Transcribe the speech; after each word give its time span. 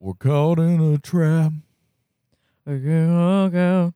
We're 0.00 0.14
caught 0.14 0.58
in 0.58 0.80
a 0.94 0.98
trap. 0.98 1.52
Okay, 2.68 3.04
okay. 3.04 3.92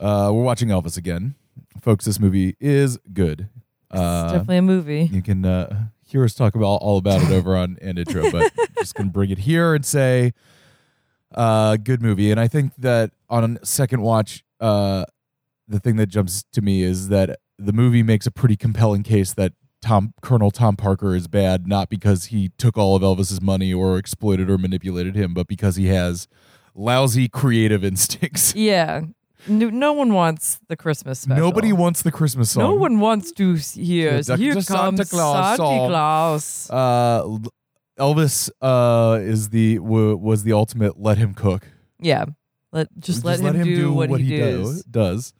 Uh, 0.00 0.30
we're 0.32 0.42
watching 0.42 0.68
Elvis 0.68 0.96
again, 0.96 1.34
folks. 1.80 2.04
This 2.04 2.18
movie 2.20 2.56
is 2.60 2.98
good. 3.12 3.48
It's 3.90 4.00
Uh, 4.00 4.24
definitely 4.32 4.58
a 4.58 4.62
movie. 4.62 5.08
you 5.12 5.22
can 5.22 5.44
uh, 5.44 5.86
hear 6.06 6.24
us 6.24 6.34
talk 6.34 6.54
about 6.54 6.66
all 6.82 6.98
about 6.98 7.22
it 7.22 7.30
over 7.30 7.56
on 7.56 7.78
and 7.80 7.98
intro, 7.98 8.30
but 8.30 8.52
just 8.78 8.94
gonna 8.94 9.10
bring 9.10 9.30
it 9.30 9.38
here 9.38 9.74
and 9.74 9.84
say, 9.86 10.32
uh, 11.34 11.76
good 11.76 12.02
movie. 12.02 12.30
And 12.30 12.38
I 12.40 12.48
think 12.48 12.72
that 12.78 13.12
on 13.30 13.56
a 13.62 13.64
second 13.66 14.02
watch, 14.02 14.44
uh, 14.60 15.04
the 15.68 15.78
thing 15.80 15.96
that 15.96 16.06
jumps 16.06 16.44
to 16.52 16.60
me 16.60 16.82
is 16.82 17.08
that 17.08 17.38
the 17.58 17.72
movie 17.72 18.02
makes 18.02 18.26
a 18.26 18.30
pretty 18.30 18.56
compelling 18.56 19.02
case 19.04 19.32
that 19.34 19.52
Tom 19.84 20.14
Colonel 20.22 20.50
Tom 20.50 20.76
Parker 20.76 21.14
is 21.14 21.28
bad, 21.28 21.66
not 21.66 21.90
because 21.90 22.26
he 22.26 22.50
took 22.56 22.78
all 22.78 22.96
of 22.96 23.02
Elvis's 23.02 23.42
money 23.42 23.72
or 23.72 23.98
exploited 23.98 24.48
or 24.48 24.56
manipulated 24.56 25.14
him, 25.14 25.34
but 25.34 25.46
because 25.46 25.76
he 25.76 25.88
has 25.88 26.26
lousy 26.74 27.28
creative 27.28 27.84
instincts. 27.92 28.54
Yeah. 28.54 29.02
No, 29.46 29.68
no 29.68 29.92
one 29.92 30.14
wants 30.14 30.58
the 30.68 30.76
Christmas 30.76 31.20
special. 31.20 31.44
Nobody 31.44 31.70
wants 31.70 32.00
the 32.00 32.10
Christmas 32.10 32.50
song. 32.52 32.64
No 32.64 32.74
one 32.74 32.98
wants 32.98 33.30
to 33.32 33.54
hear. 33.56 34.22
Here 34.22 34.54
comes 34.54 34.66
Santa 34.66 35.04
Claus 35.04 35.58
Santa. 35.58 35.86
Claus. 35.86 36.70
uh 36.70 37.38
Elvis 37.98 38.50
uh 38.62 39.18
is 39.20 39.50
the 39.50 39.76
w- 39.76 40.16
was 40.16 40.44
the 40.44 40.54
ultimate 40.54 40.98
let 40.98 41.18
him 41.18 41.34
cook. 41.34 41.68
Yeah. 42.00 42.24
Let 42.72 42.88
just, 42.98 43.22
let, 43.22 43.38
him 43.40 43.62
do, 43.62 43.92
what, 43.92 44.18
he, 44.18 44.36
does. 44.36 44.82
does. 44.84 45.32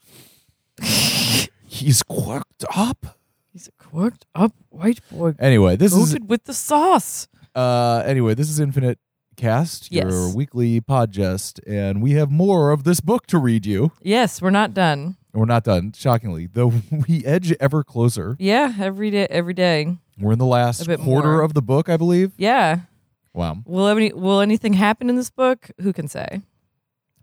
He's 1.67 2.03
quirked 2.05 2.65
up. 2.77 3.19
He's 3.55 3.69
a 3.69 3.73
quirked 3.83 4.27
up 4.35 4.53
white 4.71 4.99
boy 5.13 5.35
Anyway, 5.39 5.77
this 5.77 5.93
is 5.95 6.09
coated 6.11 6.29
with 6.29 6.43
the 6.45 6.53
sauce. 6.53 7.29
uh 7.55 8.03
anyway, 8.05 8.35
this 8.35 8.51
is 8.51 8.59
Infinite 8.59 8.99
Cast, 9.37 9.93
your 9.93 10.11
Yes. 10.11 10.35
weekly 10.35 10.81
podgest, 10.81 11.61
and 11.67 12.03
we 12.03 12.13
have 12.13 12.31
more 12.33 12.73
of 12.73 12.83
this 12.85 13.01
book 13.01 13.27
to 13.29 13.39
read 13.39 13.65
you. 13.65 13.93
Yes, 14.03 14.43
we're 14.43 14.51
not 14.51 14.75
done. 14.75 15.17
And 15.33 15.41
we're 15.41 15.47
not 15.47 15.63
done, 15.65 15.93
shockingly, 15.97 16.47
though 16.53 16.73
we 17.09 17.25
edge 17.25 17.55
ever 17.61 17.85
closer. 17.85 18.37
Yeah, 18.41 18.75
every 18.81 19.11
day. 19.13 19.27
Every 19.31 19.55
day. 19.55 19.99
We're 20.19 20.33
in 20.33 20.39
the 20.41 20.47
last 20.47 20.83
A 20.83 20.87
bit 20.87 20.99
quarter 21.01 21.33
more. 21.35 21.43
of 21.43 21.55
the 21.55 21.63
book, 21.63 21.89
I 21.89 21.97
believe. 21.97 22.33
Yeah. 22.37 22.81
Wow. 23.35 23.59
Will 23.67 23.87
any 23.89 24.13
Will 24.13 24.41
anything 24.41 24.73
happen 24.75 25.09
in 25.09 25.15
this 25.17 25.31
book? 25.31 25.71
Who 25.81 25.93
can 25.93 26.09
say? 26.09 26.41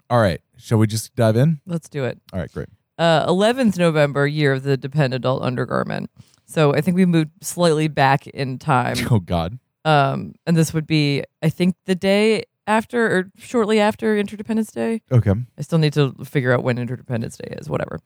All 0.09 0.19
right. 0.21 0.39
Shall 0.57 0.77
we 0.77 0.87
just 0.87 1.13
dive 1.15 1.35
in? 1.37 1.59
Let's 1.65 1.87
do 1.89 2.03
it. 2.05 2.19
All 2.33 2.39
right, 2.39 2.51
great. 2.51 2.67
Uh, 2.97 3.25
11th 3.27 3.77
November, 3.77 4.27
year 4.27 4.53
of 4.53 4.63
the 4.63 4.77
dependent 4.77 5.13
adult 5.15 5.41
undergarment. 5.41 6.09
So 6.45 6.73
I 6.73 6.81
think 6.81 6.97
we 6.97 7.05
moved 7.05 7.31
slightly 7.41 7.87
back 7.87 8.27
in 8.27 8.59
time. 8.59 8.97
Oh 9.11 9.19
God. 9.19 9.57
Um, 9.83 10.35
and 10.45 10.55
this 10.55 10.73
would 10.73 10.85
be, 10.85 11.23
I 11.41 11.49
think, 11.49 11.75
the 11.85 11.95
day 11.95 12.43
after 12.67 13.17
or 13.17 13.31
shortly 13.37 13.79
after 13.79 14.17
Interdependence 14.17 14.71
Day. 14.71 15.01
Okay. 15.11 15.33
I 15.57 15.61
still 15.61 15.79
need 15.79 15.93
to 15.93 16.13
figure 16.23 16.53
out 16.53 16.63
when 16.63 16.77
Interdependence 16.77 17.37
Day 17.37 17.55
is, 17.59 17.67
whatever. 17.67 17.99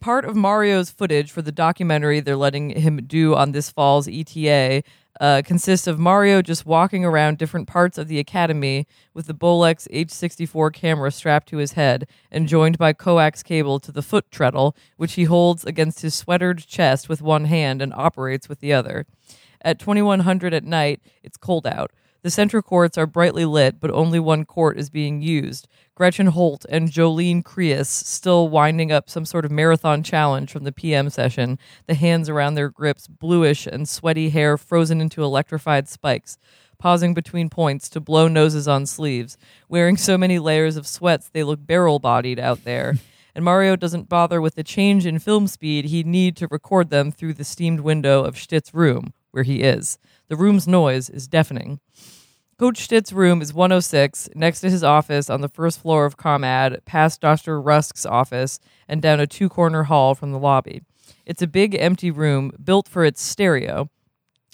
Part 0.00 0.24
of 0.24 0.34
Mario's 0.34 0.90
footage 0.90 1.30
for 1.30 1.40
the 1.40 1.52
documentary 1.52 2.20
they're 2.20 2.36
letting 2.36 2.70
him 2.70 2.96
do 3.06 3.34
on 3.34 3.52
this 3.52 3.70
fall's 3.70 4.08
ETA 4.08 4.82
uh, 5.20 5.42
consists 5.44 5.86
of 5.86 5.98
Mario 5.98 6.42
just 6.42 6.66
walking 6.66 7.04
around 7.04 7.38
different 7.38 7.68
parts 7.68 7.98
of 7.98 8.08
the 8.08 8.18
academy 8.18 8.86
with 9.12 9.26
the 9.26 9.34
Bolex 9.34 9.88
H64 9.92 10.72
camera 10.72 11.10
strapped 11.10 11.48
to 11.48 11.58
his 11.58 11.72
head 11.72 12.06
and 12.30 12.48
joined 12.48 12.78
by 12.78 12.92
coax 12.92 13.42
cable 13.42 13.78
to 13.80 13.92
the 13.92 14.02
foot 14.02 14.30
treadle, 14.30 14.76
which 14.96 15.14
he 15.14 15.24
holds 15.24 15.64
against 15.64 16.02
his 16.02 16.14
sweatered 16.14 16.66
chest 16.66 17.08
with 17.08 17.22
one 17.22 17.44
hand 17.44 17.80
and 17.80 17.92
operates 17.94 18.48
with 18.48 18.60
the 18.60 18.72
other. 18.72 19.06
At 19.62 19.78
2100 19.78 20.52
at 20.52 20.64
night, 20.64 21.00
it's 21.22 21.36
cold 21.36 21.66
out. 21.66 21.90
The 22.24 22.30
central 22.30 22.62
courts 22.62 22.96
are 22.96 23.06
brightly 23.06 23.44
lit, 23.44 23.78
but 23.78 23.90
only 23.90 24.18
one 24.18 24.46
court 24.46 24.78
is 24.78 24.88
being 24.88 25.20
used. 25.20 25.68
Gretchen 25.94 26.28
Holt 26.28 26.64
and 26.70 26.90
Jolene 26.90 27.44
Creus 27.44 27.86
still 27.90 28.48
winding 28.48 28.90
up 28.90 29.10
some 29.10 29.26
sort 29.26 29.44
of 29.44 29.50
marathon 29.50 30.02
challenge 30.02 30.50
from 30.50 30.64
the 30.64 30.72
PM 30.72 31.10
session, 31.10 31.58
the 31.86 31.92
hands 31.92 32.30
around 32.30 32.54
their 32.54 32.70
grips 32.70 33.08
bluish 33.08 33.66
and 33.66 33.86
sweaty 33.86 34.30
hair 34.30 34.56
frozen 34.56 35.02
into 35.02 35.22
electrified 35.22 35.86
spikes, 35.86 36.38
pausing 36.78 37.12
between 37.12 37.50
points 37.50 37.90
to 37.90 38.00
blow 38.00 38.26
noses 38.26 38.66
on 38.66 38.86
sleeves, 38.86 39.36
wearing 39.68 39.98
so 39.98 40.16
many 40.16 40.38
layers 40.38 40.78
of 40.78 40.86
sweats 40.86 41.28
they 41.28 41.44
look 41.44 41.66
barrel 41.66 41.98
bodied 41.98 42.38
out 42.38 42.64
there. 42.64 42.94
And 43.36 43.44
Mario 43.44 43.74
doesn't 43.74 44.08
bother 44.08 44.40
with 44.40 44.54
the 44.54 44.62
change 44.62 45.06
in 45.06 45.18
film 45.18 45.48
speed 45.48 45.86
he'd 45.86 46.06
need 46.06 46.36
to 46.36 46.46
record 46.46 46.90
them 46.90 47.10
through 47.10 47.34
the 47.34 47.42
steamed 47.42 47.80
window 47.80 48.22
of 48.22 48.38
Schtitt's 48.38 48.72
room, 48.72 49.12
where 49.32 49.42
he 49.42 49.62
is. 49.62 49.98
The 50.28 50.36
room's 50.36 50.68
noise 50.68 51.10
is 51.10 51.26
deafening. 51.26 51.80
Coach 52.56 52.78
Schtitt's 52.78 53.12
room 53.12 53.42
is 53.42 53.52
106, 53.52 54.28
next 54.36 54.60
to 54.60 54.70
his 54.70 54.84
office 54.84 55.28
on 55.28 55.40
the 55.40 55.48
first 55.48 55.80
floor 55.80 56.04
of 56.06 56.16
ComAd, 56.16 56.84
past 56.84 57.20
Dr. 57.20 57.60
Rusk's 57.60 58.06
office, 58.06 58.60
and 58.86 59.02
down 59.02 59.18
a 59.18 59.26
two 59.26 59.48
corner 59.48 59.84
hall 59.84 60.14
from 60.14 60.30
the 60.30 60.38
lobby. 60.38 60.82
It's 61.26 61.42
a 61.42 61.48
big 61.48 61.74
empty 61.74 62.12
room 62.12 62.52
built 62.62 62.88
for 62.88 63.04
its 63.04 63.20
stereo. 63.20 63.90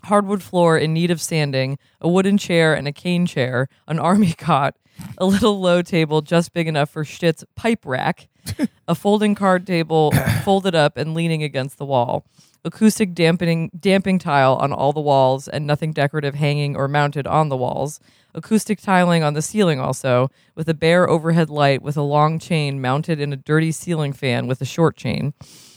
Hardwood 0.04 0.42
floor 0.42 0.78
in 0.78 0.94
need 0.94 1.10
of 1.10 1.20
sanding, 1.20 1.78
a 2.00 2.08
wooden 2.08 2.38
chair 2.38 2.74
and 2.74 2.88
a 2.88 2.92
cane 2.92 3.26
chair, 3.26 3.68
an 3.86 3.98
army 3.98 4.32
cot, 4.32 4.76
a 5.18 5.26
little 5.26 5.60
low 5.60 5.82
table 5.82 6.22
just 6.22 6.54
big 6.54 6.68
enough 6.68 6.88
for 6.88 7.04
Schtitt's 7.04 7.44
pipe 7.54 7.84
rack, 7.84 8.28
a 8.88 8.94
folding 8.94 9.34
card 9.34 9.66
table 9.66 10.10
folded 10.42 10.74
up 10.74 10.96
and 10.96 11.12
leaning 11.12 11.42
against 11.42 11.76
the 11.76 11.84
wall, 11.84 12.24
acoustic 12.64 13.14
dampening 13.14 13.70
damping 13.78 14.18
tile 14.18 14.54
on 14.56 14.72
all 14.72 14.92
the 14.92 15.00
walls 15.00 15.48
and 15.48 15.66
nothing 15.66 15.92
decorative 15.92 16.34
hanging 16.34 16.76
or 16.76 16.88
mounted 16.88 17.26
on 17.26 17.48
the 17.48 17.56
walls, 17.56 18.00
acoustic 18.34 18.80
tiling 18.80 19.22
on 19.22 19.34
the 19.34 19.42
ceiling 19.42 19.80
also, 19.80 20.30
with 20.54 20.68
a 20.68 20.74
bare 20.74 21.08
overhead 21.08 21.50
light 21.50 21.82
with 21.82 21.96
a 21.96 22.02
long 22.02 22.38
chain 22.38 22.80
mounted 22.80 23.20
in 23.20 23.32
a 23.32 23.36
dirty 23.36 23.72
ceiling 23.72 24.12
fan 24.12 24.46
with 24.46 24.60
a 24.60 24.66
short 24.66 24.96
chain. 24.96 25.32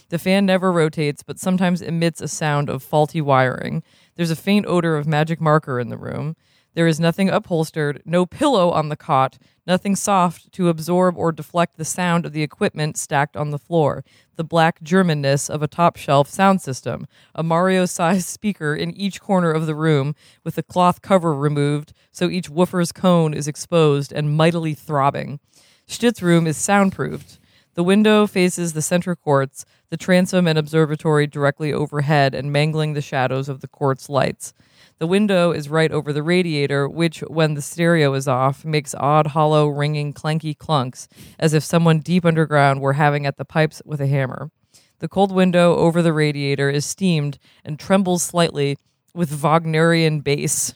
The 0.10 0.20
fan 0.20 0.46
never 0.46 0.72
rotates, 0.72 1.24
but 1.24 1.40
sometimes 1.40 1.82
emits 1.82 2.22
a 2.22 2.28
sound 2.28 2.70
of 2.70 2.84
faulty 2.84 3.22
wiring. 3.22 3.82
There's 4.16 4.32
a 4.32 4.36
faint 4.36 4.66
odor 4.68 4.96
of 4.96 5.08
magic 5.08 5.42
marker 5.42 5.80
in 5.80 5.90
the 5.90 5.98
room. 5.98 6.36
There 6.76 6.88
is 6.88 7.00
nothing 7.00 7.30
upholstered, 7.30 8.02
no 8.04 8.26
pillow 8.26 8.72
on 8.72 8.90
the 8.90 8.96
cot, 8.96 9.38
nothing 9.68 9.96
soft 9.96 10.52
to 10.54 10.70
absorb 10.70 11.18
or 11.18 11.32
deflect 11.32 11.78
the 11.78 11.86
sound 11.86 12.26
of 12.26 12.34
the 12.34 12.42
equipment 12.42 12.98
stacked 12.98 13.38
on 13.38 13.52
the 13.52 13.60
floor, 13.60 14.04
the 14.36 14.44
black 14.44 14.84
Germanness 14.84 15.50
of 15.50 15.62
a 15.62 15.68
top 15.68 15.98
shelf 15.98 16.28
sound 16.28 16.62
system, 16.62 17.08
a 17.36 17.44
Mario 17.44 17.86
sized 17.86 18.28
speaker 18.28 18.76
in 18.76 18.92
each 18.92 19.22
corner 19.22 19.52
of 19.52 19.68
the 19.68 19.76
room 19.76 20.16
with 20.44 20.56
the 20.56 20.64
cloth 20.64 21.02
cover 21.02 21.34
removed 21.34 21.94
so 22.12 22.30
each 22.30 22.50
woofer's 22.50 22.92
cone 22.92 23.34
is 23.34 23.48
exposed 23.48 24.12
and 24.12 24.36
mightily 24.36 24.74
throbbing. 24.74 25.40
Schtitt's 25.88 26.22
room 26.22 26.48
is 26.48 26.58
soundproofed. 26.58 27.40
The 27.76 27.84
window 27.84 28.28
faces 28.28 28.74
the 28.74 28.82
center 28.82 29.16
courts, 29.16 29.66
the 29.90 29.98
transom 29.98 30.48
and 30.48 30.58
observatory 30.58 31.28
directly 31.28 31.74
overhead 31.74 32.34
and 32.36 32.52
mangling 32.52 32.94
the 32.94 33.02
shadows 33.02 33.50
of 33.50 33.62
the 33.62 33.68
court's 33.68 34.10
lights. 34.10 34.54
The 35.00 35.08
window 35.08 35.52
is 35.52 35.70
right 35.70 35.92
over 35.92 36.14
the 36.14 36.24
radiator, 36.24 36.88
which, 36.88 37.22
when 37.22 37.56
the 37.56 37.62
stereo 37.62 38.14
is 38.14 38.28
off, 38.28 38.64
makes 38.64 38.96
odd, 38.96 39.28
hollow, 39.28 39.68
ringing, 39.68 40.14
clanky 40.14 40.56
clunks, 40.56 41.08
as 41.40 41.54
if 41.54 41.64
someone 41.64 42.00
deep 42.00 42.26
underground 42.26 42.80
were 42.80 42.94
having 42.94 43.26
at 43.26 43.38
the 43.38 43.46
pipes 43.46 43.82
with 43.86 44.00
a 44.00 44.08
hammer. 44.08 44.50
The 45.00 45.10
cold 45.10 45.32
window 45.32 45.76
over 45.76 46.02
the 46.02 46.14
radiator 46.14 46.70
is 46.70 46.86
steamed 46.86 47.38
and 47.66 47.78
trembles 47.78 48.24
slightly 48.24 48.78
with 49.14 49.32
Wagnerian 49.32 50.22
bass. 50.22 50.74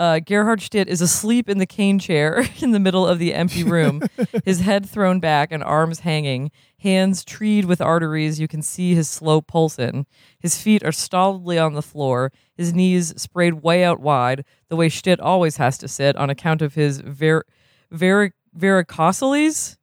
Uh, 0.00 0.18
Gerhard 0.18 0.62
Schtitt 0.62 0.88
is 0.88 1.02
asleep 1.02 1.46
in 1.46 1.58
the 1.58 1.66
cane 1.66 1.98
chair 1.98 2.42
in 2.62 2.70
the 2.70 2.80
middle 2.80 3.06
of 3.06 3.18
the 3.18 3.34
empty 3.34 3.62
room, 3.62 4.00
his 4.46 4.60
head 4.60 4.88
thrown 4.88 5.20
back 5.20 5.52
and 5.52 5.62
arms 5.62 6.00
hanging, 6.00 6.50
hands 6.78 7.22
treed 7.22 7.66
with 7.66 7.82
arteries 7.82 8.40
you 8.40 8.48
can 8.48 8.62
see 8.62 8.94
his 8.94 9.10
slow 9.10 9.42
pulse 9.42 9.78
in. 9.78 10.06
His 10.38 10.56
feet 10.56 10.82
are 10.84 10.90
stolidly 10.90 11.58
on 11.58 11.74
the 11.74 11.82
floor, 11.82 12.32
his 12.56 12.72
knees 12.72 13.12
sprayed 13.20 13.62
way 13.62 13.84
out 13.84 14.00
wide, 14.00 14.46
the 14.70 14.76
way 14.76 14.88
Schtitt 14.88 15.20
always 15.20 15.58
has 15.58 15.76
to 15.76 15.86
sit 15.86 16.16
on 16.16 16.30
account 16.30 16.62
of 16.62 16.72
his 16.72 17.02
ver- 17.02 17.44
ver- 17.90 18.32
varicoceles. 18.58 19.76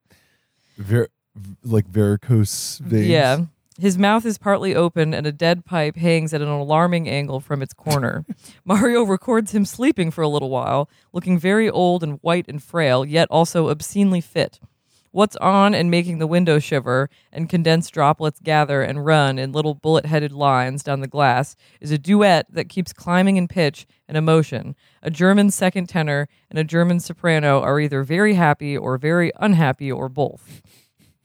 Ver- 0.79 1.09
like 1.63 1.87
varicose 1.87 2.79
veins. 2.79 3.07
Yeah. 3.07 3.45
His 3.79 3.97
mouth 3.97 4.25
is 4.25 4.39
partly 4.39 4.73
open 4.73 5.13
and 5.13 5.27
a 5.27 5.31
dead 5.31 5.63
pipe 5.63 5.97
hangs 5.97 6.33
at 6.33 6.41
an 6.41 6.47
alarming 6.47 7.07
angle 7.07 7.39
from 7.39 7.61
its 7.61 7.73
corner. 7.73 8.25
Mario 8.65 9.03
records 9.03 9.51
him 9.51 9.65
sleeping 9.65 10.09
for 10.09 10.23
a 10.23 10.27
little 10.27 10.49
while, 10.49 10.89
looking 11.13 11.37
very 11.37 11.69
old 11.69 12.01
and 12.01 12.17
white 12.21 12.47
and 12.47 12.63
frail, 12.63 13.05
yet 13.05 13.27
also 13.29 13.69
obscenely 13.69 14.19
fit. 14.19 14.59
What's 15.11 15.35
on 15.37 15.73
and 15.73 15.89
making 15.89 16.17
the 16.17 16.27
window 16.27 16.59
shiver 16.59 17.09
and 17.31 17.49
condensed 17.49 17.93
droplets 17.93 18.39
gather 18.39 18.81
and 18.81 19.05
run 19.05 19.39
in 19.39 19.51
little 19.51 19.73
bullet 19.73 20.05
headed 20.05 20.31
lines 20.31 20.83
down 20.83 21.01
the 21.01 21.07
glass 21.07 21.55
is 21.79 21.91
a 21.91 21.97
duet 21.97 22.47
that 22.51 22.69
keeps 22.69 22.93
climbing 22.93 23.37
in 23.37 23.47
pitch 23.47 23.85
and 24.07 24.17
emotion. 24.17 24.75
A 25.01 25.09
German 25.09 25.49
second 25.51 25.87
tenor 25.87 26.27
and 26.49 26.59
a 26.59 26.63
German 26.63 26.99
soprano 26.99 27.61
are 27.61 27.79
either 27.79 28.03
very 28.03 28.33
happy 28.33 28.77
or 28.77 28.97
very 28.97 29.31
unhappy 29.39 29.91
or 29.91 30.09
both. 30.09 30.61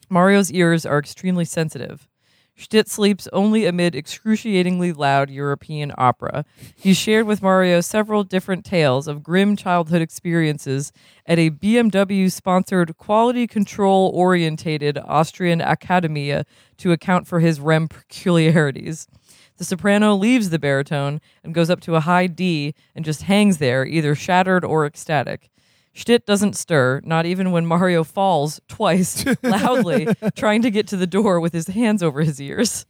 Mario's 0.08 0.52
ears 0.52 0.86
are 0.86 0.98
extremely 0.98 1.44
sensitive. 1.44 2.08
Schtitt 2.62 2.88
sleeps 2.88 3.26
only 3.32 3.66
amid 3.66 3.96
excruciatingly 3.96 4.92
loud 4.92 5.30
European 5.30 5.92
opera. 5.98 6.44
He's 6.76 6.96
shared 6.96 7.26
with 7.26 7.42
Mario 7.42 7.80
several 7.80 8.22
different 8.22 8.64
tales 8.64 9.08
of 9.08 9.24
grim 9.24 9.56
childhood 9.56 10.00
experiences 10.00 10.92
at 11.26 11.40
a 11.40 11.50
BMW 11.50 12.30
sponsored 12.30 12.96
quality 12.96 13.48
control 13.48 14.12
orientated 14.14 14.96
Austrian 14.96 15.60
academia 15.60 16.46
to 16.76 16.92
account 16.92 17.26
for 17.26 17.40
his 17.40 17.58
REM 17.58 17.88
peculiarities. 17.88 19.08
The 19.56 19.64
soprano 19.64 20.14
leaves 20.14 20.50
the 20.50 20.58
baritone 20.60 21.20
and 21.42 21.54
goes 21.54 21.68
up 21.68 21.80
to 21.80 21.96
a 21.96 22.00
high 22.00 22.28
D 22.28 22.74
and 22.94 23.04
just 23.04 23.22
hangs 23.22 23.58
there, 23.58 23.84
either 23.84 24.14
shattered 24.14 24.64
or 24.64 24.86
ecstatic. 24.86 25.50
Schtitt 25.92 26.24
doesn't 26.24 26.56
stir, 26.56 27.00
not 27.04 27.26
even 27.26 27.50
when 27.50 27.66
Mario 27.66 28.02
falls 28.02 28.60
twice 28.66 29.24
loudly, 29.42 30.08
trying 30.34 30.62
to 30.62 30.70
get 30.70 30.86
to 30.88 30.96
the 30.96 31.06
door 31.06 31.38
with 31.38 31.52
his 31.52 31.68
hands 31.68 32.02
over 32.02 32.22
his 32.22 32.40
ears. 32.40 32.86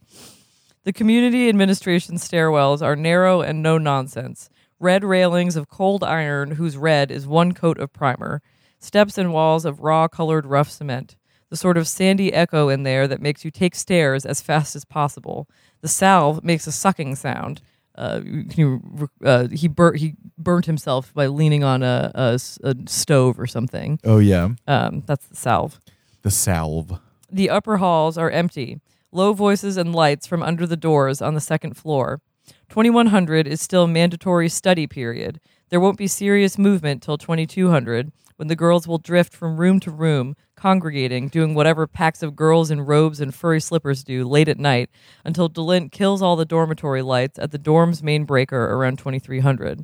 The 0.85 0.93
community 0.93 1.49
administration 1.49 2.15
stairwells 2.15 2.81
are 2.81 2.95
narrow 2.95 3.41
and 3.41 3.61
no 3.61 3.77
nonsense. 3.77 4.49
Red 4.79 5.03
railings 5.03 5.55
of 5.55 5.69
cold 5.69 6.03
iron, 6.03 6.51
whose 6.51 6.75
red 6.75 7.11
is 7.11 7.27
one 7.27 7.53
coat 7.53 7.77
of 7.77 7.93
primer. 7.93 8.41
Steps 8.79 9.17
and 9.17 9.31
walls 9.31 9.63
of 9.63 9.79
raw 9.79 10.07
colored 10.07 10.45
rough 10.45 10.69
cement. 10.69 11.15
The 11.49 11.57
sort 11.57 11.77
of 11.77 11.87
sandy 11.87 12.33
echo 12.33 12.67
in 12.67 12.83
there 12.83 13.07
that 13.07 13.21
makes 13.21 13.45
you 13.45 13.51
take 13.51 13.75
stairs 13.75 14.25
as 14.25 14.41
fast 14.41 14.75
as 14.75 14.85
possible. 14.85 15.47
The 15.81 15.87
salve 15.87 16.43
makes 16.43 16.67
a 16.67 16.71
sucking 16.71 17.15
sound. 17.15 17.61
Uh, 17.95 18.21
you, 18.55 19.09
uh, 19.23 19.47
he 19.49 19.67
burnt 19.67 19.97
he 19.99 20.15
burnt 20.37 20.65
himself 20.65 21.13
by 21.13 21.27
leaning 21.27 21.63
on 21.63 21.83
a 21.83 22.11
a 22.15 22.75
stove 22.87 23.39
or 23.39 23.45
something. 23.47 23.99
Oh 24.03 24.17
yeah, 24.19 24.49
Um, 24.67 25.03
that's 25.05 25.27
the 25.27 25.35
salve. 25.35 25.79
the 26.23 26.31
salve. 26.31 26.99
The 27.31 27.49
upper 27.49 27.77
halls 27.77 28.17
are 28.17 28.29
empty. 28.31 28.79
Low 29.11 29.33
voices 29.33 29.77
and 29.77 29.93
lights 29.93 30.25
from 30.25 30.41
under 30.41 30.65
the 30.65 30.77
doors 30.77 31.21
on 31.21 31.33
the 31.35 31.41
second 31.41 31.75
floor. 31.77 32.19
2100 32.69 33.47
is 33.47 33.61
still 33.61 33.85
mandatory 33.87 34.49
study 34.49 34.87
period. 34.87 35.39
There 35.69 35.79
won't 35.79 35.97
be 35.97 36.07
serious 36.07 36.57
movement 36.57 37.03
till 37.03 37.17
2200 37.17 38.11
when 38.37 38.47
the 38.47 38.55
girls 38.55 38.87
will 38.87 38.97
drift 38.97 39.33
from 39.33 39.57
room 39.57 39.79
to 39.81 39.91
room, 39.91 40.35
congregating, 40.63 41.27
doing 41.27 41.53
whatever 41.53 41.85
packs 41.85 42.23
of 42.23 42.37
girls 42.37 42.71
in 42.71 42.79
robes 42.79 43.19
and 43.19 43.35
furry 43.35 43.59
slippers 43.59 44.01
do 44.01 44.23
late 44.23 44.47
at 44.47 44.57
night 44.57 44.89
until 45.25 45.49
Delint 45.49 45.91
kills 45.91 46.21
all 46.21 46.37
the 46.37 46.45
dormitory 46.45 47.01
lights 47.01 47.37
at 47.37 47.51
the 47.51 47.57
dorm's 47.57 48.01
main 48.01 48.23
breaker 48.23 48.73
around 48.73 48.97
2300. 48.97 49.83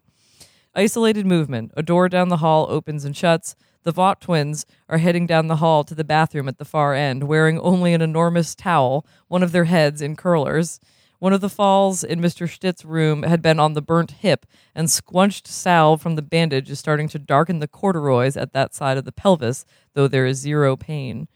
Isolated 0.73 1.25
movement. 1.25 1.73
A 1.75 1.83
door 1.83 2.07
down 2.07 2.29
the 2.29 2.37
hall 2.37 2.65
opens 2.69 3.03
and 3.03 3.13
shuts. 3.13 3.57
The 3.83 3.91
Vaught 3.91 4.21
twins 4.21 4.65
are 4.87 4.99
heading 4.99 5.27
down 5.27 5.47
the 5.47 5.57
hall 5.57 5.83
to 5.83 5.93
the 5.93 6.05
bathroom 6.05 6.47
at 6.47 6.59
the 6.59 6.63
far 6.63 6.93
end, 6.93 7.25
wearing 7.25 7.59
only 7.59 7.93
an 7.93 8.01
enormous 8.01 8.55
towel, 8.55 9.05
one 9.27 9.43
of 9.43 9.51
their 9.51 9.65
heads 9.65 10.01
in 10.01 10.15
curlers. 10.15 10.79
One 11.19 11.33
of 11.33 11.41
the 11.41 11.49
falls 11.49 12.01
in 12.01 12.21
Mr. 12.21 12.47
Schtitt's 12.47 12.85
room 12.85 13.23
had 13.23 13.41
been 13.41 13.59
on 13.59 13.73
the 13.73 13.81
burnt 13.81 14.11
hip, 14.11 14.45
and 14.73 14.87
squunched 14.87 15.47
salve 15.47 16.01
from 16.01 16.15
the 16.15 16.21
bandage 16.21 16.69
is 16.69 16.79
starting 16.79 17.09
to 17.09 17.19
darken 17.19 17.59
the 17.59 17.67
corduroys 17.67 18.37
at 18.37 18.53
that 18.53 18.73
side 18.73 18.97
of 18.97 19.03
the 19.03 19.11
pelvis, 19.11 19.65
though 19.93 20.07
there 20.07 20.25
is 20.25 20.37
zero 20.37 20.77
pain. 20.77 21.27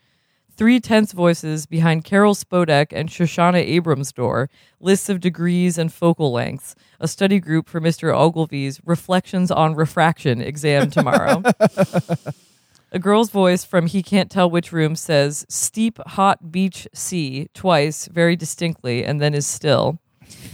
Three 0.55 0.79
tense 0.79 1.11
voices 1.11 1.65
behind 1.65 2.05
Carol 2.05 2.33
Spodek 2.33 2.87
and 2.91 3.09
Shoshana 3.09 3.57
Abrams' 3.57 4.13
door, 4.13 4.49
lists 4.79 5.09
of 5.09 5.19
degrees 5.19 5.77
and 5.77 5.91
focal 5.91 6.31
lengths, 6.31 6.75
a 7.01 7.07
study 7.07 7.39
group 7.41 7.67
for 7.67 7.81
Mr. 7.81 8.15
Ogilvy's 8.15 8.79
Reflections 8.85 9.51
on 9.51 9.75
Refraction 9.75 10.41
exam 10.41 10.91
tomorrow. 10.91 11.43
a 12.93 12.99
girl's 12.99 13.31
voice 13.31 13.65
from 13.65 13.87
he 13.87 14.03
can't 14.03 14.29
tell 14.29 14.49
which 14.49 14.71
room 14.71 14.95
says, 14.95 15.45
Steep 15.49 15.99
hot 16.09 16.51
beach 16.51 16.87
sea, 16.93 17.47
twice, 17.53 18.05
very 18.05 18.35
distinctly, 18.35 19.03
and 19.03 19.19
then 19.19 19.33
is 19.33 19.47
still. 19.47 19.99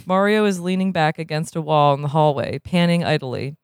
Mario 0.05 0.45
is 0.45 0.61
leaning 0.61 0.93
back 0.93 1.19
against 1.19 1.55
a 1.55 1.61
wall 1.61 1.93
in 1.93 2.01
the 2.01 2.07
hallway, 2.07 2.57
panning 2.59 3.03
idly. 3.03 3.57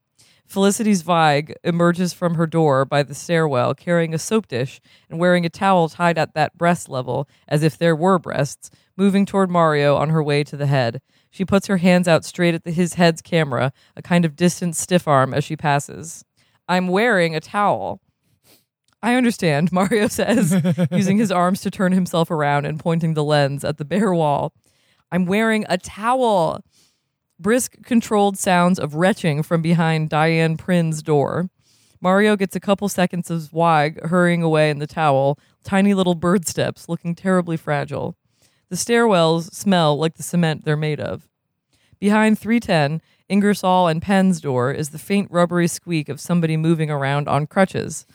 Felicity's 0.45 0.99
Zweig 0.99 1.55
emerges 1.63 2.13
from 2.13 2.35
her 2.35 2.45
door 2.45 2.85
by 2.85 3.01
the 3.01 3.15
stairwell 3.15 3.73
carrying 3.73 4.13
a 4.13 4.19
soap 4.19 4.47
dish 4.47 4.79
and 5.09 5.19
wearing 5.19 5.45
a 5.45 5.49
towel 5.49 5.89
tied 5.89 6.17
at 6.17 6.35
that 6.35 6.57
breast 6.57 6.87
level, 6.87 7.27
as 7.47 7.63
if 7.63 7.77
there 7.77 7.95
were 7.95 8.19
breasts, 8.19 8.69
moving 8.95 9.25
toward 9.25 9.49
Mario 9.49 9.95
on 9.95 10.09
her 10.09 10.21
way 10.21 10.43
to 10.43 10.55
the 10.55 10.67
head. 10.67 11.01
She 11.31 11.45
puts 11.45 11.67
her 11.67 11.77
hands 11.77 12.07
out 12.07 12.23
straight 12.25 12.53
at 12.53 12.63
the, 12.63 12.71
his 12.71 12.93
head's 12.93 13.21
camera, 13.21 13.73
a 13.95 14.01
kind 14.01 14.23
of 14.23 14.35
distant 14.35 14.75
stiff 14.75 15.07
arm 15.07 15.33
as 15.33 15.43
she 15.43 15.55
passes. 15.55 16.23
I'm 16.67 16.87
wearing 16.89 17.35
a 17.35 17.39
towel. 17.39 18.01
I 19.05 19.13
understand, 19.13 19.71
Mario 19.71 20.07
says, 20.07 20.59
using 20.91 21.19
his 21.19 21.31
arms 21.31 21.61
to 21.61 21.69
turn 21.69 21.91
himself 21.91 22.31
around 22.31 22.65
and 22.65 22.79
pointing 22.79 23.13
the 23.13 23.23
lens 23.23 23.63
at 23.63 23.77
the 23.77 23.85
bare 23.85 24.13
wall. 24.13 24.51
I'm 25.11 25.27
wearing 25.27 25.63
a 25.69 25.77
towel. 25.77 26.61
Brisk, 27.39 27.83
controlled 27.83 28.35
sounds 28.39 28.79
of 28.79 28.95
retching 28.95 29.43
from 29.43 29.61
behind 29.61 30.09
Diane 30.09 30.57
Prin's 30.57 31.03
door. 31.03 31.51
Mario 32.01 32.35
gets 32.35 32.55
a 32.55 32.59
couple 32.59 32.89
seconds 32.89 33.29
of 33.29 33.41
Zweig 33.41 34.03
hurrying 34.07 34.41
away 34.41 34.71
in 34.71 34.79
the 34.79 34.87
towel, 34.87 35.37
tiny 35.63 35.93
little 35.93 36.15
bird 36.15 36.47
steps 36.47 36.89
looking 36.89 37.13
terribly 37.13 37.57
fragile. 37.57 38.15
The 38.69 38.75
stairwells 38.75 39.53
smell 39.53 39.95
like 39.97 40.15
the 40.15 40.23
cement 40.23 40.65
they're 40.65 40.75
made 40.75 40.99
of. 40.99 41.29
Behind 41.99 42.39
310, 42.39 43.01
Ingersoll 43.29 43.87
and 43.87 44.01
Penn's 44.01 44.41
door 44.41 44.71
is 44.71 44.89
the 44.89 44.97
faint 44.97 45.29
rubbery 45.29 45.67
squeak 45.67 46.09
of 46.09 46.19
somebody 46.19 46.57
moving 46.57 46.89
around 46.89 47.27
on 47.27 47.45
crutches. 47.45 48.07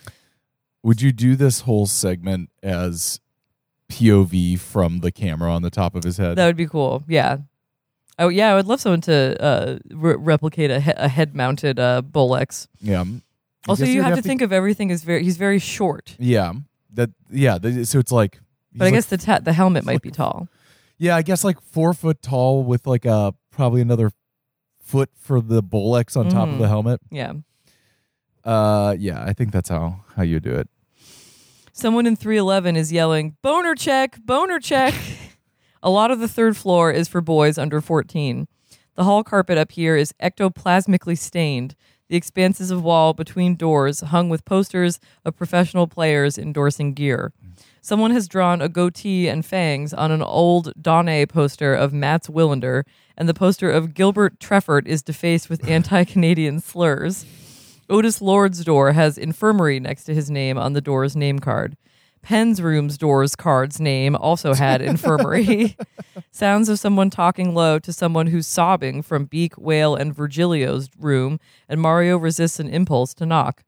Would 0.82 1.02
you 1.02 1.12
do 1.12 1.36
this 1.36 1.60
whole 1.60 1.86
segment 1.86 2.50
as 2.62 3.20
POV 3.90 4.58
from 4.58 5.00
the 5.00 5.10
camera 5.10 5.52
on 5.52 5.62
the 5.62 5.70
top 5.70 5.94
of 5.94 6.04
his 6.04 6.16
head? 6.16 6.36
That 6.36 6.46
would 6.46 6.56
be 6.56 6.66
cool. 6.66 7.02
Yeah. 7.08 7.38
Oh 8.18 8.28
yeah, 8.28 8.52
I 8.52 8.54
would 8.54 8.66
love 8.66 8.80
someone 8.80 9.00
to 9.02 9.42
uh, 9.42 9.78
re- 9.90 10.14
replicate 10.16 10.70
a, 10.70 10.80
he- 10.80 10.92
a 10.96 11.08
head-mounted 11.08 11.78
uh, 11.78 12.02
Bolex. 12.02 12.66
yeah. 12.80 13.04
Also, 13.68 13.84
you 13.84 13.94
you'd 13.94 14.04
have, 14.04 14.16
to 14.16 14.22
think 14.22 14.40
of 14.40 14.52
everything 14.54 14.90
as 14.90 15.02
very. 15.04 15.22
He's 15.22 15.36
very 15.36 15.58
short, 15.58 16.16
Yeah. 16.18 16.52
That. 16.94 17.10
Yeah. 17.30 17.58
th- 17.58 17.86
So 17.86 17.98
it's 17.98 18.10
like. 18.12 18.40
but 18.74 18.86
I 18.86 18.88
he's 18.88 18.96
guess 18.96 19.06
the 19.06 19.18
ta- 19.18 19.38
the 19.40 19.52
helmet 19.52 19.84
might 19.84 20.00
be 20.02 20.10
tall. 20.10 20.48
Yeah, 20.98 21.14
I 21.16 21.22
guess 21.22 21.44
like 21.44 21.60
four 21.60 21.92
foot 21.94 22.22
tall 22.22 22.62
with 22.64 22.86
like 22.86 23.04
a 23.04 23.34
probably 23.50 23.80
another 23.82 24.12
foot 24.82 25.10
for 25.14 25.40
the 25.42 25.62
Bolex 25.62 26.16
on 26.16 26.28
top 26.30 26.48
of 26.48 26.54
Mhm. 26.54 26.58
the 26.58 26.68
helmet. 26.68 27.00
Yeah. 27.10 27.34
Uh, 28.44 28.96
yeah, 28.98 29.22
I 29.22 29.32
think 29.32 29.52
that's 29.52 29.68
how 29.68 30.04
how 30.16 30.22
you 30.22 30.40
do 30.40 30.54
it. 30.54 30.68
Someone 31.72 32.06
in 32.06 32.16
311 32.16 32.76
is 32.76 32.92
yelling, 32.92 33.36
"Boner 33.42 33.74
check, 33.74 34.18
boner 34.24 34.58
check." 34.58 34.94
a 35.82 35.90
lot 35.90 36.10
of 36.10 36.20
the 36.20 36.28
third 36.28 36.56
floor 36.56 36.90
is 36.90 37.08
for 37.08 37.20
boys 37.20 37.58
under 37.58 37.80
14. 37.80 38.46
The 38.96 39.04
hall 39.04 39.24
carpet 39.24 39.56
up 39.56 39.72
here 39.72 39.96
is 39.96 40.12
ectoplasmically 40.22 41.16
stained. 41.16 41.74
The 42.08 42.16
expanses 42.16 42.70
of 42.70 42.82
wall 42.82 43.14
between 43.14 43.54
doors 43.54 44.00
hung 44.00 44.28
with 44.28 44.44
posters 44.44 44.98
of 45.24 45.36
professional 45.36 45.86
players 45.86 46.36
endorsing 46.36 46.92
gear. 46.92 47.32
Someone 47.80 48.10
has 48.10 48.28
drawn 48.28 48.60
a 48.60 48.68
goatee 48.68 49.28
and 49.28 49.46
fangs 49.46 49.94
on 49.94 50.10
an 50.10 50.20
old 50.20 50.72
Donnay 50.78 51.26
poster 51.28 51.72
of 51.72 51.92
Mats 51.92 52.28
Wilander, 52.28 52.82
and 53.16 53.28
the 53.28 53.32
poster 53.32 53.70
of 53.70 53.94
Gilbert 53.94 54.38
Treffert 54.38 54.86
is 54.86 55.02
defaced 55.02 55.48
with 55.48 55.66
anti 55.68 56.04
Canadian 56.04 56.60
slurs. 56.60 57.24
Otis 57.90 58.22
Lord's 58.22 58.64
door 58.64 58.92
has 58.92 59.18
infirmary 59.18 59.80
next 59.80 60.04
to 60.04 60.14
his 60.14 60.30
name 60.30 60.56
on 60.56 60.74
the 60.74 60.80
door's 60.80 61.16
name 61.16 61.40
card. 61.40 61.76
Penn's 62.22 62.62
room's 62.62 62.96
door's 62.96 63.34
card's 63.34 63.80
name 63.80 64.14
also 64.14 64.54
had 64.54 64.80
infirmary. 64.82 65.76
Sounds 66.30 66.68
of 66.68 66.78
someone 66.78 67.10
talking 67.10 67.52
low 67.52 67.80
to 67.80 67.92
someone 67.92 68.28
who's 68.28 68.46
sobbing 68.46 69.02
from 69.02 69.24
Beak, 69.24 69.54
Whale, 69.54 69.96
and 69.96 70.14
Virgilio's 70.14 70.88
room, 70.98 71.40
and 71.68 71.80
Mario 71.80 72.16
resists 72.16 72.60
an 72.60 72.68
impulse 72.68 73.12
to 73.14 73.26
knock. 73.26 73.64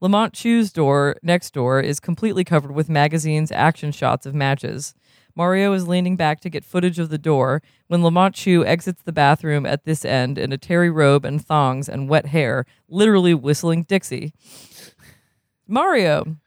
Lamont 0.00 0.34
Chu's 0.34 0.72
door 0.72 1.16
next 1.22 1.52
door 1.54 1.80
is 1.80 1.98
completely 1.98 2.44
covered 2.44 2.72
with 2.72 2.88
magazines, 2.88 3.50
action 3.50 3.90
shots 3.90 4.26
of 4.26 4.34
matches. 4.34 4.94
Mario 5.36 5.74
is 5.74 5.86
leaning 5.86 6.16
back 6.16 6.40
to 6.40 6.48
get 6.48 6.64
footage 6.64 6.98
of 6.98 7.10
the 7.10 7.18
door 7.18 7.62
when 7.88 8.02
Lamont 8.02 8.34
Chu 8.34 8.64
exits 8.64 9.02
the 9.02 9.12
bathroom 9.12 9.66
at 9.66 9.84
this 9.84 10.02
end 10.02 10.38
in 10.38 10.50
a 10.50 10.58
terry 10.58 10.90
robe 10.90 11.26
and 11.26 11.44
thongs 11.44 11.90
and 11.90 12.08
wet 12.08 12.26
hair, 12.26 12.64
literally 12.88 13.34
whistling 13.34 13.82
Dixie. 13.82 14.32
Mario. 15.68 16.38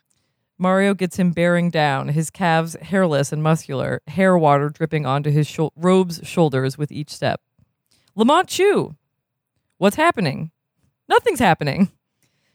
Mario 0.58 0.94
gets 0.94 1.18
him 1.18 1.32
bearing 1.32 1.70
down, 1.70 2.10
his 2.10 2.32
calves 2.32 2.76
hairless 2.82 3.32
and 3.32 3.44
muscular, 3.44 4.02
hair 4.08 4.38
water 4.38 4.70
dripping 4.70 5.06
onto 5.06 5.30
his 5.30 5.58
robe's 5.76 6.20
shoulders 6.24 6.78
with 6.78 6.92
each 6.92 7.12
step. 7.12 7.42
Lamont 8.16 8.50
Chu. 8.50 8.96
What's 9.78 9.96
happening? 9.96 10.52
Nothing's 11.08 11.40
happening. 11.40 11.92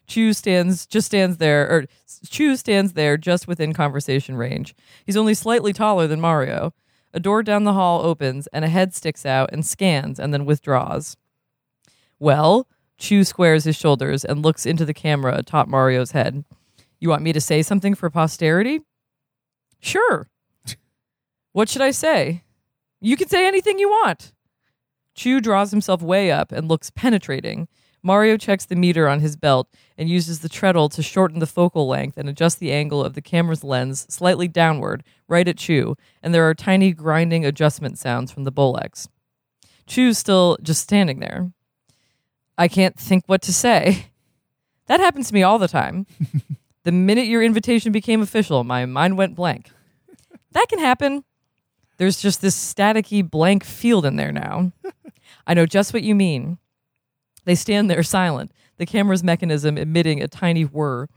Chu 0.06 0.32
stands 0.32 0.86
just 0.86 1.06
stands 1.06 1.38
there 1.38 1.68
or 1.68 1.84
Chu 2.28 2.56
stands 2.56 2.92
there 2.92 3.16
just 3.16 3.48
within 3.48 3.72
conversation 3.72 4.36
range. 4.36 4.74
He's 5.04 5.16
only 5.16 5.34
slightly 5.34 5.72
taller 5.72 6.06
than 6.06 6.20
Mario. 6.20 6.74
A 7.12 7.20
door 7.20 7.42
down 7.42 7.64
the 7.64 7.72
hall 7.72 8.02
opens 8.02 8.46
and 8.48 8.64
a 8.64 8.68
head 8.68 8.94
sticks 8.94 9.24
out 9.24 9.50
and 9.52 9.64
scans 9.64 10.18
and 10.18 10.32
then 10.32 10.44
withdraws. 10.44 11.16
Well, 12.18 12.66
Chu 12.98 13.24
squares 13.24 13.64
his 13.64 13.76
shoulders 13.76 14.24
and 14.24 14.42
looks 14.42 14.66
into 14.66 14.84
the 14.84 14.94
camera 14.94 15.36
atop 15.36 15.68
Mario's 15.68 16.12
head. 16.12 16.44
You 16.98 17.08
want 17.08 17.22
me 17.22 17.32
to 17.32 17.40
say 17.40 17.62
something 17.62 17.94
for 17.94 18.10
posterity? 18.10 18.80
Sure. 19.80 20.28
what 21.52 21.68
should 21.68 21.82
I 21.82 21.90
say? 21.90 22.42
You 23.00 23.16
can 23.16 23.28
say 23.28 23.46
anything 23.46 23.78
you 23.78 23.88
want. 23.88 24.32
Chu 25.14 25.40
draws 25.40 25.70
himself 25.70 26.02
way 26.02 26.30
up 26.30 26.50
and 26.50 26.68
looks 26.68 26.90
penetrating. 26.90 27.68
Mario 28.04 28.36
checks 28.36 28.66
the 28.66 28.76
meter 28.76 29.08
on 29.08 29.20
his 29.20 29.34
belt 29.34 29.66
and 29.96 30.10
uses 30.10 30.40
the 30.40 30.48
treadle 30.48 30.90
to 30.90 31.02
shorten 31.02 31.38
the 31.38 31.46
focal 31.46 31.88
length 31.88 32.18
and 32.18 32.28
adjust 32.28 32.60
the 32.60 32.70
angle 32.70 33.02
of 33.02 33.14
the 33.14 33.22
camera's 33.22 33.64
lens 33.64 34.06
slightly 34.10 34.46
downward, 34.46 35.02
right 35.26 35.48
at 35.48 35.56
Chu, 35.56 35.96
and 36.22 36.34
there 36.34 36.46
are 36.46 36.54
tiny 36.54 36.92
grinding 36.92 37.46
adjustment 37.46 37.98
sounds 37.98 38.30
from 38.30 38.44
the 38.44 38.52
Bolex. 38.52 39.08
Chu's 39.86 40.18
still 40.18 40.58
just 40.62 40.82
standing 40.82 41.20
there. 41.20 41.50
I 42.58 42.68
can't 42.68 42.96
think 42.96 43.24
what 43.26 43.42
to 43.42 43.52
say. 43.52 44.06
That 44.86 45.00
happens 45.00 45.28
to 45.28 45.34
me 45.34 45.42
all 45.42 45.58
the 45.58 45.66
time. 45.66 46.06
the 46.82 46.92
minute 46.92 47.26
your 47.26 47.42
invitation 47.42 47.90
became 47.90 48.20
official, 48.20 48.64
my 48.64 48.84
mind 48.84 49.16
went 49.16 49.34
blank. 49.34 49.70
That 50.52 50.68
can 50.68 50.78
happen. 50.78 51.24
There's 51.96 52.20
just 52.20 52.42
this 52.42 52.54
staticky 52.54 53.28
blank 53.28 53.64
field 53.64 54.04
in 54.04 54.16
there 54.16 54.30
now. 54.30 54.72
I 55.46 55.54
know 55.54 55.64
just 55.64 55.94
what 55.94 56.02
you 56.02 56.14
mean. 56.14 56.58
They 57.44 57.54
stand 57.54 57.90
there 57.90 58.02
silent, 58.02 58.52
the 58.78 58.86
camera's 58.86 59.22
mechanism 59.22 59.76
emitting 59.78 60.22
a 60.22 60.28
tiny 60.28 60.62
whir. 60.62 61.08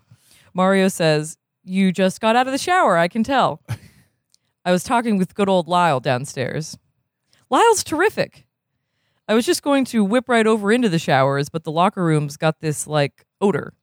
Mario 0.54 0.88
says, 0.88 1.38
You 1.64 1.92
just 1.92 2.20
got 2.20 2.36
out 2.36 2.48
of 2.48 2.52
the 2.52 2.58
shower, 2.58 2.98
I 2.98 3.08
can 3.08 3.24
tell. 3.24 3.62
I 4.66 4.72
was 4.72 4.84
talking 4.84 5.18
with 5.18 5.36
good 5.36 5.48
old 5.48 5.68
Lyle 5.68 6.00
downstairs. 6.00 6.78
Lyle's 7.50 7.84
terrific. 7.84 8.46
I 9.28 9.34
was 9.34 9.46
just 9.46 9.64
going 9.64 9.86
to 9.86 10.04
whip 10.04 10.28
right 10.28 10.48
over 10.48 10.72
into 10.72 10.90
the 10.90 11.00
showers, 11.00 11.50
but 11.50 11.64
the 11.64 11.72
locker 11.72 12.04
room's 12.04 12.38
got 12.38 12.60
this 12.60 12.88
like 12.88 13.26
odor. 13.42 13.74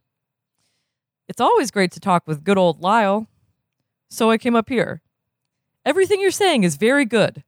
It's 1.29 1.41
always 1.41 1.71
great 1.71 1.93
to 1.93 2.01
talk 2.01 2.27
with 2.27 2.45
good 2.45 2.59
old 2.59 2.81
Lyle. 2.81 3.27
So 4.11 4.31
I 4.31 4.39
came 4.39 4.55
up 4.55 4.69
here. 4.69 5.01
Everything 5.85 6.21
you're 6.21 6.31
saying 6.31 6.65
is 6.65 6.77
very 6.77 7.05
good. 7.05 7.45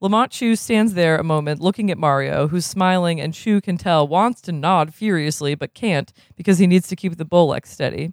Lamont 0.00 0.30
Chu 0.30 0.54
stands 0.54 0.94
there 0.94 1.16
a 1.16 1.24
moment 1.24 1.60
looking 1.60 1.90
at 1.90 1.98
Mario, 1.98 2.46
who's 2.46 2.64
smiling, 2.64 3.20
and 3.20 3.34
Chu 3.34 3.60
can 3.60 3.76
tell 3.76 4.06
wants 4.06 4.40
to 4.42 4.52
nod 4.52 4.94
furiously 4.94 5.56
but 5.56 5.74
can't 5.74 6.12
because 6.36 6.58
he 6.58 6.68
needs 6.68 6.86
to 6.86 6.94
keep 6.94 7.16
the 7.16 7.24
Bolex 7.24 7.66
steady. 7.66 8.12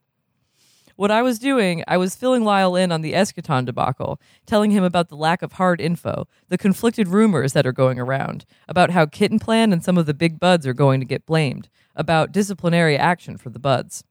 What 0.95 1.11
I 1.11 1.21
was 1.21 1.37
doing, 1.37 1.83
I 1.87 1.97
was 1.97 2.15
filling 2.15 2.43
Lyle 2.43 2.75
in 2.75 2.91
on 2.91 3.01
the 3.01 3.13
Eschaton 3.13 3.65
debacle, 3.65 4.19
telling 4.47 4.71
him 4.71 4.83
about 4.83 5.09
the 5.09 5.15
lack 5.15 5.43
of 5.43 5.53
hard 5.53 5.79
info, 5.79 6.27
the 6.47 6.57
conflicted 6.57 7.07
rumors 7.07 7.53
that 7.53 7.67
are 7.67 7.71
going 7.71 7.99
around, 7.99 8.45
about 8.67 8.89
how 8.89 9.05
Kittenplan 9.05 9.71
and 9.71 9.83
some 9.83 9.97
of 9.97 10.07
the 10.07 10.13
big 10.15 10.39
buds 10.39 10.65
are 10.65 10.73
going 10.73 10.99
to 11.01 11.05
get 11.05 11.27
blamed, 11.27 11.69
about 11.95 12.31
disciplinary 12.31 12.97
action 12.97 13.37
for 13.37 13.51
the 13.51 13.59
buds. 13.59 14.03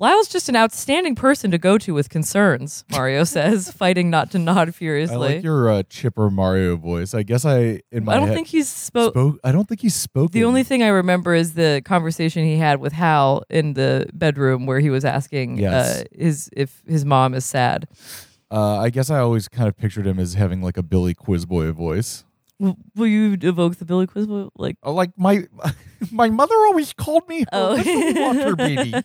Lyle's 0.00 0.28
just 0.28 0.48
an 0.48 0.54
outstanding 0.54 1.16
person 1.16 1.50
to 1.50 1.58
go 1.58 1.76
to 1.78 1.92
with 1.92 2.08
concerns, 2.08 2.84
Mario 2.90 3.24
says, 3.24 3.72
fighting 3.72 4.10
not 4.10 4.30
to 4.30 4.38
nod 4.38 4.72
furiously. 4.74 5.16
I 5.16 5.18
like 5.18 5.42
your 5.42 5.68
uh, 5.68 5.82
chipper 5.90 6.30
Mario 6.30 6.76
voice. 6.76 7.14
I 7.14 7.24
guess 7.24 7.44
I 7.44 7.80
in 7.90 8.04
my 8.04 8.12
I 8.12 8.16
don't 8.18 8.28
head 8.28 8.34
think 8.34 8.46
he's 8.46 8.68
spoke. 8.68 9.14
spoke. 9.14 9.40
I 9.42 9.50
don't 9.50 9.66
think 9.68 9.80
he 9.80 9.88
spoke. 9.88 10.30
The 10.30 10.44
only 10.44 10.62
thing 10.62 10.82
I 10.84 10.88
remember 10.88 11.34
is 11.34 11.54
the 11.54 11.82
conversation 11.84 12.44
he 12.44 12.56
had 12.56 12.78
with 12.80 12.92
Hal 12.92 13.42
in 13.50 13.74
the 13.74 14.06
bedroom 14.12 14.66
where 14.66 14.78
he 14.80 14.88
was 14.90 15.04
asking 15.04 15.58
Yes. 15.58 16.00
uh, 16.00 16.04
his 16.16 16.48
if 16.52 16.80
his 16.86 17.04
mom 17.04 17.34
is 17.34 17.44
sad. 17.44 17.88
Uh, 18.50 18.78
I 18.78 18.90
guess 18.90 19.10
I 19.10 19.18
always 19.18 19.48
kind 19.48 19.68
of 19.68 19.76
pictured 19.76 20.06
him 20.06 20.18
as 20.20 20.34
having 20.34 20.62
like 20.62 20.76
a 20.76 20.82
Billy 20.82 21.14
Quizboy 21.14 21.72
voice. 21.72 22.24
Will 22.60 23.06
you 23.06 23.36
evoke 23.42 23.76
the 23.76 23.84
Billy 23.84 24.06
Quizboy? 24.06 24.50
Like, 24.56 24.76
Oh, 24.82 24.92
like 24.94 25.10
my 25.16 25.44
my 26.12 26.30
mother 26.30 26.54
always 26.66 26.92
called 26.92 27.28
me 27.28 27.40
her 27.40 27.46
Oh. 27.52 27.76
water 28.16 28.54
baby. 28.56 28.94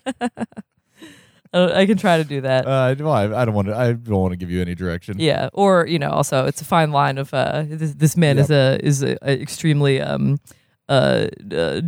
uh, 1.54 1.70
I 1.74 1.86
can 1.86 1.96
try 1.96 2.18
to 2.18 2.24
do 2.24 2.40
that. 2.42 2.66
Uh, 2.66 2.94
well, 2.98 3.12
I, 3.12 3.24
I 3.42 3.44
don't 3.44 3.54
want 3.54 3.68
to. 3.68 3.76
I 3.76 3.92
don't 3.92 4.20
want 4.20 4.32
to 4.32 4.36
give 4.36 4.50
you 4.50 4.60
any 4.60 4.74
direction. 4.74 5.16
yeah, 5.18 5.48
or 5.52 5.86
you 5.86 5.98
know, 5.98 6.10
also 6.10 6.44
it's 6.46 6.60
a 6.60 6.64
fine 6.64 6.90
line 6.90 7.16
of 7.16 7.32
uh, 7.32 7.62
this, 7.66 7.94
this 7.94 8.16
man 8.16 8.38
is 8.38 8.50
a 8.50 8.78
is 8.84 9.02
a, 9.02 9.16
a 9.22 9.40
extremely 9.40 10.00
um 10.00 10.40
uh, 10.88 11.28
uh 11.56 11.80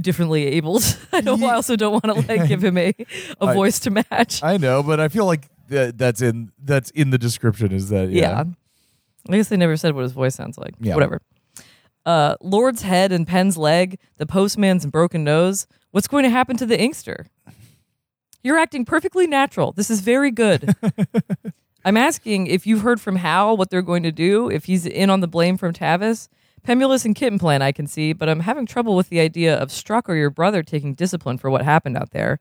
differently 0.00 0.46
abled. 0.46 0.82
I 1.12 1.20
don't. 1.20 1.42
I 1.44 1.54
also 1.54 1.76
don't 1.76 1.92
want 1.92 2.06
to 2.06 2.32
like 2.34 2.48
give 2.48 2.64
him 2.64 2.78
a 2.78 2.94
a 3.40 3.46
I- 3.46 3.54
voice 3.54 3.78
to 3.80 3.90
match. 3.90 4.42
I 4.42 4.56
know, 4.56 4.82
but 4.82 4.98
I 4.98 5.08
feel 5.08 5.26
like 5.26 5.48
that, 5.68 5.98
that's 5.98 6.22
in 6.22 6.50
that's 6.64 6.90
in 6.92 7.10
the 7.10 7.18
description. 7.18 7.72
Is 7.72 7.90
that 7.90 8.08
Yeah. 8.08 8.20
yeah? 8.22 8.44
I 9.28 9.36
guess 9.36 9.48
they 9.48 9.56
never 9.58 9.76
said 9.76 9.94
what 9.94 10.02
his 10.02 10.12
voice 10.12 10.34
sounds 10.34 10.56
like. 10.56 10.74
Yeah. 10.80 10.94
Whatever. 10.94 11.20
Uh, 12.06 12.36
Lord's 12.40 12.82
head 12.82 13.12
and 13.12 13.26
Penn's 13.26 13.58
leg, 13.58 13.98
the 14.16 14.24
postman's 14.24 14.86
broken 14.86 15.22
nose. 15.24 15.66
What's 15.90 16.08
going 16.08 16.24
to 16.24 16.30
happen 16.30 16.56
to 16.56 16.64
the 16.66 16.80
inkster? 16.80 17.26
You're 18.42 18.58
acting 18.58 18.84
perfectly 18.84 19.26
natural. 19.26 19.72
This 19.72 19.90
is 19.90 20.00
very 20.00 20.30
good. 20.30 20.74
I'm 21.84 21.96
asking 21.96 22.46
if 22.46 22.66
you've 22.66 22.82
heard 22.82 23.00
from 23.00 23.16
Hal 23.16 23.56
what 23.56 23.70
they're 23.70 23.82
going 23.82 24.02
to 24.02 24.12
do, 24.12 24.50
if 24.50 24.64
he's 24.64 24.86
in 24.86 25.10
on 25.10 25.20
the 25.20 25.28
blame 25.28 25.56
from 25.56 25.72
Tavis. 25.72 26.28
Pemulis 26.62 27.06
and 27.06 27.16
Kittenplan, 27.16 27.62
I 27.62 27.72
can 27.72 27.86
see, 27.86 28.12
but 28.12 28.28
I'm 28.28 28.40
having 28.40 28.66
trouble 28.66 28.94
with 28.94 29.08
the 29.08 29.20
idea 29.20 29.56
of 29.56 29.72
Struck 29.72 30.10
or 30.10 30.14
your 30.14 30.28
brother 30.28 30.62
taking 30.62 30.92
discipline 30.94 31.38
for 31.38 31.50
what 31.50 31.62
happened 31.62 31.96
out 31.96 32.10
there. 32.10 32.38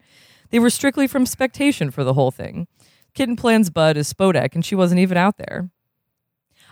They 0.49 0.59
were 0.59 0.69
strictly 0.69 1.07
from 1.07 1.25
spectation 1.25 1.89
for 1.89 2.03
the 2.03 2.13
whole 2.13 2.31
thing. 2.31 2.67
Kittenplan's 3.15 3.69
bud 3.69 3.95
is 3.95 4.11
Spodek, 4.11 4.55
and 4.55 4.65
she 4.65 4.75
wasn't 4.75 4.99
even 4.99 5.17
out 5.17 5.37
there. 5.37 5.69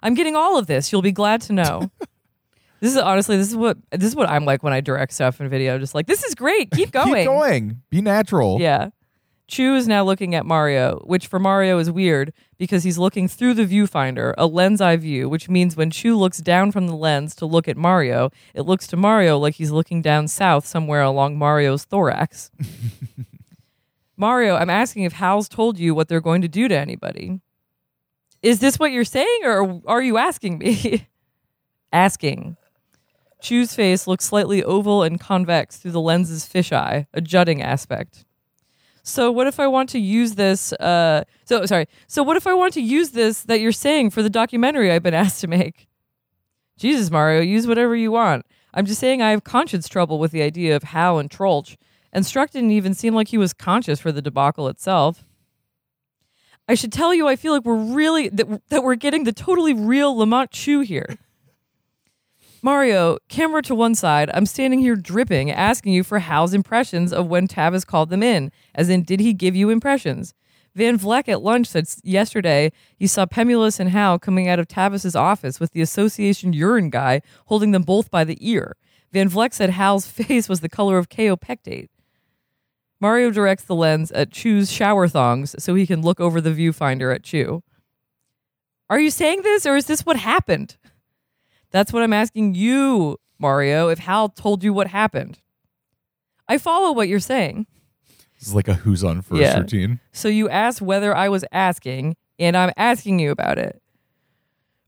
I'm 0.03 0.13
getting 0.13 0.35
all 0.35 0.57
of 0.57 0.67
this. 0.67 0.91
You'll 0.91 1.01
be 1.01 1.11
glad 1.11 1.41
to 1.43 1.53
know. 1.53 1.89
this 2.81 2.91
is 2.91 2.97
honestly, 2.97 3.37
this 3.37 3.47
is 3.49 3.55
what 3.55 3.77
this 3.91 4.09
is 4.09 4.15
what 4.15 4.29
I'm 4.29 4.45
like 4.45 4.61
when 4.61 4.73
I 4.73 4.81
direct 4.81 5.13
stuff 5.13 5.39
in 5.41 5.49
video. 5.49 5.79
Just 5.79 5.95
like 5.95 6.05
this 6.05 6.23
is 6.23 6.35
great. 6.35 6.71
Keep 6.71 6.91
going. 6.91 7.15
Keep 7.15 7.25
going. 7.25 7.81
Be 7.89 8.01
natural. 8.01 8.59
Yeah. 8.59 8.89
Chu 9.47 9.75
is 9.75 9.87
now 9.87 10.03
looking 10.03 10.35
at 10.35 10.45
Mario, 10.45 10.99
which 11.05 11.27
for 11.27 11.39
Mario 11.39 11.79
is 11.79 11.89
weird 11.89 12.33
because 12.57 12.83
he's 12.83 12.97
looking 12.97 13.29
through 13.29 13.53
the 13.53 13.65
viewfinder, 13.65 14.33
a 14.37 14.45
lens 14.45 14.81
eye 14.81 14.97
view, 14.97 15.29
which 15.29 15.47
means 15.47 15.77
when 15.77 15.89
Chu 15.89 16.17
looks 16.17 16.39
down 16.39 16.71
from 16.73 16.87
the 16.87 16.95
lens 16.95 17.33
to 17.35 17.45
look 17.45 17.69
at 17.69 17.77
Mario, 17.77 18.29
it 18.53 18.63
looks 18.63 18.87
to 18.87 18.97
Mario 18.97 19.37
like 19.37 19.55
he's 19.55 19.71
looking 19.71 20.01
down 20.01 20.27
south 20.27 20.65
somewhere 20.65 21.01
along 21.01 21.37
Mario's 21.37 21.85
thorax. 21.85 22.51
Mario, 24.17 24.55
I'm 24.55 24.69
asking 24.69 25.03
if 25.03 25.13
Hal's 25.13 25.47
told 25.47 25.79
you 25.79 25.95
what 25.95 26.09
they're 26.09 26.19
going 26.19 26.41
to 26.41 26.49
do 26.49 26.67
to 26.67 26.77
anybody. 26.77 27.39
Is 28.41 28.59
this 28.59 28.77
what 28.77 28.91
you're 28.91 29.05
saying, 29.05 29.41
or 29.43 29.81
are 29.87 30.01
you 30.01 30.17
asking 30.17 30.57
me? 30.57 31.07
asking. 31.93 32.57
Chu's 33.41 33.73
face 33.73 34.07
looks 34.07 34.25
slightly 34.25 34.63
oval 34.63 35.03
and 35.03 35.19
convex 35.19 35.77
through 35.77 35.91
the 35.91 36.01
lens's 36.01 36.45
fisheye, 36.45 37.05
a 37.13 37.21
jutting 37.21 37.61
aspect. 37.61 38.25
So 39.07 39.31
what 39.31 39.47
if 39.47 39.57
I 39.57 39.67
want 39.67 39.87
to 39.89 39.99
use 39.99 40.35
this? 40.35 40.73
Uh, 40.73 41.23
so 41.45 41.65
sorry. 41.65 41.87
So 42.07 42.23
what 42.23 42.35
if 42.35 42.45
I 42.45 42.53
want 42.53 42.73
to 42.73 42.81
use 42.81 43.11
this 43.11 43.41
that 43.43 43.61
you're 43.61 43.71
saying 43.71 44.09
for 44.09 44.21
the 44.21 44.29
documentary 44.29 44.91
I've 44.91 45.03
been 45.03 45.13
asked 45.25 45.39
to 45.41 45.47
make? 45.47 45.87
Jesus, 46.77 47.09
Mario, 47.09 47.41
use 47.41 47.65
whatever 47.65 47.95
you 47.95 48.11
want. 48.11 48.45
I'm 48.73 48.85
just 48.85 48.99
saying 48.99 49.21
I 49.21 49.31
have 49.31 49.43
conscience 49.43 49.87
trouble 49.87 50.19
with 50.19 50.31
the 50.31 50.41
idea 50.41 50.75
of 50.75 50.83
Hal 50.83 51.19
and 51.19 51.29
Troeltsch, 51.29 51.77
and 52.11 52.25
Struck 52.25 52.51
didn't 52.51 52.71
even 52.71 52.93
seem 52.93 53.15
like 53.15 53.29
he 53.29 53.37
was 53.37 53.53
conscious 53.53 53.99
for 53.99 54.11
the 54.11 54.21
debacle 54.21 54.67
itself. 54.67 55.23
I 56.67 56.75
should 56.75 56.91
tell 56.91 57.13
you, 57.13 57.27
I 57.27 57.37
feel 57.37 57.53
like 57.53 57.63
we're 57.63 57.75
really 57.75 58.27
that, 58.27 58.69
that 58.69 58.83
we're 58.83 58.95
getting 58.95 59.23
the 59.23 59.31
totally 59.31 59.73
real 59.73 60.15
Lamont 60.15 60.51
Chu 60.51 60.81
here. 60.81 61.17
Mario, 62.67 63.17
camera 63.29 63.61
to 63.61 63.73
one 63.73 63.95
side. 63.95 64.29
I'm 64.33 64.45
standing 64.45 64.79
here 64.79 64.97
dripping, 64.97 65.49
asking 65.49 65.93
you 65.93 66.03
for 66.03 66.19
Hal's 66.19 66.53
impressions 66.53 67.13
of 67.13 67.27
when 67.27 67.47
Tavis 67.47 67.87
called 67.87 68.09
them 68.09 68.21
in. 68.21 68.51
As 68.75 68.89
in, 68.89 69.03
did 69.03 69.21
he 69.21 69.31
give 69.31 69.55
you 69.55 69.69
impressions? 69.69 70.33
Van 70.75 70.99
Vleck 70.99 71.29
at 71.29 71.41
lunch 71.41 71.67
said 71.67 71.87
yesterday 72.03 72.73
he 72.97 73.07
saw 73.07 73.25
Pemulis 73.25 73.79
and 73.79 73.91
Hal 73.91 74.19
coming 74.19 74.49
out 74.49 74.59
of 74.59 74.67
Tavis's 74.67 75.15
office 75.15 75.61
with 75.61 75.71
the 75.71 75.81
association 75.81 76.51
urine 76.51 76.89
guy 76.89 77.21
holding 77.45 77.71
them 77.71 77.83
both 77.83 78.11
by 78.11 78.25
the 78.25 78.37
ear. 78.41 78.75
Van 79.13 79.29
Vleck 79.29 79.53
said 79.53 79.69
Hal's 79.69 80.05
face 80.11 80.49
was 80.49 80.59
the 80.59 80.67
color 80.67 80.97
of 80.97 81.07
kaopectate. 81.07 81.87
Mario 82.99 83.31
directs 83.31 83.63
the 83.63 83.75
lens 83.75 84.11
at 84.11 84.31
Chu's 84.33 84.69
shower 84.69 85.07
thongs 85.07 85.55
so 85.57 85.73
he 85.73 85.87
can 85.87 86.01
look 86.01 86.19
over 86.19 86.41
the 86.41 86.49
viewfinder 86.51 87.15
at 87.15 87.23
Chu. 87.23 87.63
Are 88.89 88.99
you 88.99 89.09
saying 89.09 89.43
this 89.43 89.65
or 89.65 89.77
is 89.77 89.85
this 89.85 90.05
what 90.05 90.17
happened? 90.17 90.75
That's 91.71 91.91
what 91.93 92.03
I'm 92.03 92.13
asking 92.13 92.55
you, 92.55 93.17
Mario, 93.39 93.89
if 93.89 93.99
Hal 93.99 94.29
told 94.29 94.63
you 94.63 94.73
what 94.73 94.87
happened. 94.87 95.39
I 96.47 96.57
follow 96.57 96.91
what 96.93 97.07
you're 97.07 97.19
saying. 97.19 97.67
This 98.39 98.47
is 98.49 98.53
like 98.55 98.67
a 98.67 98.75
who's 98.75 99.03
on 99.03 99.21
first 99.21 99.41
Yeah. 99.41 99.59
routine. 99.59 99.99
So 100.11 100.27
you 100.27 100.47
asked 100.49 100.81
whether 100.81 101.15
I 101.15 101.27
was 101.29 101.43
asking, 101.51 102.15
and 102.39 102.55
I'm 102.55 102.71
asking 102.77 103.19
you 103.19 103.31
about 103.31 103.57
it. 103.57 103.81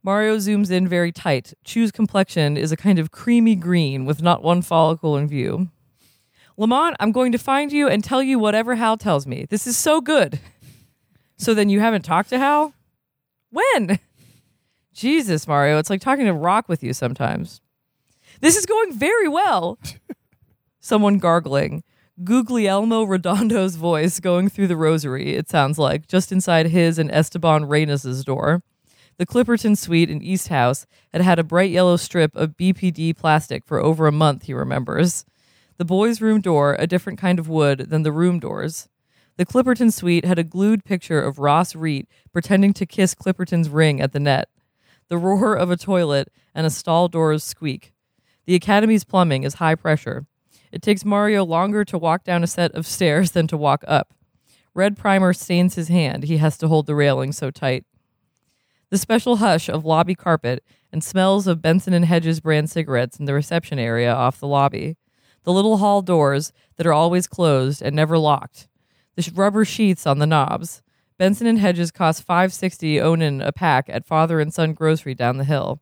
Mario 0.04 0.38
zooms 0.38 0.72
in 0.72 0.88
very 0.88 1.12
tight. 1.12 1.54
Chu's 1.66 1.92
complexion 1.92 2.56
is 2.56 2.72
a 2.72 2.78
kind 2.78 3.00
of 3.00 3.12
creamy 3.12 3.56
green 3.56 4.06
with 4.06 4.22
not 4.22 4.42
one 4.44 4.62
follicle 4.62 5.18
in 5.18 5.28
view. 5.28 5.70
Lamont, 6.58 6.96
I'm 7.00 7.12
going 7.12 7.32
to 7.34 7.38
find 7.38 7.72
you 7.72 7.88
and 7.90 8.04
tell 8.04 8.22
you 8.24 8.40
whatever 8.40 8.76
Hal 8.76 8.98
tells 8.98 9.28
me. 9.28 9.46
This 9.50 9.68
is 9.68 9.78
so 9.78 10.00
good. 10.02 10.40
So 11.38 11.54
then 11.54 11.70
you 11.70 11.80
haven't 11.80 12.04
talked 12.04 12.30
to 12.30 12.38
Hal? 12.38 12.74
When? 13.50 14.00
Jesus, 15.00 15.48
Mario, 15.48 15.78
it's 15.78 15.90
like 15.90 16.02
talking 16.02 16.26
to 16.26 16.34
rock 16.34 16.68
with 16.68 16.84
you 16.84 16.92
sometimes. 16.92 17.62
This 18.42 18.58
is 18.58 18.66
going 18.66 18.92
very 18.92 19.30
well. 19.30 19.80
Someone 20.82 21.20
gargling. 21.20 21.84
Guglielmo 22.22 23.06
Redondo's 23.06 23.78
voice 23.78 24.20
going 24.20 24.50
through 24.50 24.68
the 24.68 24.76
rosary, 24.76 25.36
it 25.36 25.48
sounds 25.48 25.80
like, 25.80 26.10
just 26.10 26.34
inside 26.34 26.66
his 26.66 27.00
and 27.00 27.10
Esteban 27.12 27.64
Reynes's 27.64 28.26
door. 28.26 28.62
The 29.16 29.26
Clipperton 29.26 29.78
suite 29.78 30.10
in 30.10 30.22
East 30.22 30.50
House 30.50 30.86
had 31.14 31.22
had 31.22 31.40
a 31.40 31.46
bright 31.46 31.72
yellow 31.72 31.96
strip 31.96 32.36
of 32.36 32.58
BPD 32.58 33.16
plastic 33.16 33.64
for 33.64 33.80
over 33.80 34.06
a 34.06 34.12
month, 34.12 34.44
he 34.44 34.54
remembers. 34.54 35.24
The 35.78 35.86
boys' 35.86 36.20
room 36.20 36.42
door, 36.42 36.76
a 36.78 36.88
different 36.88 37.20
kind 37.20 37.40
of 37.40 37.48
wood 37.48 37.90
than 37.90 38.04
the 38.04 38.12
room 38.12 38.38
doors. 38.38 38.90
The 39.38 39.46
Clipperton 39.46 39.94
suite 39.94 40.26
had 40.26 40.40
a 40.40 40.44
glued 40.44 40.84
picture 40.84 41.22
of 41.22 41.40
Ross 41.40 41.74
Reet 41.74 42.10
pretending 42.34 42.74
to 42.74 42.86
kiss 42.86 43.16
Clipperton's 43.16 43.70
ring 43.70 44.02
at 44.02 44.12
the 44.12 44.20
net, 44.20 44.50
the 45.10 45.18
roar 45.18 45.56
of 45.56 45.70
a 45.70 45.78
toilet, 45.78 46.32
and 46.56 46.66
a 46.66 46.70
stall 46.70 47.08
door's 47.08 47.44
squeak. 47.44 47.94
The 48.46 48.56
Academy's 48.56 49.04
plumbing 49.04 49.44
is 49.44 49.56
high 49.56 49.76
pressure. 49.76 50.26
It 50.72 50.82
takes 50.82 51.06
Mario 51.06 51.44
longer 51.44 51.84
to 51.86 51.98
walk 51.98 52.24
down 52.24 52.44
a 52.44 52.48
set 52.48 52.72
of 52.74 52.88
stairs 52.88 53.32
than 53.32 53.48
to 53.48 53.58
walk 53.58 53.84
up. 53.88 54.14
Red 54.74 54.98
primer 54.98 55.34
stains 55.34 55.76
his 55.76 55.88
hand. 55.88 56.24
He 56.24 56.38
has 56.38 56.58
to 56.60 56.68
hold 56.68 56.86
the 56.86 56.96
railing 56.96 57.32
so 57.32 57.52
tight. 57.52 57.86
The 58.90 58.98
special 58.98 59.38
hush 59.38 59.70
of 59.70 59.86
lobby 59.86 60.16
carpet 60.16 60.64
and 60.92 61.04
smells 61.04 61.48
of 61.48 61.62
Benson 61.62 61.94
and 61.94 62.06
Hedges 62.06 62.40
brand 62.40 62.70
cigarettes 62.70 63.20
in 63.20 63.26
the 63.26 63.34
reception 63.34 63.78
area 63.78 64.14
off 64.14 64.40
the 64.40 64.48
lobby. 64.48 64.98
The 65.44 65.54
little 65.54 65.78
hall 65.78 66.02
doors 66.02 66.52
that 66.78 66.88
are 66.88 66.94
always 66.94 67.28
closed 67.28 67.82
and 67.82 67.96
never 67.96 68.18
locked. 68.18 68.68
The 69.16 69.32
rubber 69.36 69.66
sheaths 69.66 70.08
on 70.08 70.20
the 70.20 70.28
knobs. 70.28 70.82
Benson 71.20 71.48
and 71.48 71.60
Hedges 71.60 71.92
cost 71.92 72.24
560 72.24 73.02
Onan 73.02 73.42
a 73.42 73.52
pack 73.52 73.90
at 73.90 74.06
Father 74.06 74.40
and 74.40 74.54
Son 74.54 74.72
Grocery 74.72 75.14
down 75.14 75.36
the 75.36 75.44
hill. 75.44 75.82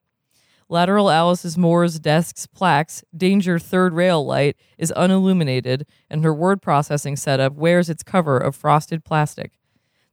Lateral 0.67 1.11
Alice's 1.11 1.55
Moore's 1.55 1.99
desk's 1.99 2.47
plaques, 2.47 3.03
danger 3.15 3.59
third 3.59 3.93
rail 3.93 4.25
light, 4.25 4.57
is 4.79 4.91
unilluminated, 4.95 5.85
and 6.09 6.23
her 6.23 6.33
word 6.33 6.59
processing 6.59 7.15
setup 7.15 7.53
wears 7.53 7.87
its 7.87 8.01
cover 8.01 8.39
of 8.39 8.55
frosted 8.55 9.05
plastic. 9.05 9.59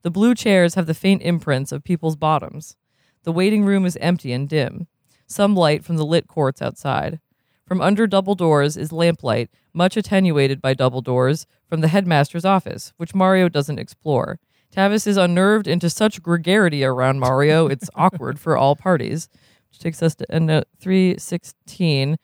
The 0.03 0.11
blue 0.11 0.35
chairs 0.35 0.75
have 0.75 0.87
the 0.87 0.93
faint 0.93 1.23
imprints 1.23 1.73
of 1.73 1.85
people's 1.85 2.17
bottoms. 2.17 2.77
The 3.23 3.33
waiting 3.33 3.65
room 3.65 3.87
is 3.87 3.97
empty 4.03 4.31
and 4.31 4.47
dim. 4.47 4.89
Some 5.27 5.57
light 5.57 5.87
from 5.87 5.97
the 5.97 6.05
lit 6.05 6.29
courts 6.29 6.61
outside. 6.61 7.19
From 7.67 7.81
under 7.81 8.07
double 8.07 8.35
doors 8.35 8.77
is 8.77 8.93
lamplight, 8.93 9.49
much 9.73 9.97
attenuated 9.97 10.61
by 10.61 10.75
double 10.75 11.01
doors, 11.01 11.47
from 11.67 11.81
the 11.81 11.89
headmaster's 11.89 12.45
office, 12.45 12.93
which 12.99 13.15
Mario 13.15 13.49
doesn't 13.49 13.79
explore. 13.79 14.39
Tavis 14.75 15.07
is 15.07 15.17
unnerved 15.17 15.69
into 15.69 15.89
such 15.89 16.21
gregarity 16.21 16.85
around 16.85 17.21
Mario, 17.21 17.69
it's 17.69 17.89
awkward 17.95 18.41
for 18.41 18.57
all 18.57 18.75
parties 18.75 19.29
which 19.75 19.81
takes 19.81 20.03
us 20.03 20.15
to 20.15 20.33
end 20.33 20.47
note 20.47 20.69
316. 20.81 22.17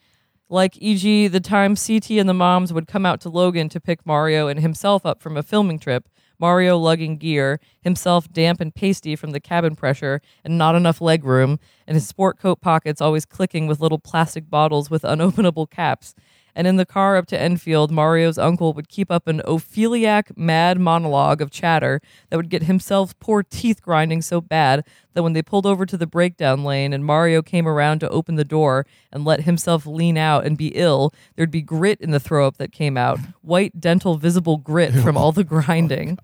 Like, 0.49 0.77
e.g., 0.79 1.29
the 1.29 1.41
time 1.41 1.77
CT 1.77 2.11
and 2.13 2.29
the 2.29 2.35
moms 2.35 2.73
would 2.73 2.89
come 2.89 3.07
out 3.07 3.21
to 3.23 3.29
Logan 3.29 3.69
to 3.69 3.81
pick 3.81 4.05
Mario 4.07 4.49
and 4.49 4.61
himself 4.61 5.05
up 5.07 5.21
from 5.21 5.37
a 5.37 5.43
filming 5.43 5.79
trip, 5.79 6.09
Mario 6.39 6.77
lugging 6.77 7.19
gear, 7.19 7.61
himself 7.81 8.33
damp 8.33 8.61
and 8.61 8.75
pasty 8.75 9.15
from 9.15 9.31
the 9.31 9.41
cabin 9.41 9.77
pressure 9.77 10.21
and 10.45 10.59
not 10.59 10.75
enough 10.75 11.01
leg 11.01 11.25
room, 11.25 11.59
and 11.87 11.95
his 11.95 12.07
sport 12.07 12.39
coat 12.39 12.61
pockets 12.61 13.01
always 13.01 13.25
clicking 13.25 13.67
with 13.67 13.81
little 13.81 13.99
plastic 13.99 14.49
bottles 14.49 14.91
with 14.91 15.03
unopenable 15.03 15.69
caps. 15.71 16.15
And 16.55 16.67
in 16.67 16.77
the 16.77 16.87
car 16.87 17.17
up 17.17 17.27
to 17.27 17.41
Enfield, 17.41 17.91
Mario's 17.91 18.39
uncle 18.39 18.73
would 18.73 18.89
keep 18.89 19.11
up 19.11 19.27
an 19.27 19.41
Opheliac 19.47 20.37
mad 20.37 20.79
monologue 20.79 21.41
of 21.41 21.51
chatter 21.51 22.01
that 22.29 22.37
would 22.37 22.51
get 22.51 22.65
himself 22.65 23.19
poor 23.21 23.43
teeth 23.43 23.83
grinding 23.83 24.23
so 24.23 24.41
bad 24.41 24.85
that 25.15 25.23
when 25.23 25.33
they 25.33 25.43
pulled 25.43 25.67
over 25.67 25.87
to 25.87 25.97
the 25.97 26.07
breakdown 26.07 26.65
lane 26.65 26.93
and 26.93 27.05
Mario 27.05 27.43
came 27.43 27.67
around 27.67 28.01
to 28.01 28.09
open 28.09 28.37
the 28.37 28.45
door 28.45 28.87
and 29.13 29.25
let 29.25 29.43
himself 29.43 29.87
lean 29.87 30.17
out 30.17 30.45
and 30.45 30.57
be 30.57 30.69
ill, 30.69 31.13
there'd 31.37 31.51
be 31.51 31.63
grit 31.63 32.01
in 32.01 32.11
the 32.11 32.21
throw 32.21 32.47
up 32.47 32.57
that 32.59 32.73
came 32.73 32.97
out 32.97 33.19
white, 33.43 33.81
dental, 33.81 34.17
visible 34.17 34.57
grit 34.57 34.93
from 34.93 35.17
all 35.17 35.33
the 35.33 35.41
oh, 35.51 35.63
grinding. 35.63 36.19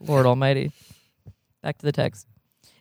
Lord 0.00 0.26
Almighty. 0.26 0.72
Back 1.62 1.78
to 1.78 1.86
the 1.86 1.92
text. 1.92 2.26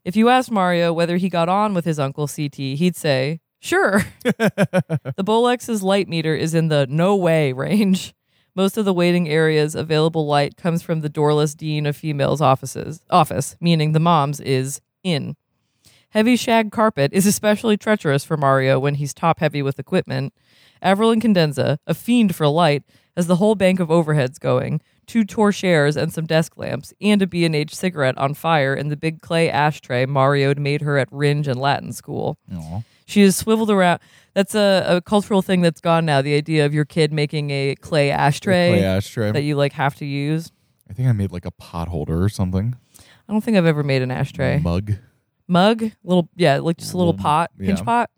If 0.03 0.15
you 0.15 0.29
asked 0.29 0.51
Mario 0.51 0.93
whether 0.93 1.17
he 1.17 1.29
got 1.29 1.49
on 1.49 1.73
with 1.73 1.85
his 1.85 1.97
uncle 1.97 2.27
CT, 2.27 2.55
he'd 2.55 2.95
say, 2.95 3.39
Sure. 3.59 4.05
the 4.23 5.23
Bolex's 5.23 5.81
light 5.81 6.07
meter 6.07 6.35
is 6.35 6.53
in 6.53 6.67
the 6.67 6.85
no 6.87 7.15
way 7.15 7.53
range. 7.53 8.13
Most 8.55 8.77
of 8.77 8.85
the 8.85 8.93
waiting 8.93 9.27
area's 9.27 9.75
available 9.75 10.25
light 10.25 10.55
comes 10.55 10.81
from 10.81 11.01
the 11.01 11.09
doorless 11.09 11.55
dean 11.55 11.85
of 11.85 11.97
females' 11.97 12.41
offices 12.41 13.01
office, 13.09 13.57
meaning 13.59 13.91
the 13.91 13.99
mom's 13.99 14.39
is 14.39 14.79
in. 15.03 15.35
Heavy 16.11 16.37
shag 16.37 16.71
carpet 16.71 17.11
is 17.11 17.25
especially 17.25 17.75
treacherous 17.75 18.23
for 18.23 18.37
Mario 18.37 18.79
when 18.79 18.95
he's 18.95 19.13
top 19.13 19.41
heavy 19.41 19.61
with 19.61 19.79
equipment. 19.79 20.33
Avril 20.81 21.13
Incandenza, 21.13 21.77
a 21.85 21.93
fiend 21.93 22.33
for 22.33 22.47
light, 22.47 22.83
has 23.17 23.27
the 23.27 23.35
whole 23.35 23.55
bank 23.55 23.81
of 23.81 23.89
overheads 23.89 24.39
going, 24.39 24.79
two 25.05 25.25
torchieres 25.25 25.97
and 25.97 26.13
some 26.13 26.25
desk 26.25 26.57
lamps, 26.57 26.93
and 27.01 27.21
a 27.21 27.27
B&H 27.27 27.75
cigarette 27.75 28.17
on 28.17 28.33
fire 28.33 28.73
in 28.73 28.87
the 28.87 28.95
big 28.95 29.21
clay 29.21 29.49
ashtray 29.49 30.05
Mario'd 30.05 30.59
made 30.59 30.81
her 30.81 30.97
at 30.97 31.11
Rindge 31.11 31.47
and 31.47 31.59
Latin 31.59 31.91
school. 31.91 32.37
Aw. 32.53 32.83
She 33.05 33.21
is 33.21 33.35
swiveled 33.35 33.69
around. 33.69 33.99
That's 34.33 34.55
a, 34.55 34.83
a 34.87 35.01
cultural 35.01 35.41
thing 35.41 35.61
that's 35.61 35.79
gone 35.81 36.05
now. 36.05 36.21
The 36.21 36.35
idea 36.35 36.65
of 36.65 36.73
your 36.73 36.85
kid 36.85 37.13
making 37.13 37.51
a 37.51 37.75
clay 37.75 38.11
ashtray 38.11 38.69
Clay 38.71 38.83
ashtray. 38.83 39.31
that 39.31 39.43
you 39.43 39.55
like 39.55 39.73
have 39.73 39.95
to 39.95 40.05
use. 40.05 40.51
I 40.89 40.93
think 40.93 41.07
I 41.07 41.11
made 41.11 41.31
like 41.31 41.45
a 41.45 41.51
pot 41.51 41.87
holder 41.87 42.21
or 42.23 42.29
something. 42.29 42.75
I 43.27 43.31
don't 43.31 43.41
think 43.41 43.57
I've 43.57 43.65
ever 43.65 43.83
made 43.83 44.01
an 44.01 44.11
ashtray. 44.11 44.59
Mug. 44.59 44.91
Mug, 45.47 45.83
little 46.03 46.29
yeah, 46.35 46.57
like 46.59 46.77
just 46.77 46.93
a 46.93 46.97
little 46.97 47.11
Little- 47.13 47.23
pot, 47.23 47.51
pinch 47.59 47.79
yeah. 47.79 47.85
pot. 47.85 48.09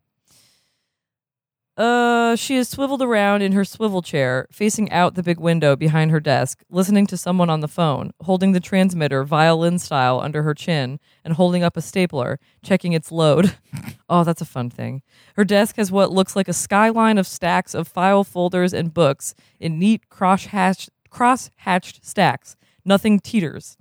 Uh, 1.77 2.35
she 2.35 2.55
is 2.55 2.67
swiveled 2.67 3.03
around 3.03 3.43
in 3.43 3.51
her 3.51 3.63
swivel 3.63 4.01
chair, 4.01 4.47
facing 4.51 4.91
out 4.91 5.13
the 5.13 5.21
big 5.21 5.39
window 5.39 5.75
behind 5.75 6.09
her 6.09 6.19
desk, 6.19 6.63
listening 6.71 7.05
to 7.05 7.15
someone 7.15 7.51
on 7.51 7.59
the 7.59 7.67
phone, 7.67 8.11
holding 8.23 8.51
the 8.51 8.59
transmitter 8.59 9.23
violin 9.23 9.77
style 9.77 10.19
under 10.19 10.41
her 10.41 10.55
chin, 10.55 10.99
and 11.23 11.35
holding 11.35 11.61
up 11.61 11.77
a 11.77 11.81
stapler, 11.81 12.39
checking 12.63 12.93
its 12.93 13.11
load. 13.11 13.55
oh, 14.09 14.23
that's 14.23 14.41
a 14.41 14.45
fun 14.45 14.71
thing. 14.71 15.03
Her 15.35 15.45
desk 15.45 15.75
has 15.75 15.91
what 15.91 16.11
looks 16.11 16.35
like 16.35 16.47
a 16.47 16.53
skyline 16.53 17.19
of 17.19 17.27
stacks 17.27 17.75
of 17.75 17.87
file 17.87 18.23
folders 18.23 18.73
and 18.73 18.91
books 18.91 19.35
in 19.59 19.77
neat 19.77 20.09
cross-hatched, 20.09 20.89
cross-hatched 21.11 22.03
stacks. 22.03 22.55
Nothing 22.83 23.19
teeters. 23.19 23.77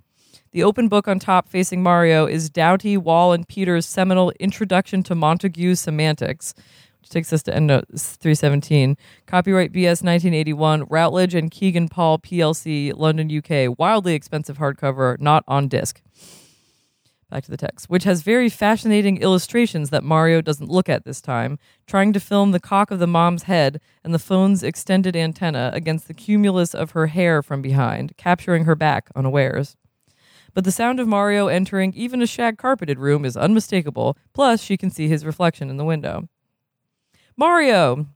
The 0.51 0.63
open 0.63 0.87
book 0.87 1.07
on 1.07 1.19
top 1.19 1.49
facing 1.49 1.83
Mario 1.83 2.25
is 2.25 2.49
Dowty, 2.49 2.97
Wall, 2.97 3.33
and 3.33 3.47
Peters' 3.47 3.85
seminal 3.85 4.31
Introduction 4.39 5.03
to 5.03 5.15
Montague 5.15 5.75
Semantics, 5.75 6.53
which 7.07 7.13
takes 7.13 7.31
us 7.31 7.43
to 7.43 7.51
endnote 7.51 7.85
317. 7.87 8.97
Copyright 9.27 9.71
BS 9.71 10.03
1981, 10.03 10.83
Routledge 10.89 11.35
and 11.35 11.49
Kegan 11.49 11.87
Paul 11.87 12.19
PLC, 12.19 12.91
London, 12.93 13.31
UK. 13.31 13.77
Wildly 13.79 14.13
expensive 14.13 14.57
hardcover, 14.57 15.17
not 15.21 15.45
on 15.47 15.69
disc. 15.69 16.01
Back 17.29 17.45
to 17.45 17.51
the 17.51 17.57
text, 17.57 17.89
which 17.89 18.03
has 18.03 18.23
very 18.23 18.49
fascinating 18.49 19.21
illustrations 19.21 19.89
that 19.89 20.03
Mario 20.03 20.41
doesn't 20.41 20.69
look 20.69 20.89
at 20.89 21.05
this 21.05 21.21
time, 21.21 21.59
trying 21.85 22.11
to 22.11 22.19
film 22.19 22.51
the 22.51 22.59
cock 22.59 22.91
of 22.91 22.99
the 22.99 23.07
mom's 23.07 23.43
head 23.43 23.79
and 24.03 24.13
the 24.13 24.19
phone's 24.19 24.63
extended 24.63 25.15
antenna 25.15 25.71
against 25.73 26.09
the 26.09 26.13
cumulus 26.13 26.75
of 26.75 26.91
her 26.91 27.07
hair 27.07 27.41
from 27.41 27.61
behind, 27.61 28.17
capturing 28.17 28.65
her 28.65 28.75
back 28.75 29.09
unawares. 29.15 29.77
But 30.53 30.65
the 30.65 30.71
sound 30.71 30.99
of 30.99 31.07
Mario 31.07 31.47
entering 31.47 31.93
even 31.93 32.21
a 32.21 32.27
shag 32.27 32.57
carpeted 32.57 32.99
room 32.99 33.23
is 33.23 33.37
unmistakable, 33.37 34.17
plus, 34.33 34.61
she 34.61 34.75
can 34.75 34.89
see 34.89 35.07
his 35.07 35.25
reflection 35.25 35.69
in 35.69 35.77
the 35.77 35.85
window. 35.85 36.27
Mario! 37.39 38.07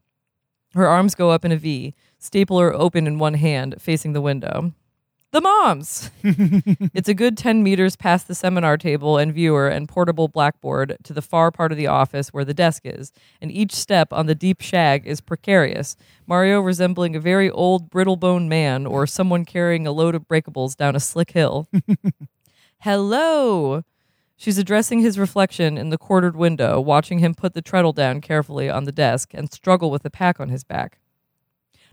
Her 0.73 0.87
arms 0.87 1.13
go 1.13 1.29
up 1.29 1.45
in 1.45 1.51
a 1.51 1.57
V, 1.57 1.93
stapler 2.17 2.73
open 2.73 3.05
in 3.05 3.19
one 3.19 3.35
hand, 3.35 3.75
facing 3.79 4.13
the 4.13 4.21
window. 4.21 4.73
The 5.31 5.41
moms! 5.41 6.09
it's 6.23 7.07
a 7.07 7.13
good 7.13 7.37
10 7.37 7.61
meters 7.61 7.95
past 7.95 8.27
the 8.27 8.33
seminar 8.33 8.77
table 8.77 9.19
and 9.19 9.31
viewer 9.31 9.67
and 9.67 9.87
portable 9.87 10.27
blackboard 10.27 10.97
to 11.03 11.13
the 11.13 11.21
far 11.21 11.51
part 11.51 11.71
of 11.71 11.77
the 11.77 11.85
office 11.85 12.29
where 12.33 12.43
the 12.43 12.55
desk 12.55 12.81
is, 12.83 13.13
and 13.39 13.51
each 13.51 13.73
step 13.73 14.11
on 14.11 14.25
the 14.25 14.33
deep 14.33 14.59
shag 14.59 15.05
is 15.05 15.21
precarious, 15.21 15.95
Mario 16.25 16.59
resembling 16.59 17.15
a 17.15 17.19
very 17.19 17.49
old, 17.51 17.91
brittle 17.91 18.15
boned 18.15 18.49
man 18.49 18.87
or 18.87 19.05
someone 19.05 19.45
carrying 19.45 19.85
a 19.85 19.91
load 19.91 20.15
of 20.15 20.27
breakables 20.27 20.75
down 20.75 20.95
a 20.95 20.99
slick 20.99 21.29
hill. 21.31 21.67
Hello! 22.79 23.83
She's 24.41 24.57
addressing 24.57 25.01
his 25.01 25.19
reflection 25.19 25.77
in 25.77 25.91
the 25.91 25.99
quartered 25.99 26.35
window, 26.35 26.81
watching 26.81 27.19
him 27.19 27.35
put 27.35 27.53
the 27.53 27.61
treadle 27.61 27.93
down 27.93 28.21
carefully 28.21 28.71
on 28.71 28.85
the 28.85 28.91
desk 28.91 29.35
and 29.35 29.53
struggle 29.53 29.91
with 29.91 30.01
the 30.01 30.09
pack 30.09 30.39
on 30.39 30.49
his 30.49 30.63
back. 30.63 30.97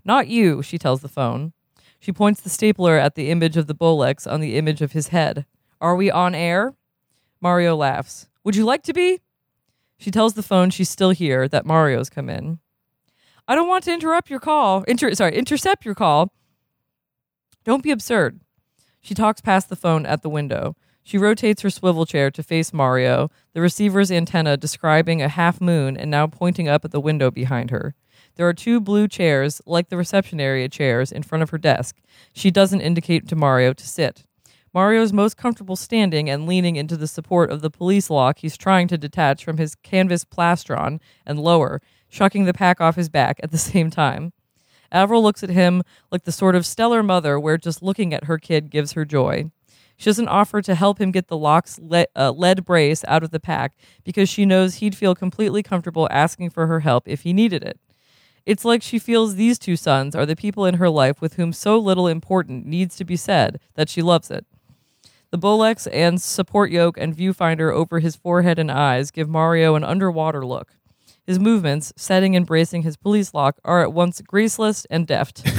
Not 0.02 0.28
you, 0.28 0.62
she 0.62 0.78
tells 0.78 1.02
the 1.02 1.10
phone. 1.10 1.52
She 2.00 2.10
points 2.10 2.40
the 2.40 2.48
stapler 2.48 2.96
at 2.96 3.16
the 3.16 3.30
image 3.30 3.58
of 3.58 3.66
the 3.66 3.74
Bolex 3.74 4.26
on 4.26 4.40
the 4.40 4.56
image 4.56 4.80
of 4.80 4.92
his 4.92 5.08
head. 5.08 5.44
Are 5.78 5.94
we 5.94 6.10
on 6.10 6.34
air? 6.34 6.72
Mario 7.38 7.76
laughs. 7.76 8.28
Would 8.44 8.56
you 8.56 8.64
like 8.64 8.82
to 8.84 8.94
be? 8.94 9.20
She 9.98 10.10
tells 10.10 10.32
the 10.32 10.42
phone 10.42 10.70
she's 10.70 10.88
still 10.88 11.10
here, 11.10 11.48
that 11.48 11.66
Mario's 11.66 12.08
come 12.08 12.30
in. 12.30 12.60
I 13.46 13.56
don't 13.56 13.68
want 13.68 13.84
to 13.84 13.92
interrupt 13.92 14.30
your 14.30 14.40
call. 14.40 14.84
Inter- 14.84 15.12
sorry, 15.12 15.36
intercept 15.36 15.84
your 15.84 15.94
call. 15.94 16.32
Don't 17.64 17.82
be 17.82 17.90
absurd. 17.90 18.40
She 19.02 19.12
talks 19.12 19.42
past 19.42 19.68
the 19.68 19.76
phone 19.76 20.06
at 20.06 20.22
the 20.22 20.30
window. 20.30 20.76
She 21.08 21.16
rotates 21.16 21.62
her 21.62 21.70
swivel 21.70 22.04
chair 22.04 22.30
to 22.30 22.42
face 22.42 22.70
Mario, 22.70 23.30
the 23.54 23.62
receiver's 23.62 24.12
antenna 24.12 24.58
describing 24.58 25.22
a 25.22 25.30
half 25.30 25.58
moon 25.58 25.96
and 25.96 26.10
now 26.10 26.26
pointing 26.26 26.68
up 26.68 26.84
at 26.84 26.90
the 26.90 27.00
window 27.00 27.30
behind 27.30 27.70
her. 27.70 27.94
There 28.34 28.46
are 28.46 28.52
two 28.52 28.78
blue 28.78 29.08
chairs, 29.08 29.62
like 29.64 29.88
the 29.88 29.96
reception 29.96 30.38
area 30.38 30.68
chairs, 30.68 31.10
in 31.10 31.22
front 31.22 31.42
of 31.42 31.48
her 31.48 31.56
desk. 31.56 31.96
She 32.34 32.50
doesn't 32.50 32.82
indicate 32.82 33.26
to 33.28 33.36
Mario 33.36 33.72
to 33.72 33.88
sit. 33.88 34.24
Mario 34.74 35.00
is 35.00 35.14
most 35.14 35.38
comfortable 35.38 35.76
standing 35.76 36.28
and 36.28 36.46
leaning 36.46 36.76
into 36.76 36.94
the 36.94 37.08
support 37.08 37.50
of 37.50 37.62
the 37.62 37.70
police 37.70 38.10
lock 38.10 38.40
he's 38.40 38.58
trying 38.58 38.86
to 38.88 38.98
detach 38.98 39.42
from 39.42 39.56
his 39.56 39.76
canvas 39.76 40.26
plastron 40.26 41.00
and 41.24 41.40
lower, 41.40 41.80
shucking 42.10 42.44
the 42.44 42.52
pack 42.52 42.82
off 42.82 42.96
his 42.96 43.08
back 43.08 43.40
at 43.42 43.50
the 43.50 43.56
same 43.72 43.88
time. 43.88 44.34
Avril 44.92 45.22
looks 45.22 45.42
at 45.42 45.48
him 45.48 45.82
like 46.12 46.24
the 46.24 46.32
sort 46.32 46.54
of 46.54 46.66
stellar 46.66 47.02
mother 47.02 47.40
where 47.40 47.56
just 47.56 47.82
looking 47.82 48.12
at 48.12 48.24
her 48.24 48.36
kid 48.36 48.68
gives 48.68 48.92
her 48.92 49.06
joy. 49.06 49.50
She 49.98 50.04
doesn't 50.04 50.28
offer 50.28 50.62
to 50.62 50.76
help 50.76 51.00
him 51.00 51.10
get 51.10 51.26
the 51.26 51.36
lock's 51.36 51.78
le- 51.82 52.06
uh, 52.14 52.30
lead 52.30 52.64
brace 52.64 53.04
out 53.08 53.24
of 53.24 53.32
the 53.32 53.40
pack 53.40 53.76
because 54.04 54.28
she 54.28 54.46
knows 54.46 54.76
he'd 54.76 54.96
feel 54.96 55.16
completely 55.16 55.62
comfortable 55.62 56.08
asking 56.10 56.50
for 56.50 56.68
her 56.68 56.80
help 56.80 57.08
if 57.08 57.22
he 57.22 57.32
needed 57.32 57.64
it. 57.64 57.80
It's 58.46 58.64
like 58.64 58.80
she 58.80 59.00
feels 59.00 59.34
these 59.34 59.58
two 59.58 59.76
sons 59.76 60.14
are 60.14 60.24
the 60.24 60.36
people 60.36 60.64
in 60.64 60.74
her 60.74 60.88
life 60.88 61.20
with 61.20 61.34
whom 61.34 61.52
so 61.52 61.78
little 61.78 62.06
important 62.06 62.64
needs 62.64 62.96
to 62.96 63.04
be 63.04 63.16
said 63.16 63.60
that 63.74 63.88
she 63.88 64.00
loves 64.00 64.30
it. 64.30 64.46
The 65.30 65.38
Bolex 65.38 65.88
and 65.92 66.22
support 66.22 66.70
yoke 66.70 66.96
and 66.96 67.14
viewfinder 67.14 67.72
over 67.72 67.98
his 67.98 68.14
forehead 68.14 68.58
and 68.58 68.70
eyes 68.70 69.10
give 69.10 69.28
Mario 69.28 69.74
an 69.74 69.84
underwater 69.84 70.46
look. 70.46 70.74
His 71.26 71.40
movements, 71.40 71.92
setting 71.96 72.36
and 72.36 72.46
bracing 72.46 72.82
his 72.82 72.96
police 72.96 73.34
lock, 73.34 73.58
are 73.64 73.82
at 73.82 73.92
once 73.92 74.22
graceless 74.22 74.86
and 74.88 75.06
deft. 75.06 75.44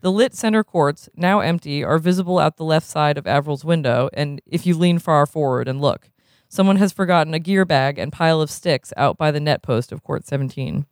the 0.00 0.12
lit 0.12 0.34
center 0.34 0.62
courts, 0.62 1.08
now 1.16 1.40
empty, 1.40 1.82
are 1.82 1.98
visible 1.98 2.38
out 2.38 2.56
the 2.56 2.64
left 2.64 2.86
side 2.86 3.16
of 3.16 3.26
Avril's 3.26 3.64
window, 3.64 4.10
and 4.12 4.40
if 4.46 4.66
you 4.66 4.76
lean 4.76 4.98
far 4.98 5.26
forward 5.26 5.68
and 5.68 5.80
look, 5.80 6.10
someone 6.48 6.76
has 6.76 6.92
forgotten 6.92 7.34
a 7.34 7.38
gear 7.38 7.64
bag 7.64 7.98
and 7.98 8.12
pile 8.12 8.40
of 8.40 8.50
sticks 8.50 8.92
out 8.96 9.16
by 9.16 9.30
the 9.30 9.40
net 9.40 9.62
post 9.62 9.92
of 9.92 10.02
Court 10.02 10.26
17. 10.26 10.86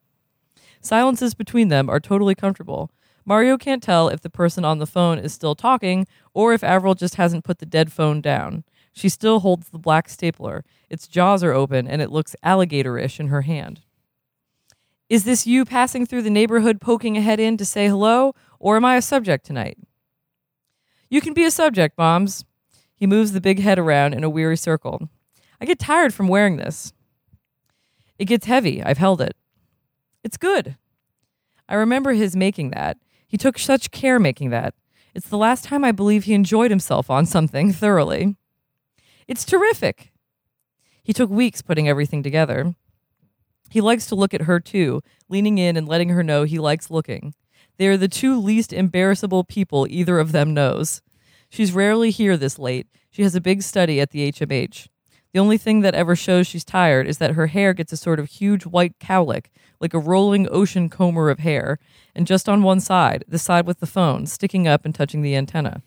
Silences 0.80 1.34
between 1.34 1.68
them 1.68 1.88
are 1.88 2.00
totally 2.00 2.34
comfortable. 2.34 2.90
Mario 3.24 3.56
can't 3.56 3.82
tell 3.82 4.08
if 4.08 4.20
the 4.20 4.28
person 4.28 4.64
on 4.64 4.78
the 4.78 4.86
phone 4.86 5.18
is 5.18 5.32
still 5.32 5.54
talking 5.54 6.06
or 6.34 6.52
if 6.52 6.62
Avril 6.62 6.94
just 6.94 7.14
hasn't 7.14 7.44
put 7.44 7.58
the 7.58 7.66
dead 7.66 7.90
phone 7.90 8.20
down. 8.20 8.64
She 8.92 9.08
still 9.08 9.40
holds 9.40 9.70
the 9.70 9.78
black 9.78 10.08
stapler. 10.08 10.62
Its 10.90 11.08
jaws 11.08 11.42
are 11.42 11.52
open 11.52 11.88
and 11.88 12.02
it 12.02 12.10
looks 12.10 12.36
alligatorish 12.44 13.18
in 13.18 13.28
her 13.28 13.42
hand. 13.42 13.80
Is 15.08 15.24
this 15.24 15.46
you 15.46 15.64
passing 15.64 16.06
through 16.06 16.22
the 16.22 16.30
neighborhood 16.30 16.80
poking 16.80 17.16
a 17.16 17.20
head 17.20 17.40
in 17.40 17.56
to 17.58 17.64
say 17.64 17.88
hello, 17.88 18.34
or 18.58 18.76
am 18.76 18.84
I 18.84 18.96
a 18.96 19.02
subject 19.02 19.44
tonight? 19.46 19.78
You 21.10 21.20
can 21.20 21.34
be 21.34 21.44
a 21.44 21.50
subject, 21.50 21.96
Moms. 21.96 22.44
He 22.96 23.06
moves 23.06 23.32
the 23.32 23.40
big 23.40 23.60
head 23.60 23.78
around 23.78 24.14
in 24.14 24.24
a 24.24 24.30
weary 24.30 24.56
circle. 24.56 25.08
I 25.60 25.64
get 25.64 25.78
tired 25.78 26.14
from 26.14 26.28
wearing 26.28 26.56
this. 26.56 26.92
It 28.18 28.26
gets 28.26 28.46
heavy. 28.46 28.82
I've 28.82 28.98
held 28.98 29.20
it. 29.20 29.36
It's 30.22 30.36
good. 30.36 30.76
I 31.68 31.74
remember 31.74 32.12
his 32.12 32.36
making 32.36 32.70
that. 32.70 32.98
He 33.26 33.36
took 33.36 33.58
such 33.58 33.90
care 33.90 34.18
making 34.18 34.50
that. 34.50 34.74
It's 35.14 35.28
the 35.28 35.38
last 35.38 35.64
time 35.64 35.84
I 35.84 35.92
believe 35.92 36.24
he 36.24 36.34
enjoyed 36.34 36.70
himself 36.70 37.10
on 37.10 37.26
something 37.26 37.72
thoroughly. 37.72 38.36
It's 39.26 39.44
terrific. 39.44 40.12
He 41.02 41.12
took 41.12 41.30
weeks 41.30 41.62
putting 41.62 41.88
everything 41.88 42.22
together. 42.22 42.74
He 43.70 43.80
likes 43.80 44.06
to 44.06 44.14
look 44.14 44.34
at 44.34 44.42
her 44.42 44.60
too, 44.60 45.02
leaning 45.28 45.58
in 45.58 45.76
and 45.76 45.88
letting 45.88 46.10
her 46.10 46.22
know 46.22 46.44
he 46.44 46.58
likes 46.58 46.90
looking. 46.90 47.34
They 47.76 47.88
are 47.88 47.96
the 47.96 48.08
two 48.08 48.38
least 48.38 48.72
embarrassable 48.72 49.44
people 49.44 49.86
either 49.90 50.18
of 50.18 50.32
them 50.32 50.54
knows. 50.54 51.02
She's 51.48 51.72
rarely 51.72 52.10
here 52.10 52.36
this 52.36 52.58
late. 52.58 52.86
She 53.10 53.22
has 53.22 53.34
a 53.34 53.40
big 53.40 53.62
study 53.62 54.00
at 54.00 54.10
the 54.10 54.30
HMH. 54.32 54.88
The 55.32 55.40
only 55.40 55.58
thing 55.58 55.80
that 55.80 55.96
ever 55.96 56.14
shows 56.14 56.46
she's 56.46 56.64
tired 56.64 57.08
is 57.08 57.18
that 57.18 57.32
her 57.32 57.48
hair 57.48 57.74
gets 57.74 57.92
a 57.92 57.96
sort 57.96 58.20
of 58.20 58.28
huge 58.28 58.66
white 58.66 59.00
cowlick, 59.00 59.46
like 59.80 59.92
a 59.92 59.98
rolling 59.98 60.48
ocean 60.48 60.88
comber 60.88 61.28
of 61.28 61.40
hair, 61.40 61.80
and 62.14 62.26
just 62.26 62.48
on 62.48 62.62
one 62.62 62.78
side, 62.78 63.24
the 63.26 63.38
side 63.38 63.66
with 63.66 63.80
the 63.80 63.86
phone, 63.86 64.26
sticking 64.26 64.68
up 64.68 64.84
and 64.84 64.94
touching 64.94 65.22
the 65.22 65.34
antenna. 65.34 65.82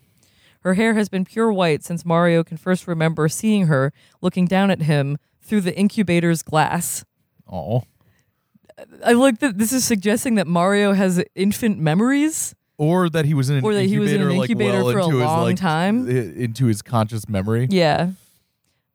Her 0.60 0.74
hair 0.74 0.94
has 0.94 1.08
been 1.08 1.24
pure 1.24 1.50
white 1.50 1.82
since 1.82 2.04
Mario 2.04 2.44
can 2.44 2.58
first 2.58 2.86
remember 2.86 3.26
seeing 3.28 3.68
her 3.68 3.92
looking 4.20 4.44
down 4.44 4.70
at 4.70 4.82
him 4.82 5.16
through 5.40 5.62
the 5.62 5.76
incubator's 5.76 6.42
glass. 6.42 7.04
Oh. 7.50 7.84
I 9.04 9.12
like 9.12 9.40
that 9.40 9.58
this 9.58 9.72
is 9.72 9.84
suggesting 9.84 10.36
that 10.36 10.46
Mario 10.46 10.92
has 10.92 11.22
infant 11.34 11.78
memories. 11.78 12.54
Or 12.76 13.08
that 13.10 13.24
he 13.24 13.34
was 13.34 13.50
in 13.50 13.56
an 13.56 13.64
Or 13.64 13.74
that 13.74 13.82
he 13.82 13.94
incubator, 13.94 14.00
was 14.00 14.12
in 14.12 14.20
an 14.22 14.36
like, 14.36 14.50
incubator 14.50 14.84
well 14.84 14.92
for 14.92 14.98
a 14.98 15.04
into 15.04 15.16
his, 15.16 15.26
long 15.26 15.42
like, 15.42 15.56
time. 15.56 16.08
into 16.08 16.66
his 16.66 16.80
conscious 16.82 17.28
memory. 17.28 17.66
Yeah. 17.70 18.10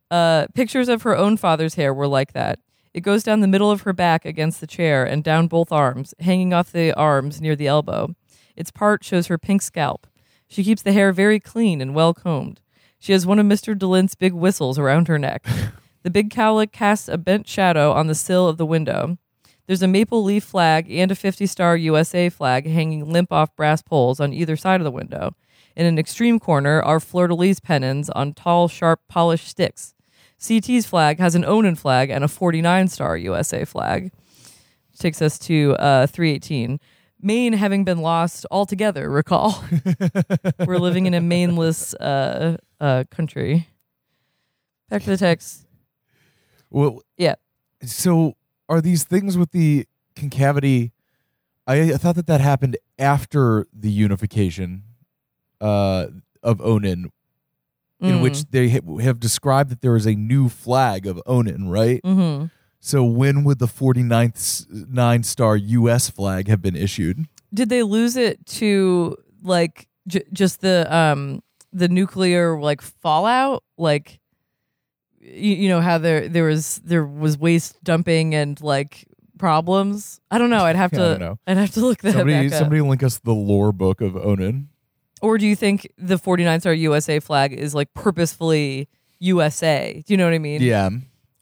Uh, 0.10 0.48
pictures 0.54 0.88
of 0.88 1.02
her 1.02 1.18
own 1.18 1.36
father's 1.38 1.76
hair 1.76 1.94
were 1.94 2.08
like 2.08 2.34
that. 2.34 2.60
It 2.94 3.02
goes 3.02 3.24
down 3.24 3.40
the 3.42 3.48
middle 3.48 3.72
of 3.72 3.82
her 3.82 3.92
back 3.94 4.24
against 4.24 4.62
the 4.62 4.68
chair 4.68 5.04
and 5.04 5.24
down 5.24 5.48
both 5.48 5.72
arms, 5.72 6.14
hanging 6.20 6.54
off 6.54 6.72
the 6.72 6.94
arms 6.94 7.42
near 7.42 7.56
the 7.56 7.68
elbow. 7.68 8.16
Its 8.56 8.70
part 8.72 9.04
shows 9.04 9.28
her 9.28 9.38
pink 9.38 9.62
scalp. 9.64 10.08
She 10.48 10.64
keeps 10.64 10.84
the 10.84 10.94
hair 10.94 11.12
very 11.12 11.40
clean 11.40 11.82
and 11.82 11.96
well 11.96 12.14
combed. 12.14 12.62
She 13.00 13.12
has 13.12 13.26
one 13.26 13.40
of 13.40 13.46
Mr. 13.48 13.76
DeLint's 13.76 14.16
big 14.16 14.34
whistles 14.34 14.78
around 14.78 15.08
her 15.08 15.18
neck. 15.18 15.46
the 16.04 16.12
big 16.12 16.30
cowlick 16.30 16.72
casts 16.72 17.10
a 17.10 17.18
bent 17.18 17.48
shadow 17.48 17.92
on 17.92 18.08
the 18.08 18.16
sill 18.16 18.48
of 18.48 18.58
the 18.58 18.66
window. 18.66 19.18
There's 19.68 19.82
a 19.82 19.88
maple 19.88 20.24
leaf 20.24 20.44
flag 20.44 20.92
and 20.92 21.10
a 21.12 21.16
50 21.16 21.46
star 21.46 21.78
USA 21.78 22.30
flag 22.30 22.66
hanging 22.68 23.12
limp 23.12 23.32
off 23.32 23.56
brass 23.56 23.82
poles 23.82 24.20
on 24.20 24.34
either 24.34 24.56
side 24.56 24.82
of 24.82 24.86
the 24.86 24.92
window. 24.92 25.36
In 25.76 25.86
an 25.86 25.98
extreme 25.98 26.40
corner 26.40 26.82
are 26.82 27.00
fleur 27.00 27.28
de 27.28 27.34
lis 27.36 27.60
pennons 27.60 28.10
on 28.12 28.34
tall, 28.34 28.68
sharp, 28.68 29.02
polished 29.08 29.48
sticks. 29.48 29.94
CT's 30.40 30.86
flag 30.86 31.20
has 31.20 31.34
an 31.36 31.46
Onan 31.46 31.76
flag 31.76 32.10
and 32.10 32.24
a 32.24 32.28
49 32.28 32.88
star 32.90 33.18
USA 33.18 33.64
flag. 33.66 34.12
Which 34.92 35.00
takes 35.00 35.22
us 35.22 35.40
to 35.40 35.76
uh, 35.80 36.06
318. 36.08 36.80
Maine 37.22 37.54
having 37.54 37.86
been 37.86 38.00
lost 38.00 38.46
altogether, 38.52 39.10
recall. 39.10 39.64
We're 40.68 40.78
living 40.78 41.06
in 41.06 41.14
a 41.14 41.22
Maineless 41.22 41.96
uh, 42.00 42.58
uh, 42.82 43.06
country. 43.10 43.68
Back 44.90 45.04
to 45.04 45.10
the 45.12 45.18
text. 45.18 45.66
Well, 46.70 47.02
Yeah. 47.18 47.36
so 47.86 48.36
are 48.74 48.82
these 48.82 49.04
things 49.04 49.38
with 49.38 49.52
the 49.52 49.88
concavity? 50.16 50.92
I, 51.68 51.94
I 51.94 51.98
thought 51.98 52.16
that 52.16 52.28
that 52.28 52.42
happened 52.42 52.78
after 53.00 53.68
the 53.74 53.90
unification 53.92 54.84
uh, 55.62 56.08
of 56.42 56.60
Onan, 56.62 57.12
in 58.02 58.16
Mm. 58.18 58.22
which 58.22 58.46
they 58.52 58.70
ha- 58.70 58.98
have 59.02 59.20
described 59.20 59.70
that 59.70 59.80
there 59.82 59.96
is 59.96 60.06
a 60.06 60.14
new 60.16 60.50
flag 60.50 61.08
of 61.08 61.22
Onan, 61.26 61.70
right? 61.70 62.02
Mm-hmm. 62.04 62.48
So 62.82 63.04
when 63.06 63.46
would 63.46 63.60
the 63.60 63.68
49th 63.68 64.36
s- 64.36 64.66
nine 64.70 65.24
star 65.24 65.56
U.S. 65.56 66.10
flag 66.10 66.50
have 66.50 66.62
been 66.62 66.76
issued? 66.76 67.26
Did 67.54 67.70
they 67.70 67.82
lose 67.82 68.18
it 68.18 68.46
to 68.58 69.16
like 69.42 69.88
j- 70.06 70.26
just 70.34 70.60
the 70.60 70.94
um 70.94 71.42
the 71.72 71.88
nuclear 71.88 72.60
like 72.60 72.82
fallout? 72.82 73.64
Like 73.78 74.20
you, 75.24 75.56
you 75.56 75.70
know 75.70 75.82
how 75.82 75.98
there 75.98 76.28
there 76.28 76.44
was 76.46 76.82
there 76.84 77.06
was 77.06 77.38
waste 77.38 77.84
dumping 77.84 78.36
and 78.36 78.60
like 78.62 79.06
problems. 79.38 80.20
I 80.32 80.38
don't 80.38 80.50
know. 80.50 80.64
I'd 80.66 80.76
have 80.76 80.92
Yeah, 80.94 81.00
to. 81.00 81.06
I 81.06 81.10
don't 81.10 81.20
know. 81.20 81.40
I'd 81.48 81.58
have 81.58 81.72
to 81.72 81.82
look 81.82 82.00
that 82.02 82.14
Somebody, 82.14 82.48
back 82.50 82.54
up. 82.54 82.60
somebody 82.60 82.82
link 82.82 83.04
us 83.04 83.20
the 83.20 83.34
lore 83.34 83.72
book 83.72 84.02
of 84.02 84.16
Onan. 84.16 84.70
Or 85.22 85.38
do 85.38 85.48
you 85.48 85.56
think 85.56 85.88
the 85.98 86.18
49 86.18 86.60
star 86.60 86.74
USA 86.74 87.20
flag 87.20 87.54
is 87.54 87.74
like 87.74 87.94
purposefully 87.94 88.90
USA? 89.20 90.04
Do 90.06 90.14
you 90.14 90.18
know 90.18 90.26
what 90.26 90.34
I 90.34 90.40
mean? 90.40 90.62
Yeah, 90.62 90.90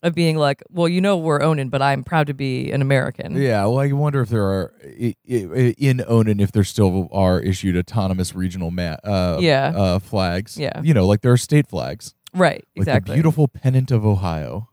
Of 0.04 0.14
being 0.14 0.38
like, 0.38 0.62
well, 0.70 0.88
you 0.88 1.02
know, 1.02 1.18
we're 1.18 1.42
Onan, 1.42 1.70
but 1.70 1.82
I'm 1.82 2.04
proud 2.04 2.28
to 2.28 2.34
be 2.36 2.72
an 2.72 2.82
American. 2.84 3.36
yeah. 3.36 3.66
Well, 3.66 3.80
I 3.80 3.92
wonder 3.92 4.22
if 4.22 4.30
there 4.30 4.44
are 4.46 4.74
i- 4.86 5.16
i- 5.30 5.76
in 5.80 6.04
Onan 6.08 6.40
if 6.40 6.52
there 6.52 6.64
still 6.64 7.08
are 7.12 7.40
issued 7.40 7.76
autonomous 7.76 8.36
regional 8.36 8.70
ma- 8.70 8.98
uh, 9.04 9.38
Yeah. 9.42 9.74
uh, 9.76 10.00
flags. 10.00 10.58
Yeah. 10.58 10.80
you 10.84 10.94
know, 10.94 11.08
like 11.08 11.22
there 11.22 11.32
are 11.32 11.38
state 11.38 11.68
flags, 11.68 12.14
Right. 12.34 12.66
like 12.76 12.88
Exactly. 12.88 13.12
the 13.12 13.16
beautiful 13.16 13.48
pennant 13.48 13.92
of 13.92 14.06
Ohio. 14.06 14.70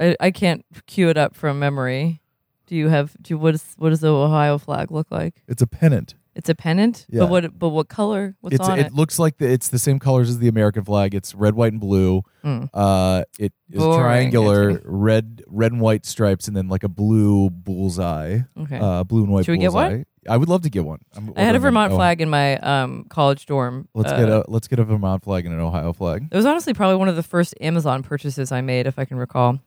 I, 0.00 0.16
I 0.20 0.30
can't 0.30 0.64
cue 0.86 1.08
it 1.08 1.16
up 1.16 1.34
from 1.34 1.58
memory. 1.58 2.20
Do 2.66 2.74
you 2.74 2.88
have? 2.88 3.16
Do 3.22 3.38
what 3.38 3.54
is 3.54 3.74
what 3.78 3.90
does 3.90 4.00
the 4.00 4.12
Ohio 4.12 4.58
flag 4.58 4.90
look 4.90 5.06
like? 5.10 5.42
It's 5.46 5.62
a 5.62 5.66
pennant. 5.66 6.14
It's 6.36 6.50
a 6.50 6.54
pennant. 6.54 7.06
Yeah. 7.08 7.20
But 7.20 7.30
what? 7.30 7.58
But 7.58 7.68
what 7.70 7.88
color? 7.88 8.36
What's 8.42 8.56
it's 8.56 8.68
on 8.68 8.78
it, 8.78 8.86
it? 8.88 8.92
looks 8.92 9.18
like 9.18 9.38
the, 9.38 9.50
it's 9.50 9.68
the 9.68 9.78
same 9.78 9.98
colors 9.98 10.28
as 10.28 10.38
the 10.38 10.48
American 10.48 10.84
flag. 10.84 11.14
It's 11.14 11.34
red, 11.34 11.54
white, 11.54 11.72
and 11.72 11.80
blue. 11.80 12.22
Mm. 12.44 12.68
Uh, 12.74 13.24
it 13.38 13.54
is 13.70 13.78
Boring. 13.78 14.00
triangular, 14.00 14.82
red, 14.84 15.42
red 15.46 15.72
and 15.72 15.80
white 15.80 16.04
stripes, 16.04 16.46
and 16.46 16.54
then 16.56 16.68
like 16.68 16.84
a 16.84 16.88
blue 16.88 17.48
bullseye. 17.48 18.40
Okay. 18.60 18.78
Uh, 18.78 19.02
blue 19.02 19.24
and 19.24 19.32
white. 19.32 19.46
Should 19.46 19.52
we 19.52 19.58
get 19.58 19.72
one? 19.72 19.90
bullseye. 19.90 20.04
I 20.28 20.36
would 20.36 20.48
love 20.48 20.62
to 20.62 20.70
get 20.70 20.84
one. 20.84 20.98
I'm 21.14 21.32
I 21.36 21.42
had 21.42 21.54
a 21.54 21.58
Vermont 21.58 21.92
Oh, 21.92 21.96
flag 21.96 22.20
in 22.20 22.28
my 22.28 22.58
um, 22.58 23.04
college 23.08 23.46
dorm. 23.46 23.88
Let's 23.94 24.12
Uh, 24.12 24.18
get 24.18 24.28
a 24.28 24.44
let's 24.48 24.68
get 24.68 24.78
a 24.78 24.84
Vermont 24.84 25.22
flag 25.24 25.46
and 25.46 25.54
an 25.54 25.60
Ohio 25.60 25.92
flag. 25.94 26.28
It 26.30 26.36
was 26.36 26.44
honestly 26.44 26.74
probably 26.74 26.96
one 26.96 27.08
of 27.08 27.16
the 27.16 27.22
first 27.22 27.54
Amazon 27.62 28.02
purchases 28.02 28.52
I 28.52 28.60
made, 28.60 28.86
if 28.86 28.98
I 28.98 29.04
can 29.06 29.16
recall. 29.16 29.60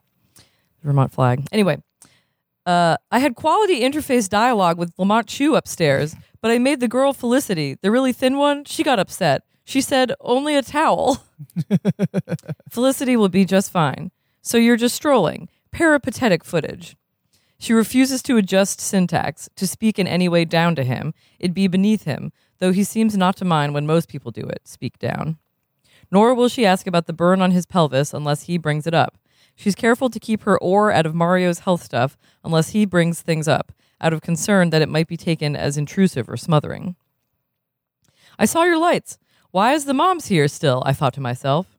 Vermont 0.84 1.12
flag. 1.14 1.46
Anyway, 1.52 1.82
uh, 2.66 2.98
I 3.12 3.20
had 3.20 3.36
quality 3.36 3.82
interface 3.82 4.30
dialogue 4.30 4.78
with 4.78 4.92
Lamont 4.98 5.28
Chu 5.28 5.56
upstairs, 5.56 6.16
but 6.41 6.52
I 6.52 6.58
made 6.58 6.80
the 6.80 6.88
girl 6.88 7.13
Felicity, 7.13 7.78
the 7.82 7.91
really 7.91 8.13
thin 8.13 8.38
one, 8.38 8.65
she 8.65 8.84
got 8.84 8.99
upset. 8.99 9.43
She 9.65 9.82
said, 9.82 10.13
only 10.21 10.56
a 10.56 10.62
towel. 10.62 11.23
Felicity 12.69 13.15
will 13.15 13.30
be 13.30 13.45
just 13.45 13.71
fine. 13.71 14.12
So 14.41 14.58
you're 14.58 14.78
just 14.78 14.95
strolling. 14.95 15.47
Peripatetic 15.71 16.43
footage. 16.43 16.95
She 17.60 17.73
refuses 17.73 18.23
to 18.23 18.38
adjust 18.38 18.80
syntax, 18.80 19.49
to 19.58 19.67
speak 19.67 19.99
in 19.99 20.08
any 20.08 20.30
way 20.30 20.45
down 20.45 20.75
to 20.75 20.84
him. 20.84 21.13
It'd 21.39 21.54
be 21.54 21.67
beneath 21.67 22.04
him, 22.04 22.32
though 22.60 22.71
he 22.71 22.86
seems 22.86 23.17
not 23.17 23.36
to 23.38 23.45
mind 23.45 23.73
when 23.73 23.86
most 23.86 24.08
people 24.08 24.32
do 24.32 24.41
it, 24.41 24.62
speak 24.63 24.97
down. 24.97 25.38
Nor 26.10 26.34
will 26.34 26.47
she 26.47 26.65
ask 26.65 26.88
about 26.88 27.06
the 27.06 27.13
burn 27.13 27.41
on 27.41 27.52
his 27.52 27.65
pelvis 27.65 28.13
unless 28.13 28.43
he 28.43 28.58
brings 28.58 28.88
it 28.88 28.93
up. 28.93 29.17
She's 29.56 29.75
careful 29.75 30.10
to 30.10 30.19
keep 30.19 30.43
her 30.43 30.58
oar 30.58 30.91
out 30.91 31.06
of 31.06 31.13
Mario's 31.13 31.60
health 31.60 31.84
stuff 31.84 32.17
unless 32.45 32.69
he 32.69 32.86
brings 32.86 33.21
things 33.21 33.47
up, 33.47 33.73
out 34.02 34.14
of 34.14 34.22
concern 34.22 34.70
that 34.70 34.82
it 34.82 34.90
might 34.90 35.08
be 35.08 35.18
taken 35.18 35.56
as 35.56 35.78
intrusive 35.78 36.30
or 36.30 36.38
smothering. 36.38 36.96
I 38.38 38.46
saw 38.46 38.64
your 38.64 38.78
lights. 38.78 39.18
Why 39.52 39.74
is 39.74 39.86
the 39.86 39.94
mom's 39.94 40.28
here 40.28 40.48
still? 40.48 40.84
I 40.86 40.94
thought 40.94 41.14
to 41.16 41.22
myself. 41.22 41.78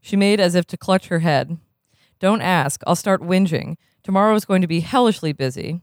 She 0.00 0.16
made 0.16 0.40
as 0.40 0.54
if 0.54 0.66
to 0.66 0.76
clutch 0.76 1.08
her 1.08 1.20
head. 1.20 1.58
Don't 2.18 2.42
ask. 2.42 2.82
I'll 2.86 2.96
start 2.96 3.22
whinging. 3.22 3.76
Tomorrow 4.02 4.34
is 4.34 4.44
going 4.44 4.62
to 4.62 4.68
be 4.68 4.80
hellishly 4.80 5.32
busy. 5.32 5.80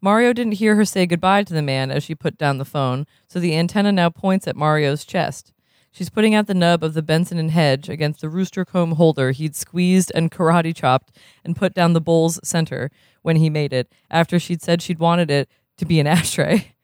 Mario 0.00 0.34
didn't 0.34 0.52
hear 0.54 0.76
her 0.76 0.84
say 0.84 1.06
goodbye 1.06 1.44
to 1.44 1.54
the 1.54 1.62
man 1.62 1.90
as 1.90 2.04
she 2.04 2.14
put 2.14 2.36
down 2.36 2.58
the 2.58 2.66
phone, 2.66 3.06
so 3.26 3.40
the 3.40 3.56
antenna 3.56 3.90
now 3.90 4.10
points 4.10 4.46
at 4.46 4.54
Mario's 4.54 5.02
chest. 5.06 5.53
She's 5.94 6.10
putting 6.10 6.34
out 6.34 6.48
the 6.48 6.54
nub 6.54 6.82
of 6.82 6.94
the 6.94 7.02
Benson 7.02 7.38
and 7.38 7.52
Hedge 7.52 7.88
against 7.88 8.20
the 8.20 8.28
rooster 8.28 8.64
comb 8.64 8.96
holder 8.96 9.30
he'd 9.30 9.54
squeezed 9.54 10.10
and 10.12 10.28
karate 10.28 10.74
chopped 10.74 11.16
and 11.44 11.54
put 11.54 11.72
down 11.72 11.92
the 11.92 12.00
bowl's 12.00 12.40
center 12.42 12.90
when 13.22 13.36
he 13.36 13.48
made 13.48 13.72
it, 13.72 13.92
after 14.10 14.40
she'd 14.40 14.60
said 14.60 14.82
she'd 14.82 14.98
wanted 14.98 15.30
it 15.30 15.48
to 15.76 15.84
be 15.84 16.00
an 16.00 16.06
ashtray. 16.08 16.74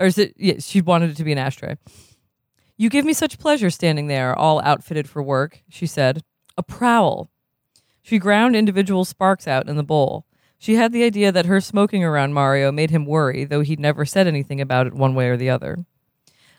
or 0.00 0.06
is 0.06 0.18
it, 0.18 0.34
yeah, 0.36 0.54
she'd 0.58 0.84
wanted 0.84 1.10
it 1.10 1.16
to 1.16 1.22
be 1.22 1.30
an 1.30 1.38
ashtray. 1.38 1.76
You 2.76 2.90
give 2.90 3.04
me 3.04 3.12
such 3.12 3.38
pleasure 3.38 3.70
standing 3.70 4.08
there, 4.08 4.36
all 4.36 4.60
outfitted 4.62 5.08
for 5.08 5.22
work, 5.22 5.62
she 5.68 5.86
said. 5.86 6.24
A 6.58 6.62
prowl. 6.64 7.30
She 8.02 8.18
ground 8.18 8.56
individual 8.56 9.04
sparks 9.04 9.46
out 9.46 9.68
in 9.68 9.76
the 9.76 9.84
bowl. 9.84 10.26
She 10.58 10.74
had 10.74 10.90
the 10.90 11.04
idea 11.04 11.30
that 11.30 11.46
her 11.46 11.60
smoking 11.60 12.02
around 12.02 12.34
Mario 12.34 12.72
made 12.72 12.90
him 12.90 13.06
worry, 13.06 13.44
though 13.44 13.60
he'd 13.60 13.78
never 13.78 14.04
said 14.04 14.26
anything 14.26 14.60
about 14.60 14.88
it 14.88 14.94
one 14.94 15.14
way 15.14 15.28
or 15.28 15.36
the 15.36 15.50
other. 15.50 15.86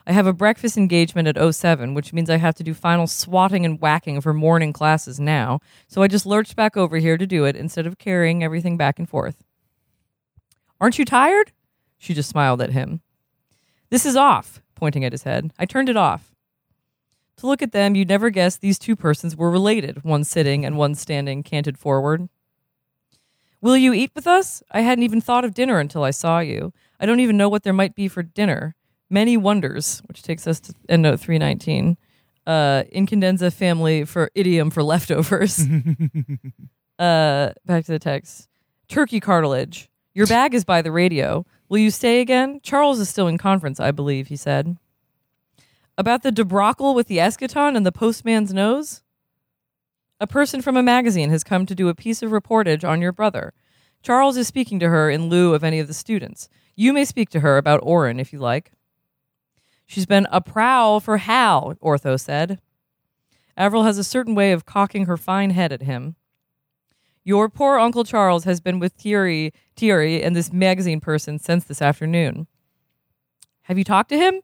I 0.07 0.13
have 0.13 0.25
a 0.25 0.31
breakfast 0.31 0.77
engagement 0.77 1.27
at 1.27 1.53
07, 1.53 1.93
which 1.93 2.13
means 2.13 2.29
I 2.29 2.37
have 2.37 2.55
to 2.55 2.63
do 2.63 2.73
final 2.73 3.07
swatting 3.07 3.65
and 3.65 3.81
whacking 3.81 4.21
for 4.21 4.33
morning 4.33 4.71
classes 4.71 5.19
now, 5.19 5.59
so 5.89 6.01
I 6.01 6.07
just 6.07 6.25
lurched 6.25 6.55
back 6.55 6.77
over 6.77 6.95
here 6.95 7.17
to 7.17 7.27
do 7.27 7.43
it 7.43 7.57
instead 7.57 7.85
of 7.85 7.97
carrying 7.97 8.41
everything 8.41 8.77
back 8.77 8.99
and 8.99 9.09
forth. 9.09 9.43
Aren't 10.79 10.97
you 10.97 11.03
tired? 11.03 11.51
She 11.97 12.13
just 12.13 12.29
smiled 12.29 12.61
at 12.61 12.71
him. 12.71 13.01
This 13.89 14.05
is 14.05 14.15
off, 14.15 14.61
pointing 14.75 15.03
at 15.03 15.11
his 15.11 15.23
head. 15.23 15.51
I 15.59 15.65
turned 15.65 15.89
it 15.89 15.97
off. 15.97 16.33
To 17.37 17.47
look 17.47 17.61
at 17.61 17.73
them, 17.73 17.93
you'd 17.93 18.07
never 18.07 18.29
guess 18.29 18.55
these 18.55 18.79
two 18.79 18.95
persons 18.95 19.35
were 19.35 19.51
related, 19.51 20.05
one 20.05 20.23
sitting 20.23 20.63
and 20.65 20.77
one 20.77 20.95
standing, 20.95 21.43
canted 21.43 21.77
forward. 21.77 22.29
Will 23.59 23.75
you 23.75 23.91
eat 23.91 24.11
with 24.15 24.25
us? 24.25 24.63
I 24.71 24.81
hadn't 24.81 25.03
even 25.03 25.19
thought 25.19 25.43
of 25.43 25.53
dinner 25.53 25.79
until 25.79 26.05
I 26.05 26.11
saw 26.11 26.39
you. 26.39 26.71
I 26.97 27.05
don't 27.05 27.19
even 27.19 27.35
know 27.35 27.49
what 27.49 27.63
there 27.63 27.73
might 27.73 27.93
be 27.93 28.07
for 28.07 28.23
dinner. 28.23 28.73
Many 29.09 29.37
Wonders, 29.37 30.01
which 30.07 30.21
takes 30.21 30.47
us 30.47 30.59
to 30.61 30.73
endnote 30.89 31.19
319. 31.19 31.97
Uh, 32.45 32.83
Incandenza 32.93 33.51
family 33.51 34.05
for 34.05 34.31
idiom 34.35 34.69
for 34.69 34.83
leftovers. 34.83 35.59
uh, 36.99 37.51
back 37.65 37.85
to 37.85 37.91
the 37.91 37.99
text. 37.99 38.47
Turkey 38.87 39.19
cartilage. 39.19 39.89
Your 40.13 40.27
bag 40.27 40.53
is 40.53 40.65
by 40.65 40.81
the 40.81 40.91
radio. 40.91 41.45
Will 41.69 41.79
you 41.79 41.91
stay 41.91 42.21
again? 42.21 42.59
Charles 42.63 42.99
is 42.99 43.09
still 43.09 43.27
in 43.27 43.37
conference, 43.37 43.79
I 43.79 43.91
believe, 43.91 44.27
he 44.27 44.35
said. 44.35 44.77
About 45.97 46.23
the 46.23 46.31
debacle 46.31 46.95
with 46.95 47.07
the 47.07 47.17
eschaton 47.17 47.75
and 47.75 47.85
the 47.85 47.91
postman's 47.91 48.53
nose? 48.53 49.03
A 50.19 50.27
person 50.27 50.61
from 50.61 50.77
a 50.77 50.83
magazine 50.83 51.29
has 51.29 51.43
come 51.43 51.65
to 51.65 51.75
do 51.75 51.89
a 51.89 51.95
piece 51.95 52.23
of 52.23 52.31
reportage 52.31 52.87
on 52.87 53.01
your 53.01 53.11
brother. 53.11 53.53
Charles 54.01 54.37
is 54.37 54.47
speaking 54.47 54.79
to 54.79 54.89
her 54.89 55.09
in 55.09 55.29
lieu 55.29 55.53
of 55.53 55.63
any 55.63 55.79
of 55.79 55.87
the 55.87 55.93
students. 55.93 56.49
You 56.75 56.93
may 56.93 57.05
speak 57.05 57.29
to 57.31 57.41
her 57.41 57.57
about 57.57 57.81
Orrin 57.83 58.19
if 58.19 58.31
you 58.31 58.39
like. 58.39 58.71
She's 59.87 60.05
been 60.05 60.27
a 60.31 60.41
prowl 60.41 60.99
for 60.99 61.17
Hal, 61.17 61.75
Ortho 61.81 62.19
said. 62.19 62.59
Avril 63.55 63.83
has 63.83 63.97
a 63.97 64.03
certain 64.03 64.35
way 64.35 64.51
of 64.51 64.65
cocking 64.65 65.05
her 65.05 65.17
fine 65.17 65.49
head 65.49 65.71
at 65.71 65.81
him. 65.81 66.15
Your 67.23 67.49
poor 67.49 67.79
Uncle 67.79 68.03
Charles 68.03 68.43
has 68.43 68.61
been 68.61 68.79
with 68.79 68.93
Thierry, 68.93 69.51
Thierry 69.75 70.21
and 70.21 70.35
this 70.35 70.53
magazine 70.53 70.99
person 70.99 71.39
since 71.39 71.63
this 71.63 71.81
afternoon. 71.81 72.47
Have 73.63 73.77
you 73.77 73.83
talked 73.83 74.09
to 74.09 74.17
him? 74.17 74.41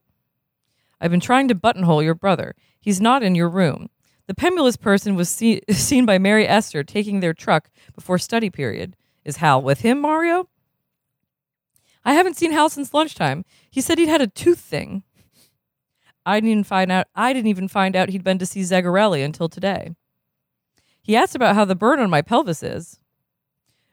I've 1.00 1.12
been 1.12 1.20
trying 1.20 1.48
to 1.50 1.56
buttonhole 1.56 2.02
your 2.02 2.16
brother. 2.16 2.56
He's 2.80 3.00
not 3.00 3.24
in 3.24 3.36
your 3.36 3.50
room. 3.50 3.90
The 4.28 4.34
Pemulis 4.34 4.80
person 4.80 5.16
was 5.16 5.30
see- 5.30 5.62
seen 5.70 6.06
by 6.06 6.18
Mary 6.18 6.48
Esther 6.48 6.84
taking 6.84 7.20
their 7.20 7.34
truck 7.34 7.70
before 7.94 8.18
study 8.18 8.50
period. 8.50 8.96
Is 9.26 9.38
Hal 9.38 9.62
with 9.62 9.82
him, 9.82 10.00
Mario? 10.00 10.50
I 12.06 12.14
haven't 12.14 12.38
seen 12.38 12.52
Hal 12.52 12.70
since 12.70 12.94
lunchtime. 12.94 13.46
He 13.70 13.82
said 13.82 13.98
he'd 13.98 14.10
had 14.10 14.22
a 14.22 14.28
tooth 14.28 14.60
thing. 14.60 15.04
I 16.26 16.38
didn't 16.38 16.52
even 16.52 16.64
find 16.64 16.92
out 16.92 17.08
I 17.16 17.34
didn't 17.34 17.48
even 17.48 17.68
find 17.68 17.96
out 17.96 18.10
he'd 18.10 18.24
been 18.24 18.40
to 18.40 18.46
see 18.46 18.62
Zegarelli 18.62 19.24
until 19.24 19.50
today. 19.50 19.92
He 21.02 21.16
asked 21.16 21.36
about 21.36 21.56
how 21.56 21.66
the 21.66 21.76
burn 21.76 22.00
on 22.00 22.10
my 22.10 22.22
pelvis 22.22 22.64
is, 22.64 23.00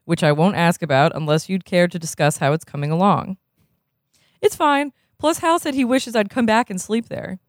which 0.05 0.23
I 0.23 0.33
won't 0.33 0.57
ask 0.57 0.83
about 0.83 1.15
unless 1.15 1.49
you'd 1.49 1.65
care 1.65 1.89
to 1.89 1.99
discuss 1.99 2.39
how 2.39 2.53
it's 2.53 2.65
coming 2.65 2.91
along. 2.91 3.37
It's 4.41 4.57
fine. 4.57 4.93
Plus 5.19 5.39
Hal 5.39 5.59
said 5.59 5.75
he 5.75 5.85
wishes 5.85 6.17
I'd 6.17 6.31
come 6.31 6.47
back 6.47 6.71
and 6.71 6.81
sleep 6.81 7.09
there. 7.09 7.41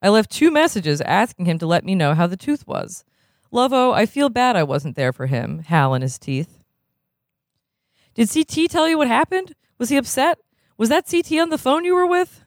I 0.00 0.10
left 0.10 0.30
two 0.30 0.50
messages 0.50 1.00
asking 1.00 1.46
him 1.46 1.58
to 1.58 1.66
let 1.66 1.84
me 1.84 1.94
know 1.94 2.14
how 2.14 2.26
the 2.26 2.36
tooth 2.36 2.66
was. 2.66 3.04
Lovo, 3.50 3.92
I 3.92 4.04
feel 4.04 4.28
bad 4.28 4.56
I 4.56 4.62
wasn't 4.62 4.96
there 4.96 5.12
for 5.12 5.26
him, 5.26 5.60
Hal 5.60 5.94
and 5.94 6.02
his 6.02 6.18
teeth. 6.18 6.58
Did 8.14 8.30
CT 8.30 8.70
tell 8.70 8.88
you 8.88 8.98
what 8.98 9.08
happened? 9.08 9.54
Was 9.78 9.88
he 9.88 9.96
upset? 9.96 10.38
Was 10.76 10.88
that 10.90 11.08
CT 11.10 11.38
on 11.40 11.48
the 11.48 11.58
phone 11.58 11.84
you 11.84 11.94
were 11.94 12.06
with? 12.06 12.43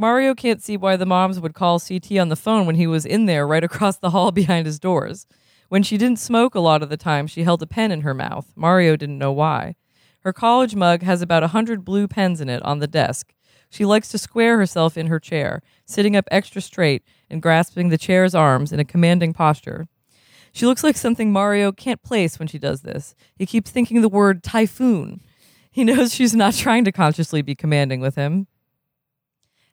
Mario 0.00 0.32
can't 0.32 0.62
see 0.62 0.76
why 0.76 0.94
the 0.94 1.04
moms 1.04 1.40
would 1.40 1.54
call 1.54 1.80
CT 1.80 2.18
on 2.18 2.28
the 2.28 2.36
phone 2.36 2.66
when 2.66 2.76
he 2.76 2.86
was 2.86 3.04
in 3.04 3.26
there 3.26 3.44
right 3.44 3.64
across 3.64 3.98
the 3.98 4.10
hall 4.10 4.30
behind 4.32 4.64
his 4.64 4.78
doors. 4.78 5.26
When 5.68 5.82
she 5.82 5.98
didn't 5.98 6.20
smoke 6.20 6.54
a 6.54 6.60
lot 6.60 6.84
of 6.84 6.88
the 6.88 6.96
time, 6.96 7.26
she 7.26 7.42
held 7.42 7.60
a 7.62 7.66
pen 7.66 7.90
in 7.90 8.02
her 8.02 8.14
mouth. 8.14 8.52
Mario 8.54 8.94
didn't 8.94 9.18
know 9.18 9.32
why. 9.32 9.74
Her 10.20 10.32
college 10.32 10.76
mug 10.76 11.02
has 11.02 11.20
about 11.20 11.42
a 11.42 11.48
hundred 11.48 11.84
blue 11.84 12.06
pens 12.06 12.40
in 12.40 12.48
it 12.48 12.62
on 12.62 12.78
the 12.78 12.86
desk. 12.86 13.34
She 13.70 13.84
likes 13.84 14.08
to 14.10 14.18
square 14.18 14.56
herself 14.56 14.96
in 14.96 15.08
her 15.08 15.18
chair, 15.18 15.62
sitting 15.84 16.14
up 16.14 16.28
extra 16.30 16.62
straight 16.62 17.02
and 17.28 17.42
grasping 17.42 17.88
the 17.88 17.98
chair's 17.98 18.36
arms 18.36 18.72
in 18.72 18.78
a 18.78 18.84
commanding 18.84 19.32
posture. 19.32 19.88
She 20.52 20.64
looks 20.64 20.84
like 20.84 20.96
something 20.96 21.32
Mario 21.32 21.72
can't 21.72 22.02
place 22.04 22.38
when 22.38 22.46
she 22.46 22.58
does 22.58 22.82
this. 22.82 23.16
He 23.36 23.46
keeps 23.46 23.72
thinking 23.72 24.00
the 24.00 24.08
word 24.08 24.44
typhoon. 24.44 25.22
He 25.72 25.82
knows 25.82 26.14
she's 26.14 26.36
not 26.36 26.54
trying 26.54 26.84
to 26.84 26.92
consciously 26.92 27.42
be 27.42 27.56
commanding 27.56 28.00
with 28.00 28.14
him. 28.14 28.46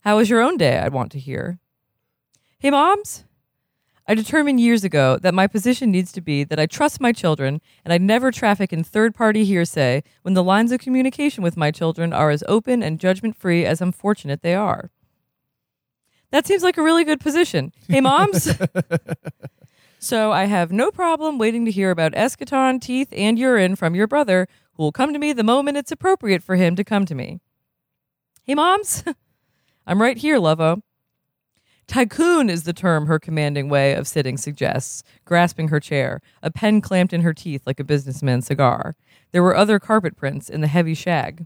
How 0.06 0.18
was 0.18 0.30
your 0.30 0.42
own 0.42 0.56
day? 0.56 0.78
I'd 0.78 0.94
want 0.94 1.12
to 1.14 1.20
hear. 1.20 1.58
Hey, 2.60 2.70
moms? 2.70 3.26
I 4.08 4.14
determined 4.14 4.60
years 4.60 4.84
ago 4.84 5.18
that 5.18 5.34
my 5.34 5.48
position 5.48 5.90
needs 5.90 6.12
to 6.12 6.22
be 6.22 6.44
that 6.44 6.60
I 6.60 6.68
trust 6.68 7.02
my 7.02 7.12
children 7.12 7.60
and 7.84 7.92
I 7.92 7.98
never 7.98 8.32
traffic 8.32 8.72
in 8.72 8.84
third 8.84 9.16
party 9.16 9.44
hearsay 9.46 10.04
when 10.22 10.36
the 10.36 10.44
lines 10.44 10.72
of 10.72 10.80
communication 10.80 11.42
with 11.44 11.58
my 11.58 11.72
children 11.72 12.14
are 12.14 12.30
as 12.30 12.44
open 12.48 12.84
and 12.84 13.00
judgment 13.00 13.36
free 13.36 13.66
as 13.66 13.82
I'm 13.82 13.92
fortunate 13.92 14.44
they 14.44 14.54
are. 14.54 14.92
That 16.30 16.46
seems 16.46 16.62
like 16.62 16.78
a 16.78 16.84
really 16.84 17.04
good 17.04 17.20
position. 17.20 17.74
Hey, 17.90 18.00
moms? 18.00 18.56
so 20.00 20.32
I 20.32 20.46
have 20.46 20.72
no 20.72 20.92
problem 20.92 21.40
waiting 21.40 21.66
to 21.66 21.72
hear 21.72 21.90
about 21.90 22.12
eschaton, 22.12 22.80
teeth, 22.80 23.10
and 23.12 23.40
urine 23.40 23.76
from 23.76 23.96
your 23.96 24.06
brother, 24.06 24.48
who 24.74 24.84
will 24.84 24.92
come 24.92 25.14
to 25.14 25.20
me 25.20 25.34
the 25.34 25.44
moment 25.44 25.78
it's 25.78 25.92
appropriate 25.92 26.44
for 26.44 26.58
him 26.58 26.76
to 26.76 26.84
come 26.84 27.08
to 27.08 27.16
me. 27.16 27.40
Hey, 28.44 28.54
moms? 28.54 29.04
I'm 29.88 30.02
right 30.02 30.18
here, 30.18 30.38
Lovo. 30.38 30.82
Tycoon 31.88 32.50
is 32.50 32.64
the 32.64 32.74
term 32.74 33.06
her 33.06 33.20
commanding 33.20 33.70
way 33.70 33.94
of 33.94 34.08
sitting 34.08 34.38
suggests, 34.38 35.04
grasping 35.24 35.68
her 35.68 35.80
chair, 35.80 36.22
a 36.42 36.50
pen 36.50 36.82
clamped 36.82 37.14
in 37.14 37.22
her 37.22 37.34
teeth 37.34 37.62
like 37.68 37.80
a 37.80 37.84
businessman's 37.84 38.48
cigar. 38.48 38.96
There 39.32 39.44
were 39.44 39.56
other 39.56 39.80
carpet 39.80 40.18
prints 40.18 40.50
in 40.50 40.62
the 40.62 40.68
heavy 40.68 40.94
shag. 40.94 41.46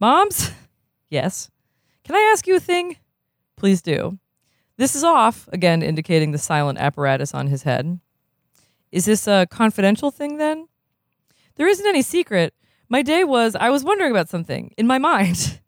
Moms? 0.00 0.52
Yes. 1.10 1.48
Can 2.02 2.16
I 2.16 2.30
ask 2.32 2.44
you 2.48 2.56
a 2.56 2.60
thing? 2.60 2.96
Please 3.56 3.80
do. 3.80 4.18
This 4.78 4.96
is 4.96 5.04
off, 5.04 5.48
again 5.52 5.80
indicating 5.80 6.32
the 6.32 6.38
silent 6.38 6.78
apparatus 6.78 7.32
on 7.34 7.46
his 7.46 7.62
head. 7.62 8.00
Is 8.90 9.04
this 9.04 9.28
a 9.28 9.46
confidential 9.48 10.10
thing 10.10 10.38
then? 10.38 10.66
There 11.54 11.68
isn't 11.68 11.86
any 11.86 12.02
secret. 12.02 12.52
My 12.88 13.02
day 13.02 13.22
was 13.22 13.54
I 13.54 13.70
was 13.70 13.84
wondering 13.84 14.10
about 14.10 14.28
something 14.28 14.74
in 14.76 14.88
my 14.88 14.98
mind. 15.10 15.60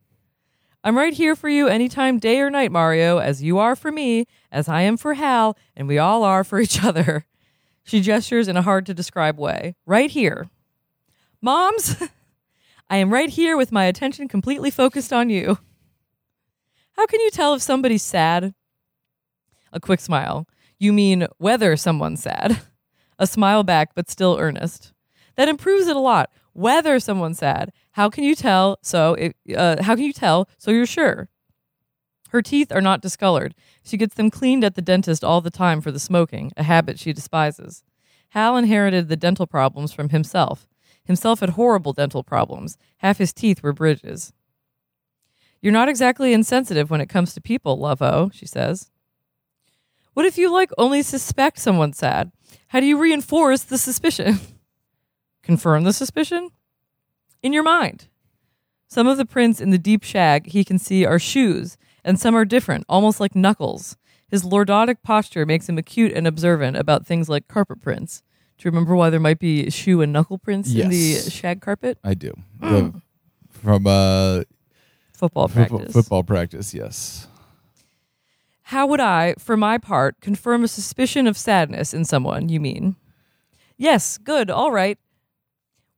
I'm 0.85 0.97
right 0.97 1.15
here 1.15 1.35
for 1.35 1.49
you 1.49 1.67
anytime, 1.69 2.19
day 2.19 2.41
or 2.41 2.51
night, 2.51 2.71
Mario, 2.71 3.19
as 3.19 3.43
you 3.43 3.59
are 3.59 3.75
for 3.75 3.91
me, 3.91 4.27
as 4.53 4.69
I 4.69 4.83
am 4.83 4.97
for 4.97 5.15
Hal, 5.15 5.57
and 5.77 5.89
we 5.89 5.99
all 5.99 6.23
are 6.23 6.45
for 6.45 6.61
each 6.61 6.83
other. 6.83 7.27
She 7.89 8.01
gestures 8.01 8.49
in 8.49 8.57
a 8.57 8.63
hard 8.63 8.85
to 8.87 8.95
describe 8.95 9.39
way. 9.39 9.77
Right 9.87 10.11
here. 10.11 10.49
Moms, 11.41 11.95
I 12.91 12.97
am 12.97 13.13
right 13.13 13.31
here 13.31 13.57
with 13.57 13.71
my 13.71 13.85
attention 13.85 14.27
completely 14.27 14.73
focused 14.73 15.13
on 15.13 15.31
you. 15.31 15.59
How 16.97 17.07
can 17.07 17.21
you 17.21 17.31
tell 17.31 17.55
if 17.55 17.63
somebody's 17.63 18.03
sad? 18.03 18.55
A 19.73 19.79
quick 19.79 20.01
smile. 20.01 20.49
You 20.81 20.93
mean 20.93 21.29
whether 21.39 21.77
someone's 21.77 22.25
sad. 22.25 22.61
A 23.21 23.27
smile 23.29 23.63
back, 23.63 23.95
but 23.95 24.11
still 24.11 24.37
earnest. 24.37 24.93
That 25.37 25.49
improves 25.49 25.87
it 25.87 25.97
a 25.97 26.01
lot 26.01 26.31
whether 26.57 26.99
someone's 26.99 27.39
sad. 27.39 27.71
How 27.97 28.11
can 28.11 28.25
you 28.25 28.35
tell? 28.35 28.79
So, 28.83 29.15
it, 29.15 29.37
uh, 29.57 29.83
how 29.83 29.95
can 29.95 30.05
you 30.05 30.13
tell? 30.13 30.51
So 30.59 30.71
you're 30.71 30.85
sure. 30.85 31.31
Her 32.29 32.43
teeth 32.43 32.71
are 32.71 32.83
not 32.83 33.01
discolored. 33.01 33.55
She 33.83 33.97
gets 33.97 34.15
them 34.17 34.29
cleaned 34.29 34.65
at 34.65 34.75
the 34.75 34.83
dentist 34.83 35.25
all 35.25 35.41
the 35.41 35.49
time 35.49 35.81
for 35.81 35.91
the 35.91 35.99
smoking, 35.99 36.53
a 36.59 36.63
habit 36.63 36.99
she 36.99 37.15
despises. 37.15 37.85
Hal 38.31 38.59
inherited 38.59 39.09
the 39.09 39.17
dental 39.17 39.47
problems 39.47 39.95
from 39.95 40.11
himself. 40.11 40.67
Himself 41.07 41.41
had 41.41 41.51
horrible 41.51 41.95
dental 41.95 42.23
problems. 42.23 42.77
Half 42.99 43.17
his 43.17 43.33
teeth 43.33 43.63
were 43.63 43.73
bridges. 43.73 44.35
You're 45.63 45.73
not 45.73 45.89
exactly 45.89 46.35
insensitive 46.35 46.91
when 46.91 47.01
it 47.01 47.09
comes 47.09 47.33
to 47.33 47.41
people, 47.41 47.79
Lovo, 47.79 48.29
she 48.35 48.45
says. 48.45 48.91
What 50.13 50.27
if 50.27 50.37
you 50.37 50.53
like 50.53 50.71
only 50.77 51.01
suspect 51.01 51.61
someone's 51.61 51.97
sad? 51.97 52.31
How 52.69 52.81
do 52.81 52.87
you 52.87 52.99
reinforce 52.99 53.63
the 53.63 53.79
suspicion? 53.79 54.39
Confirm 55.43 55.85
the 55.85 55.95
suspicion? 55.95 56.51
In 57.47 57.53
your 57.53 57.63
mind. 57.63 58.09
Some 58.89 59.07
of 59.07 59.19
the 59.19 59.25
prints 59.25 59.61
in 59.61 59.71
the 59.71 59.79
deep 59.79 60.03
shag 60.03 60.49
he 60.49 60.65
can 60.65 60.81
see 60.81 61.05
are 61.07 61.21
shoes, 61.21 61.77
and 62.05 62.19
some 62.19 62.35
are 62.35 62.45
different, 62.45 62.85
almost 62.89 63.21
like 63.21 63.37
knuckles. 63.37 63.97
His 64.27 64.43
lordotic 64.43 64.97
posture 65.05 65.47
makes 65.47 65.69
him 65.69 65.79
acute 65.79 66.11
and 66.13 66.27
observant 66.27 66.77
about 66.77 67.07
things 67.07 67.29
like 67.29 67.47
carpet 67.47 67.81
prints. 67.81 68.25
Do 68.59 68.67
you 68.67 68.73
remember 68.73 68.97
why 68.97 69.11
there 69.11 69.21
might 69.21 69.39
be 69.39 69.71
shoe 69.71 70.01
and 70.03 70.13
knuckle 70.13 70.39
prints 70.39 70.75
in 70.75 70.89
the 70.89 70.97
Yes. 70.97 71.31
shag 71.31 71.61
carpet? 71.61 71.99
I 72.03 72.15
do. 72.15 72.33
The- 72.59 73.01
from 73.51 73.87
uh, 73.87 74.43
Football 75.13 75.47
football, 75.47 75.79
practice. 75.79 75.93
football 75.93 76.25
practice, 76.25 76.75
yes. 76.75 77.29
How 78.75 78.89
would 78.89 78.99
I, 79.01 79.35
for 79.39 79.57
my 79.57 79.79
part, 79.79 80.21
confirm 80.21 80.65
a 80.65 80.69
suspicion 80.69 81.29
of 81.29 81.39
sadness 81.39 81.95
in 81.95 82.05
someone, 82.05 82.49
you 82.49 82.59
mean? 82.59 82.97
Yes, 83.77 84.19
good, 84.19 84.51
all 84.51 84.73
right. 84.73 84.99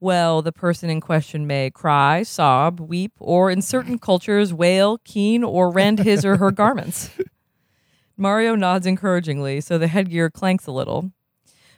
Well, 0.01 0.43
the 0.43 0.53
person 0.53 0.91
in 0.91 1.01
question 1.01 1.47
may 1.47 1.71
cry, 1.71 2.23
sob, 2.23 2.79
weep, 2.79 3.13
or 3.19 3.51
in 3.51 3.63
certain 3.63 3.99
cultures 3.99 4.55
wail, 4.55 4.99
keen, 5.05 5.43
or 5.43 5.71
rend 5.71 5.99
his 5.99 6.25
or 6.25 6.37
her 6.37 6.53
garments. 6.53 7.11
Mario 8.17 8.55
nods 8.55 8.87
encouragingly, 8.87 9.61
so 9.61 9.77
the 9.77 9.89
headgear 9.89 10.31
clanks 10.31 10.67
a 10.67 10.73
little. 10.73 11.13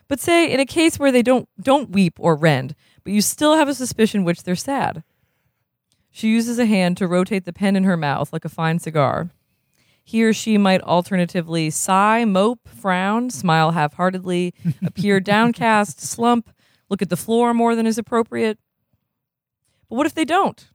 But 0.07 0.19
say 0.19 0.51
in 0.51 0.59
a 0.59 0.65
case 0.65 0.99
where 0.99 1.11
they 1.11 1.21
don't 1.23 1.47
don't 1.59 1.91
weep 1.91 2.15
or 2.19 2.35
rend, 2.35 2.75
but 3.03 3.13
you 3.13 3.21
still 3.21 3.55
have 3.55 3.69
a 3.69 3.73
suspicion 3.73 4.23
which 4.23 4.43
they're 4.43 4.55
sad. 4.55 5.03
She 6.11 6.27
uses 6.27 6.59
a 6.59 6.65
hand 6.65 6.97
to 6.97 7.07
rotate 7.07 7.45
the 7.45 7.53
pen 7.53 7.75
in 7.75 7.85
her 7.85 7.95
mouth 7.95 8.33
like 8.33 8.43
a 8.43 8.49
fine 8.49 8.79
cigar. 8.79 9.29
He 10.03 10.23
or 10.23 10.33
she 10.33 10.57
might 10.57 10.81
alternatively 10.81 11.69
sigh, 11.69 12.25
mope, 12.25 12.67
frown, 12.67 13.29
smile 13.29 13.71
half 13.71 13.93
heartedly, 13.93 14.53
appear 14.83 15.19
downcast, 15.21 16.01
slump, 16.01 16.49
look 16.91 17.01
at 17.01 17.09
the 17.09 17.17
floor 17.17 17.53
more 17.53 17.73
than 17.73 17.87
is 17.87 17.97
appropriate. 17.97 18.59
But 19.89 19.95
what 19.95 20.05
if 20.05 20.13
they 20.13 20.25
don't? 20.25 20.67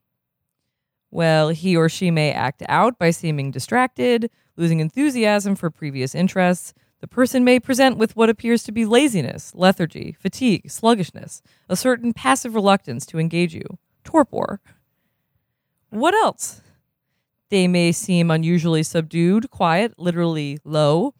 Well, 1.10 1.50
he 1.50 1.76
or 1.76 1.90
she 1.90 2.10
may 2.10 2.32
act 2.32 2.62
out 2.68 2.98
by 2.98 3.10
seeming 3.10 3.50
distracted, 3.50 4.30
losing 4.56 4.80
enthusiasm 4.80 5.54
for 5.54 5.70
previous 5.70 6.14
interests. 6.14 6.72
The 7.00 7.06
person 7.06 7.44
may 7.44 7.60
present 7.60 7.98
with 7.98 8.16
what 8.16 8.30
appears 8.30 8.64
to 8.64 8.72
be 8.72 8.86
laziness, 8.86 9.52
lethargy, 9.54 10.16
fatigue, 10.18 10.70
sluggishness, 10.70 11.42
a 11.68 11.76
certain 11.76 12.14
passive 12.14 12.54
reluctance 12.54 13.04
to 13.06 13.18
engage 13.18 13.54
you, 13.54 13.78
torpor. 14.02 14.60
What 15.90 16.14
else? 16.14 16.62
They 17.50 17.68
may 17.68 17.92
seem 17.92 18.30
unusually 18.30 18.82
subdued, 18.82 19.50
quiet, 19.50 19.98
literally 19.98 20.58
low. 20.64 21.12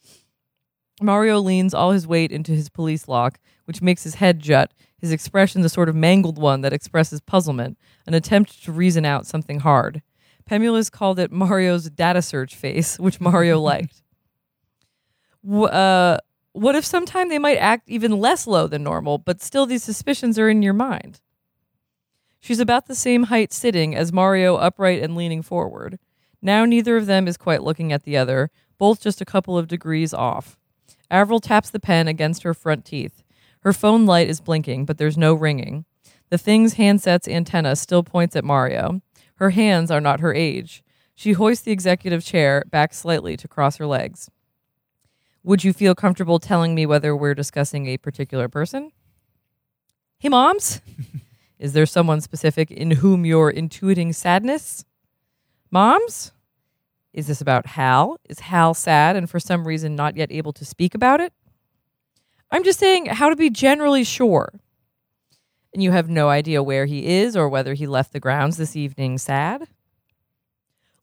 Mario 1.03 1.39
leans 1.39 1.75
all 1.75 1.91
his 1.91 2.07
weight 2.07 2.33
into 2.33 2.53
his 2.53 2.71
police 2.71 3.07
lock, 3.07 3.39
which 3.67 3.83
makes 3.83 4.03
his 4.03 4.17
head 4.17 4.41
jut, 4.41 4.73
his 4.99 5.13
expression 5.13 5.61
the 5.61 5.69
sort 5.69 5.89
of 5.89 5.95
mangled 5.95 6.39
one 6.39 6.63
that 6.63 6.73
expresses 6.73 7.21
puzzlement, 7.21 7.79
an 8.07 8.15
attempt 8.15 8.65
to 8.65 8.73
reason 8.73 9.05
out 9.05 9.27
something 9.27 9.61
hard. 9.61 10.03
Pemulis 10.49 10.91
called 10.91 11.19
it 11.19 11.31
Mario's 11.31 11.91
data 11.91 12.23
search 12.23 12.55
face, 12.55 12.99
which 12.99 13.21
Mario 13.21 13.61
liked. 13.73 14.03
W- 15.45 15.67
uh, 15.67 16.19
what 16.53 16.75
if 16.75 16.87
sometime 16.87 17.29
they 17.29 17.39
might 17.39 17.59
act 17.59 17.89
even 17.89 18.19
less 18.19 18.47
low 18.47 18.67
than 18.67 18.83
normal, 18.83 19.19
but 19.19 19.43
still 19.43 19.67
these 19.67 19.85
suspicions 19.85 20.39
are 20.39 20.49
in 20.49 20.63
your 20.63 20.73
mind? 20.73 21.21
She's 22.41 22.61
about 22.61 22.87
the 22.87 22.95
same 22.95 23.25
height 23.25 23.53
sitting 23.53 23.95
as 23.95 24.13
Mario, 24.13 24.57
upright 24.57 25.03
and 25.03 25.17
leaning 25.17 25.43
forward. 25.43 25.99
Now 26.41 26.65
neither 26.65 26.97
of 26.97 27.07
them 27.07 27.27
is 27.27 27.37
quite 27.37 27.63
looking 27.63 27.93
at 27.93 28.05
the 28.05 28.17
other, 28.17 28.51
both 28.79 29.03
just 29.03 29.21
a 29.21 29.25
couple 29.25 29.59
of 29.59 29.69
degrees 29.69 30.15
off. 30.15 30.57
Avril 31.11 31.41
taps 31.41 31.71
the 31.71 31.81
pen 31.81 32.09
against 32.09 32.43
her 32.45 32.55
front 32.55 32.85
teeth. 32.85 33.23
Her 33.67 33.73
phone 33.73 34.07
light 34.07 34.29
is 34.29 34.41
blinking, 34.41 34.85
but 34.85 34.97
there's 34.97 35.19
no 35.19 35.35
ringing. 35.35 35.87
The 36.31 36.39
thing's 36.39 36.75
handset's 36.75 37.27
antenna 37.27 37.75
still 37.75 38.05
points 38.05 38.37
at 38.37 38.45
Mario. 38.45 39.03
Her 39.39 39.51
hands 39.51 39.91
are 39.91 40.01
not 40.01 40.21
her 40.21 40.33
age. 40.33 40.85
She 41.17 41.33
hoists 41.33 41.65
the 41.65 41.73
executive 41.73 42.25
chair 42.25 42.63
back 42.71 42.95
slightly 42.95 43.37
to 43.37 43.49
cross 43.49 43.79
her 43.79 43.87
legs. 43.89 44.31
Would 45.43 45.65
you 45.65 45.73
feel 45.73 45.97
comfortable 45.97 46.39
telling 46.39 46.77
me 46.77 46.87
whether 46.87 47.17
we're 47.17 47.35
discussing 47.35 47.89
a 47.89 47.97
particular 47.97 48.49
person? 48.49 48.93
Hey, 50.21 50.29
moms. 50.29 50.81
Is 51.59 51.73
there 51.73 51.87
someone 51.87 52.21
specific 52.21 52.71
in 52.71 52.93
whom 52.93 53.27
you're 53.27 53.53
intuiting 53.53 54.15
sadness? 54.15 54.85
Moms? 55.73 56.31
Is 57.13 57.27
this 57.27 57.41
about 57.41 57.67
Hal? 57.67 58.21
Is 58.29 58.39
Hal 58.39 58.75
sad 58.75 59.17
and 59.17 59.29
for 59.29 59.41
some 59.41 59.67
reason 59.67 59.97
not 59.97 60.17
yet 60.17 60.31
able 60.31 60.53
to 60.53 60.65
speak 60.65 60.95
about 60.95 61.21
it? 61.21 61.33
I'm 62.51 62.65
just 62.65 62.79
saying 62.79 63.07
how 63.07 63.29
to 63.29 63.37
be 63.37 63.51
generally 63.51 64.05
sure. 64.05 64.61
And 65.75 65.83
you 65.83 65.91
have 65.93 66.09
no 66.09 66.29
idea 66.29 66.63
where 66.63 66.87
he 66.87 67.07
is 67.07 67.37
or 67.37 67.49
whether 67.49 67.75
he 67.75 67.87
left 67.87 68.13
the 68.13 68.21
grounds 68.21 68.57
this 68.57 68.77
evening 68.77 69.19
sad? 69.19 69.69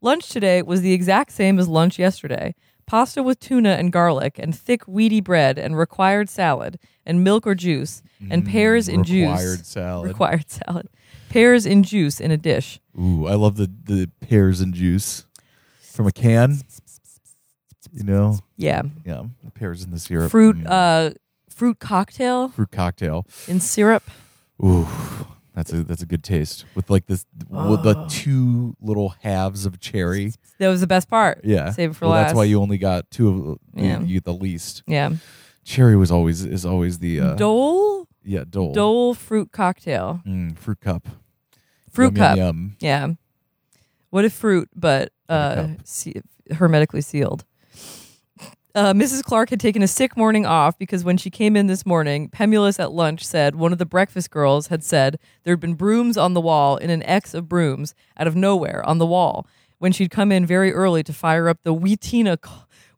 Lunch 0.01 0.29
today 0.29 0.61
was 0.61 0.81
the 0.81 0.93
exact 0.93 1.31
same 1.31 1.59
as 1.59 1.67
lunch 1.67 1.99
yesterday 1.99 2.55
pasta 2.85 3.23
with 3.23 3.39
tuna 3.39 3.69
and 3.75 3.93
garlic, 3.93 4.37
and 4.37 4.53
thick, 4.53 4.85
weedy 4.89 5.21
bread, 5.21 5.57
and 5.57 5.77
required 5.77 6.29
salad, 6.29 6.77
and 7.05 7.23
milk 7.23 7.47
or 7.47 7.55
juice, 7.55 8.03
and 8.29 8.45
pears 8.45 8.89
in 8.89 9.05
juice. 9.05 9.25
Mm, 9.29 9.31
Required 9.37 9.65
salad. 9.65 10.07
Required 10.09 10.49
salad. 10.51 10.89
Pears 11.29 11.65
in 11.65 11.83
juice 11.83 12.19
in 12.19 12.29
a 12.31 12.35
dish. 12.37 12.81
Ooh, 12.99 13.25
I 13.25 13.35
love 13.35 13.55
the 13.55 13.71
the 13.85 14.09
pears 14.19 14.59
and 14.59 14.73
juice 14.73 15.25
from 15.79 16.07
a 16.07 16.11
can. 16.11 16.59
You 17.93 18.03
know, 18.03 18.39
Yeah. 18.57 18.81
yeah, 19.05 19.23
pears 19.53 19.83
in 19.85 19.91
the 19.91 19.99
syrup. 19.99 20.29
Fruit 20.29 20.57
Mm. 20.57 20.67
uh 20.67 21.13
fruit 21.55 21.79
cocktail 21.79 22.49
fruit 22.49 22.71
cocktail. 22.71 23.25
in 23.47 23.59
syrup. 23.59 24.03
Ooh, 24.63 24.87
that's 25.55 25.71
a 25.73 25.83
that's 25.83 26.01
a 26.01 26.05
good 26.05 26.23
taste 26.23 26.65
with 26.75 26.89
like 26.89 27.05
this 27.07 27.25
with 27.49 27.79
Oh. 27.79 27.83
the 27.93 28.05
two 28.09 28.75
little 28.81 29.09
halves 29.21 29.65
of 29.65 29.79
cherry. 29.79 30.33
That 30.59 30.69
was 30.69 30.81
the 30.81 30.87
best 30.87 31.09
part. 31.09 31.41
Yeah, 31.43 31.71
Save 31.71 31.91
it 31.91 31.93
for 31.95 32.05
well, 32.05 32.13
last. 32.15 32.27
That's 32.29 32.37
why 32.37 32.43
you 32.45 32.61
only 32.61 32.77
got 32.77 33.09
two 33.11 33.27
of 33.51 33.59
Yeah. 33.83 34.01
you 34.01 34.15
get 34.15 34.23
the 34.25 34.33
least. 34.33 34.83
Yeah. 34.87 35.11
Cherry 35.63 35.95
was 35.95 36.11
always 36.11 36.43
is 36.45 36.65
always 36.65 36.99
the 36.99 37.19
uh, 37.19 37.35
Dole 37.35 38.07
yeah 38.25 38.43
dole 38.49 38.73
Dole 38.73 39.13
fruit 39.13 39.51
cocktail. 39.51 40.21
Mm, 40.25 40.57
fruit 40.57 40.79
cup 40.81 41.07
Fruit 41.91 42.15
Yum, 42.15 42.15
yum, 42.15 42.25
cup. 42.25 42.37
yum. 42.37 42.75
Yeah. 42.79 43.07
What 44.09 44.25
if 44.25 44.33
fruit, 44.33 44.69
but 44.75 45.11
uh, 45.29 45.55
cup. 45.55 45.69
se- 45.83 46.21
hermetically 46.51 47.01
sealed? 47.01 47.45
Uh, 48.75 48.91
Mrs. 48.91 49.21
Clark 49.23 49.51
had 49.51 49.59
taken 49.59 49.83
a 49.83 49.87
sick 49.87 50.17
morning 50.17 50.47
off 50.47 50.79
because 50.79 51.03
when 51.03 51.15
she 51.17 51.29
came 51.29 51.55
in 51.55 51.67
this 51.67 51.85
morning, 51.85 52.27
Pemulis 52.29 52.79
at 52.79 52.91
lunch 52.91 53.23
said 53.23 53.55
one 53.55 53.71
of 53.71 53.77
the 53.77 53.85
breakfast 53.85 54.31
girls 54.31 54.67
had 54.67 54.83
said 54.83 55.19
there 55.43 55.51
had 55.51 55.59
been 55.59 55.75
brooms 55.75 56.17
on 56.17 56.33
the 56.33 56.41
wall 56.41 56.77
in 56.77 56.89
an 56.89 57.03
X 57.03 57.35
of 57.35 57.47
brooms 57.47 57.93
out 58.17 58.25
of 58.25 58.35
nowhere 58.35 58.83
on 58.87 58.97
the 58.97 59.05
wall 59.05 59.45
when 59.77 59.91
she'd 59.91 60.09
come 60.09 60.31
in 60.31 60.43
very 60.43 60.73
early 60.73 61.03
to 61.03 61.13
fire 61.13 61.47
up 61.47 61.59
the 61.61 61.73
Wheatena, 61.73 62.39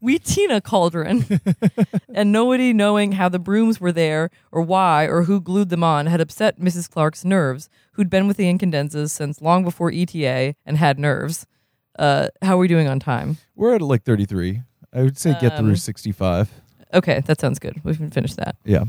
Wheatena 0.01 0.61
cauldron. 0.61 1.41
and 2.13 2.31
nobody 2.31 2.71
knowing 2.71 3.13
how 3.13 3.27
the 3.27 3.39
brooms 3.39 3.81
were 3.81 3.91
there 3.91 4.29
or 4.53 4.61
why 4.61 5.05
or 5.07 5.23
who 5.23 5.41
glued 5.41 5.67
them 5.67 5.83
on 5.83 6.05
had 6.05 6.21
upset 6.21 6.57
Mrs. 6.57 6.89
Clark's 6.89 7.25
nerves, 7.25 7.67
who'd 7.93 8.09
been 8.09 8.27
with 8.27 8.37
the 8.37 8.45
Incandenzas 8.45 9.11
since 9.11 9.41
long 9.41 9.65
before 9.65 9.91
ETA 9.91 10.55
and 10.65 10.77
had 10.77 10.99
nerves. 10.99 11.45
Uh, 11.99 12.29
how 12.41 12.55
are 12.55 12.59
we 12.59 12.67
doing 12.69 12.87
on 12.87 12.99
time? 12.99 13.37
We're 13.55 13.75
at 13.75 13.81
like 13.81 14.03
thirty 14.03 14.25
three. 14.25 14.61
I 14.95 15.01
would 15.03 15.17
say 15.17 15.35
get 15.41 15.57
through 15.57 15.69
Um, 15.69 15.75
sixty 15.75 16.11
five. 16.11 16.49
Okay, 16.93 17.21
that 17.25 17.39
sounds 17.41 17.59
good. 17.59 17.81
We 17.83 17.95
can 17.95 18.09
finish 18.09 18.33
that. 18.35 18.55
Yeah. 18.63 18.85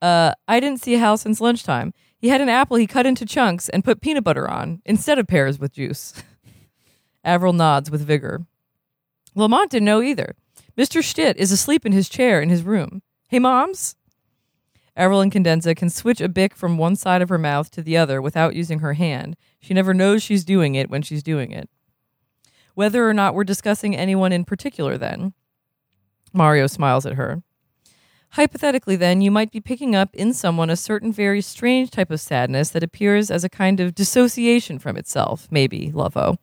Uh, 0.00 0.32
I 0.48 0.58
didn't 0.60 0.82
see 0.82 0.94
Hal 0.94 1.16
since 1.18 1.40
lunchtime. 1.40 1.92
He 2.18 2.28
had 2.28 2.40
an 2.40 2.48
apple 2.48 2.78
he 2.78 2.86
cut 2.86 3.04
into 3.06 3.26
chunks 3.26 3.68
and 3.68 3.84
put 3.84 4.00
peanut 4.00 4.24
butter 4.24 4.48
on 4.48 4.80
instead 4.86 5.18
of 5.18 5.26
pears 5.26 5.58
with 5.58 5.72
juice. 5.74 6.14
Avril 7.24 7.52
nods 7.52 7.90
with 7.90 8.00
vigor. 8.06 8.46
Lamont 9.34 9.70
didn't 9.70 9.84
know 9.86 10.00
either. 10.02 10.34
Mr. 10.76 11.02
Schtitt 11.02 11.36
is 11.36 11.52
asleep 11.52 11.84
in 11.84 11.92
his 11.92 12.08
chair 12.08 12.40
in 12.40 12.48
his 12.48 12.62
room. 12.62 13.02
Hey, 13.28 13.38
moms? 13.38 13.96
Avril 14.96 15.20
Incandenza 15.20 15.76
can 15.76 15.90
switch 15.90 16.20
a 16.20 16.28
bic 16.28 16.54
from 16.54 16.78
one 16.78 16.96
side 16.96 17.20
of 17.20 17.28
her 17.28 17.38
mouth 17.38 17.70
to 17.72 17.82
the 17.82 17.96
other 17.96 18.22
without 18.22 18.54
using 18.54 18.78
her 18.78 18.92
hand. 18.94 19.36
She 19.60 19.74
never 19.74 19.92
knows 19.92 20.22
she's 20.22 20.44
doing 20.44 20.74
it 20.76 20.88
when 20.88 21.02
she's 21.02 21.22
doing 21.22 21.50
it. 21.50 21.68
Whether 22.74 23.08
or 23.08 23.14
not 23.14 23.34
we're 23.34 23.44
discussing 23.44 23.96
anyone 23.96 24.32
in 24.32 24.44
particular, 24.44 24.98
then. 24.98 25.32
Mario 26.32 26.66
smiles 26.66 27.06
at 27.06 27.14
her. 27.14 27.42
Hypothetically, 28.30 28.96
then, 28.96 29.20
you 29.20 29.30
might 29.30 29.52
be 29.52 29.60
picking 29.60 29.94
up 29.94 30.12
in 30.12 30.32
someone 30.34 30.68
a 30.68 30.76
certain 30.76 31.12
very 31.12 31.40
strange 31.40 31.92
type 31.92 32.10
of 32.10 32.20
sadness 32.20 32.70
that 32.70 32.82
appears 32.82 33.30
as 33.30 33.44
a 33.44 33.48
kind 33.48 33.78
of 33.78 33.94
dissociation 33.94 34.80
from 34.80 34.96
itself, 34.96 35.46
maybe, 35.52 35.92
Lovo. 35.92 36.36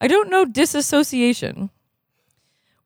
I 0.00 0.08
don't 0.08 0.30
know 0.30 0.46
disassociation. 0.46 1.68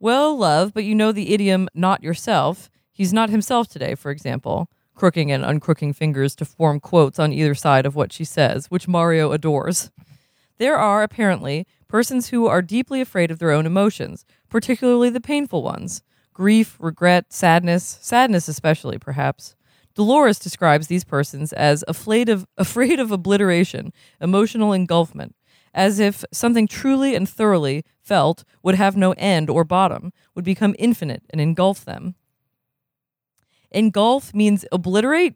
Well, 0.00 0.36
love, 0.36 0.74
but 0.74 0.84
you 0.84 0.94
know 0.96 1.12
the 1.12 1.32
idiom 1.32 1.68
not 1.72 2.02
yourself. 2.02 2.68
He's 2.90 3.12
not 3.12 3.30
himself 3.30 3.68
today, 3.68 3.94
for 3.94 4.10
example, 4.10 4.68
crooking 4.96 5.30
and 5.30 5.44
uncrooking 5.44 5.94
fingers 5.94 6.34
to 6.36 6.44
form 6.44 6.80
quotes 6.80 7.20
on 7.20 7.32
either 7.32 7.54
side 7.54 7.86
of 7.86 7.94
what 7.94 8.12
she 8.12 8.24
says, 8.24 8.66
which 8.72 8.88
Mario 8.88 9.30
adores. 9.30 9.92
There 10.58 10.76
are, 10.76 11.04
apparently, 11.04 11.64
persons 11.88 12.28
who 12.28 12.46
are 12.46 12.62
deeply 12.62 13.00
afraid 13.00 13.30
of 13.30 13.38
their 13.38 13.50
own 13.50 13.66
emotions, 13.66 14.24
particularly 14.48 15.10
the 15.10 15.20
painful 15.20 15.62
ones 15.62 16.02
grief, 16.32 16.76
regret, 16.78 17.32
sadness, 17.32 17.98
sadness 18.00 18.46
especially, 18.46 18.96
perhaps. 18.96 19.56
Dolores 19.96 20.38
describes 20.38 20.86
these 20.86 21.02
persons 21.02 21.52
as 21.52 21.82
afraid 21.88 22.28
of, 22.28 22.46
afraid 22.56 23.00
of 23.00 23.10
obliteration, 23.10 23.92
emotional 24.20 24.72
engulfment, 24.72 25.34
as 25.74 25.98
if 25.98 26.24
something 26.32 26.68
truly 26.68 27.16
and 27.16 27.28
thoroughly 27.28 27.84
felt 28.00 28.44
would 28.62 28.76
have 28.76 28.96
no 28.96 29.12
end 29.18 29.50
or 29.50 29.64
bottom, 29.64 30.12
would 30.36 30.44
become 30.44 30.76
infinite 30.78 31.24
and 31.30 31.40
engulf 31.40 31.84
them. 31.84 32.14
Engulf 33.72 34.32
means 34.32 34.64
obliterate. 34.70 35.34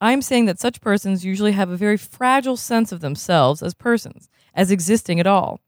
I'm 0.00 0.22
saying 0.22 0.46
that 0.46 0.60
such 0.60 0.80
persons 0.80 1.24
usually 1.24 1.52
have 1.52 1.70
a 1.70 1.76
very 1.76 1.96
fragile 1.96 2.56
sense 2.56 2.92
of 2.92 3.00
themselves 3.00 3.62
as 3.62 3.74
persons, 3.74 4.28
as 4.58 4.72
existing 4.72 5.20
at 5.20 5.26
all. 5.26 5.60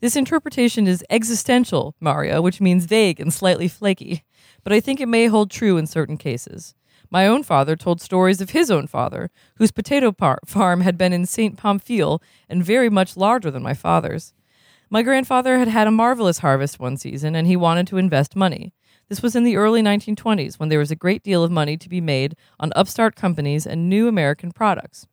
This 0.00 0.16
interpretation 0.16 0.86
is 0.86 1.02
existential, 1.08 1.94
Mario, 1.98 2.42
which 2.42 2.60
means 2.60 2.84
vague 2.84 3.18
and 3.18 3.32
slightly 3.32 3.68
flaky, 3.68 4.22
but 4.62 4.72
I 4.72 4.80
think 4.80 5.00
it 5.00 5.08
may 5.08 5.28
hold 5.28 5.50
true 5.50 5.78
in 5.78 5.86
certain 5.86 6.18
cases. 6.18 6.74
My 7.10 7.26
own 7.26 7.42
father 7.42 7.74
told 7.74 8.02
stories 8.02 8.42
of 8.42 8.50
his 8.50 8.70
own 8.70 8.86
father, 8.86 9.30
whose 9.56 9.72
potato 9.72 10.12
par- 10.12 10.40
farm 10.44 10.82
had 10.82 10.98
been 10.98 11.14
in 11.14 11.24
St. 11.24 11.56
Pamphile 11.56 12.20
and 12.46 12.62
very 12.62 12.90
much 12.90 13.16
larger 13.16 13.50
than 13.50 13.62
my 13.62 13.72
father's. 13.72 14.34
My 14.90 15.02
grandfather 15.02 15.58
had 15.58 15.68
had 15.68 15.86
a 15.86 15.90
marvelous 15.90 16.38
harvest 16.38 16.78
one 16.78 16.98
season, 16.98 17.34
and 17.34 17.46
he 17.46 17.56
wanted 17.56 17.86
to 17.86 17.96
invest 17.96 18.36
money. 18.36 18.74
This 19.08 19.22
was 19.22 19.34
in 19.34 19.44
the 19.44 19.56
early 19.56 19.80
1920s 19.80 20.58
when 20.58 20.68
there 20.68 20.78
was 20.78 20.90
a 20.90 20.96
great 20.96 21.22
deal 21.22 21.42
of 21.42 21.50
money 21.50 21.78
to 21.78 21.88
be 21.88 22.02
made 22.02 22.36
on 22.60 22.72
upstart 22.76 23.16
companies 23.16 23.66
and 23.66 23.88
new 23.88 24.06
American 24.06 24.52
products. 24.52 25.06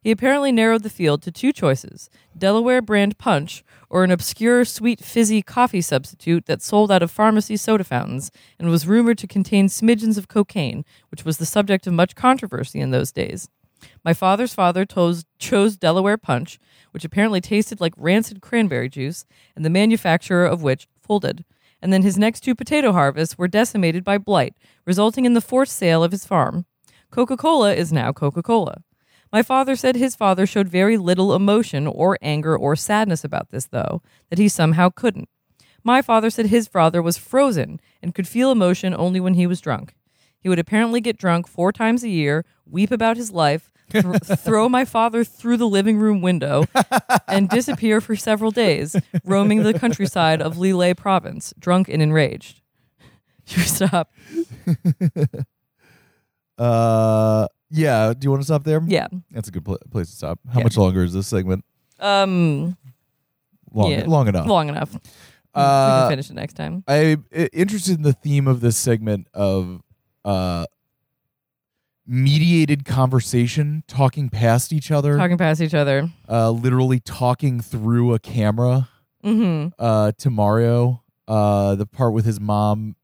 He 0.00 0.10
apparently 0.10 0.52
narrowed 0.52 0.84
the 0.84 0.90
field 0.90 1.22
to 1.22 1.32
two 1.32 1.52
choices 1.52 2.08
Delaware 2.36 2.80
brand 2.80 3.18
punch 3.18 3.64
or 3.90 4.04
an 4.04 4.10
obscure 4.10 4.64
sweet 4.64 5.00
fizzy 5.00 5.42
coffee 5.42 5.80
substitute 5.80 6.46
that 6.46 6.62
sold 6.62 6.92
out 6.92 7.02
of 7.02 7.10
pharmacy 7.10 7.56
soda 7.56 7.84
fountains 7.84 8.30
and 8.58 8.70
was 8.70 8.86
rumored 8.86 9.18
to 9.18 9.26
contain 9.26 9.68
smidgens 9.68 10.16
of 10.16 10.28
cocaine, 10.28 10.84
which 11.10 11.24
was 11.24 11.38
the 11.38 11.46
subject 11.46 11.86
of 11.86 11.92
much 11.94 12.14
controversy 12.14 12.80
in 12.80 12.90
those 12.90 13.12
days. 13.12 13.48
My 14.04 14.12
father's 14.12 14.54
father 14.54 14.84
chose, 14.84 15.24
chose 15.38 15.76
Delaware 15.76 16.16
punch, 16.16 16.58
which 16.90 17.04
apparently 17.04 17.40
tasted 17.40 17.80
like 17.80 17.94
rancid 17.96 18.40
cranberry 18.40 18.88
juice, 18.88 19.24
and 19.54 19.64
the 19.64 19.70
manufacturer 19.70 20.46
of 20.46 20.62
which 20.62 20.88
folded. 21.00 21.44
And 21.80 21.92
then 21.92 22.02
his 22.02 22.18
next 22.18 22.40
two 22.40 22.54
potato 22.54 22.92
harvests 22.92 23.38
were 23.38 23.48
decimated 23.48 24.04
by 24.04 24.18
blight, 24.18 24.54
resulting 24.84 25.24
in 25.24 25.34
the 25.34 25.40
forced 25.40 25.76
sale 25.76 26.02
of 26.02 26.12
his 26.12 26.26
farm. 26.26 26.66
Coca 27.10 27.36
Cola 27.36 27.72
is 27.72 27.92
now 27.92 28.12
Coca 28.12 28.42
Cola. 28.42 28.82
My 29.32 29.42
father 29.42 29.76
said 29.76 29.96
his 29.96 30.16
father 30.16 30.46
showed 30.46 30.68
very 30.68 30.96
little 30.96 31.34
emotion 31.34 31.86
or 31.86 32.18
anger 32.22 32.56
or 32.56 32.76
sadness 32.76 33.24
about 33.24 33.50
this, 33.50 33.66
though, 33.66 34.02
that 34.30 34.38
he 34.38 34.48
somehow 34.48 34.88
couldn't. 34.90 35.28
My 35.84 36.02
father 36.02 36.30
said 36.30 36.46
his 36.46 36.66
father 36.66 37.00
was 37.02 37.16
frozen 37.16 37.80
and 38.02 38.14
could 38.14 38.26
feel 38.28 38.50
emotion 38.50 38.94
only 38.94 39.20
when 39.20 39.34
he 39.34 39.46
was 39.46 39.60
drunk. 39.60 39.94
He 40.40 40.48
would 40.48 40.58
apparently 40.58 41.00
get 41.00 41.18
drunk 41.18 41.46
four 41.48 41.72
times 41.72 42.02
a 42.04 42.08
year, 42.08 42.44
weep 42.66 42.90
about 42.90 43.16
his 43.16 43.32
life, 43.32 43.72
th- 43.90 44.04
throw 44.38 44.68
my 44.68 44.84
father 44.84 45.24
through 45.24 45.56
the 45.56 45.68
living 45.68 45.98
room 45.98 46.20
window, 46.20 46.64
and 47.26 47.48
disappear 47.48 48.00
for 48.00 48.16
several 48.16 48.50
days, 48.50 48.96
roaming 49.24 49.62
the 49.62 49.78
countryside 49.78 50.40
of 50.40 50.56
L'Islet 50.58 50.96
province, 50.96 51.52
drunk 51.58 51.88
and 51.88 52.02
enraged. 52.02 52.60
You 53.48 53.62
stop. 53.62 54.12
Uh, 56.58 57.46
yeah. 57.70 58.12
Do 58.12 58.24
you 58.24 58.30
want 58.30 58.42
to 58.42 58.44
stop 58.46 58.64
there? 58.64 58.80
Yeah. 58.86 59.08
That's 59.30 59.48
a 59.48 59.50
good 59.50 59.64
pl- 59.64 59.78
place 59.90 60.10
to 60.10 60.16
stop. 60.16 60.38
How 60.52 60.58
Yeah. 60.60 60.64
much 60.64 60.76
longer 60.76 61.02
is 61.04 61.12
this 61.12 61.26
segment? 61.26 61.64
Um. 62.00 62.76
Long, 63.72 63.90
Yeah. 63.90 64.04
long 64.06 64.28
enough. 64.28 64.46
Long 64.46 64.68
enough. 64.68 64.92
we 64.94 65.00
Uh, 65.54 66.02
can 66.02 66.10
finish 66.10 66.30
it 66.30 66.34
next 66.34 66.54
time. 66.54 66.84
I'm 66.86 67.24
i- 67.34 67.48
interested 67.52 67.96
in 67.96 68.02
the 68.02 68.12
theme 68.12 68.46
of 68.46 68.60
this 68.60 68.76
segment 68.76 69.26
of 69.34 69.82
uh, 70.24 70.66
mediated 72.06 72.84
conversation, 72.84 73.82
talking 73.86 74.28
past 74.30 74.72
each 74.72 74.90
other, 74.90 75.16
Talking 75.16 75.36
past 75.38 75.60
each 75.60 75.74
other. 75.74 76.10
uh, 76.28 76.50
literally 76.50 77.00
talking 77.00 77.60
through 77.60 78.14
a 78.14 78.18
camera 78.18 78.88
Mm-hmm. 79.24 79.70
uh, 79.78 80.12
to 80.18 80.30
Mario. 80.30 81.02
Uh, 81.26 81.74
the 81.74 81.84
part 81.86 82.14
with 82.14 82.24
his 82.24 82.40
mom, 82.40 82.94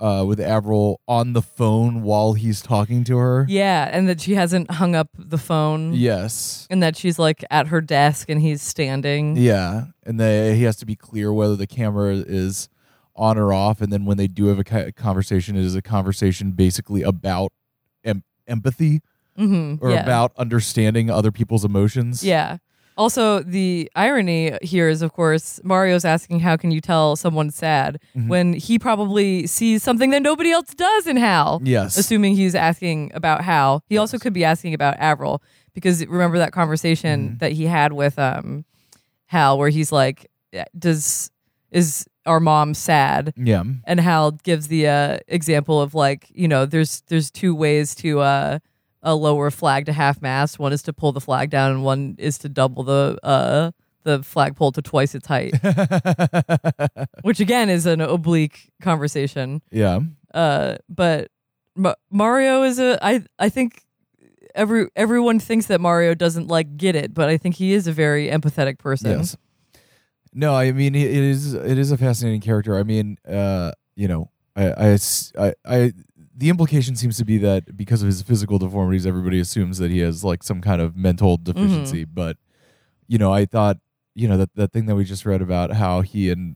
uh, 0.00 0.24
with 0.26 0.40
Avril 0.40 1.00
on 1.08 1.32
the 1.32 1.42
phone 1.42 2.02
while 2.02 2.34
he's 2.34 2.60
talking 2.62 3.04
to 3.04 3.16
her. 3.18 3.46
Yeah, 3.48 3.88
and 3.92 4.08
that 4.08 4.20
she 4.20 4.34
hasn't 4.34 4.70
hung 4.70 4.94
up 4.94 5.08
the 5.18 5.38
phone. 5.38 5.92
Yes. 5.94 6.66
And 6.70 6.82
that 6.82 6.96
she's 6.96 7.18
like 7.18 7.44
at 7.50 7.68
her 7.68 7.80
desk 7.80 8.28
and 8.28 8.40
he's 8.40 8.62
standing. 8.62 9.36
Yeah, 9.36 9.86
and 10.04 10.18
they, 10.20 10.56
he 10.56 10.62
has 10.64 10.76
to 10.76 10.86
be 10.86 10.94
clear 10.96 11.32
whether 11.32 11.56
the 11.56 11.66
camera 11.66 12.14
is 12.14 12.68
on 13.16 13.36
or 13.36 13.52
off, 13.52 13.80
and 13.80 13.92
then 13.92 14.04
when 14.04 14.16
they 14.16 14.28
do 14.28 14.46
have 14.46 14.60
a 14.60 14.92
conversation, 14.92 15.56
it 15.56 15.64
is 15.64 15.74
a 15.74 15.82
conversation 15.82 16.52
basically 16.52 17.02
about 17.02 17.52
em- 18.04 18.22
empathy 18.46 19.00
Mm-hmm. 19.38 19.84
or 19.86 19.92
yeah. 19.92 20.02
about 20.02 20.32
understanding 20.36 21.10
other 21.10 21.30
people's 21.30 21.64
emotions. 21.64 22.24
Yeah. 22.24 22.56
Also, 22.98 23.40
the 23.44 23.90
irony 23.94 24.52
here 24.60 24.88
is, 24.88 25.00
of 25.02 25.12
course, 25.12 25.60
Mario's 25.64 26.04
asking, 26.04 26.40
How 26.40 26.56
can 26.56 26.70
you 26.72 26.80
tell 26.80 27.14
someone's 27.16 27.54
sad 27.54 27.98
Mhm. 28.16 28.28
when 28.28 28.52
he 28.54 28.78
probably 28.78 29.46
sees 29.46 29.82
something 29.84 30.10
that 30.10 30.20
nobody 30.22 30.50
else 30.50 30.74
does 30.74 31.06
in 31.06 31.16
Hal? 31.16 31.60
Yes. 31.64 31.96
Assuming 31.96 32.34
he's 32.34 32.54
asking 32.56 33.12
about 33.14 33.44
Hal. 33.44 33.82
He 33.88 33.96
also 33.96 34.18
could 34.18 34.32
be 34.32 34.44
asking 34.44 34.74
about 34.74 34.96
Avril 34.98 35.40
because 35.74 36.04
remember 36.06 36.38
that 36.38 36.52
conversation 36.52 37.16
Mhm. 37.36 37.38
that 37.38 37.52
he 37.52 37.66
had 37.66 37.92
with 37.92 38.18
um, 38.18 38.64
Hal 39.26 39.58
where 39.58 39.68
he's 39.70 39.92
like, 39.92 40.26
Does 40.76 41.30
is 41.70 42.06
our 42.26 42.40
mom 42.40 42.74
sad? 42.74 43.32
yeah. 43.36 43.62
and 43.84 44.00
Hal 44.00 44.32
gives 44.32 44.66
the 44.68 44.88
uh, 44.88 45.18
example 45.28 45.80
of 45.80 45.94
like 45.94 46.26
you 46.34 46.48
know 46.48 46.66
there's 46.66 47.02
there's 47.08 47.30
two 47.30 47.54
ways 47.54 47.94
to 47.96 48.20
uh, 48.20 48.58
a 49.02 49.14
lower 49.14 49.50
flag 49.50 49.86
to 49.86 49.92
half 49.92 50.20
mast. 50.22 50.58
One 50.58 50.72
is 50.72 50.82
to 50.82 50.92
pull 50.92 51.12
the 51.12 51.20
flag 51.20 51.50
down, 51.50 51.70
and 51.72 51.84
one 51.84 52.16
is 52.18 52.38
to 52.38 52.48
double 52.48 52.82
the 52.82 53.18
uh, 53.22 53.70
the 54.04 54.22
flagpole 54.22 54.72
to 54.72 54.82
twice 54.82 55.14
its 55.14 55.26
height. 55.26 55.54
Which 57.22 57.40
again 57.40 57.68
is 57.68 57.86
an 57.86 58.00
oblique 58.00 58.70
conversation. 58.80 59.62
yeah. 59.70 60.00
Uh, 60.34 60.76
but 60.88 61.30
Ma- 61.74 61.94
Mario 62.10 62.62
is 62.62 62.78
a 62.78 62.98
I 63.02 63.22
I 63.38 63.48
think 63.48 63.82
every 64.54 64.88
everyone 64.94 65.38
thinks 65.38 65.66
that 65.66 65.80
Mario 65.80 66.14
doesn't 66.14 66.48
like 66.48 66.76
get 66.76 66.94
it, 66.96 67.14
but 67.14 67.28
I 67.28 67.36
think 67.38 67.54
he 67.54 67.72
is 67.72 67.86
a 67.86 67.92
very 67.92 68.28
empathetic 68.28 68.78
person. 68.78 69.10
Yes. 69.18 69.36
No, 70.34 70.54
I 70.54 70.72
mean 70.72 70.94
it 70.94 71.10
is 71.10 71.54
it 71.54 71.78
is 71.78 71.90
a 71.92 71.96
fascinating 71.96 72.40
character. 72.42 72.76
I 72.76 72.82
mean, 72.82 73.16
uh, 73.26 73.72
you 73.96 74.06
know, 74.08 74.30
I, 74.54 74.92
I 74.92 74.98
I- 75.38 75.54
I- 75.64 75.92
the 76.38 76.48
implication 76.50 76.94
seems 76.94 77.16
to 77.18 77.24
be 77.24 77.36
that 77.38 77.76
because 77.76 78.00
of 78.00 78.06
his 78.06 78.22
physical 78.22 78.60
deformities, 78.60 79.06
everybody 79.06 79.40
assumes 79.40 79.78
that 79.78 79.90
he 79.90 79.98
has 79.98 80.22
like 80.22 80.44
some 80.44 80.60
kind 80.60 80.80
of 80.80 80.96
mental 80.96 81.36
deficiency. 81.36 82.04
But 82.04 82.36
you 83.08 83.18
know, 83.18 83.32
I 83.32 83.44
thought 83.44 83.78
you 84.14 84.28
know 84.28 84.36
that 84.36 84.54
that 84.54 84.72
thing 84.72 84.86
that 84.86 84.94
we 84.94 85.04
just 85.04 85.26
read 85.26 85.42
about 85.42 85.72
how 85.72 86.00
he 86.02 86.30
and 86.30 86.54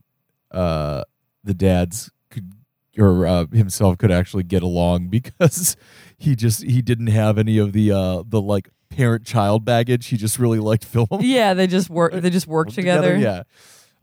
uh 0.53 1.03
the 1.43 1.55
dads 1.55 2.11
could 2.31 2.53
or 2.97 3.27
uh, 3.27 3.47
himself 3.47 3.99
could 3.99 4.13
actually 4.13 4.45
get 4.45 4.63
along 4.63 5.09
because 5.11 5.77
he 6.17 6.37
just 6.37 6.63
he 6.63 6.81
didn't 6.81 7.09
have 7.09 7.37
any 7.37 7.59
of 7.59 7.73
the 7.73 7.91
uh 7.91 8.23
the 8.25 8.41
like 8.41 8.69
parent 8.89 9.25
child 9.25 9.65
baggage. 9.65 10.07
He 10.07 10.17
just 10.17 10.39
really 10.39 10.61
liked 10.61 10.85
film. 10.85 11.09
Yeah, 11.21 11.55
they 11.55 11.67
just 11.67 11.91
work. 11.91 12.13
They 12.13 12.31
just 12.31 12.47
work 12.47 12.69
Work 12.69 12.75
together. 12.75 13.17
Yeah, 13.17 13.43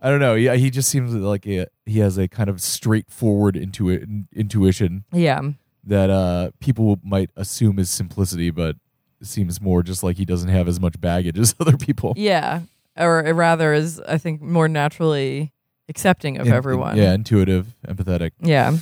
I 0.02 0.10
don't 0.10 0.20
know. 0.20 0.36
Yeah, 0.36 0.56
he 0.56 0.70
just 0.70 0.90
seems 0.90 1.14
like 1.14 1.46
a, 1.48 1.68
he 1.86 2.00
has 2.00 2.18
a 2.18 2.28
kind 2.28 2.50
of 2.50 2.62
straightforward 2.62 3.56
intuit 3.56 4.26
intuition 4.34 5.06
yeah. 5.14 5.42
That 5.86 6.10
uh 6.10 6.52
people 6.60 7.00
might 7.04 7.30
assume 7.36 7.80
is 7.80 7.90
simplicity, 7.90 8.50
but 8.52 8.76
seems 9.22 9.60
more 9.62 9.84
just 9.84 10.04
like 10.04 10.18
he 10.18 10.26
doesn't 10.26 10.50
have 10.50 10.68
as 10.68 10.80
much 10.80 11.00
baggage 11.02 11.38
as 11.38 11.54
other 11.60 11.78
people. 11.78 12.14
Yeah, 12.16 12.62
or 12.98 13.22
rather, 13.34 13.74
is 13.74 14.00
I 14.08 14.18
think 14.18 14.42
more 14.42 14.68
naturally 14.68 15.52
accepting 15.90 16.38
of 16.38 16.48
In- 16.48 16.54
in- 16.54 16.58
everyone. 16.58 16.98
yeah, 16.98 17.14
intuitive, 17.14 17.76
empathetic. 17.88 18.32
yeah. 18.42 18.78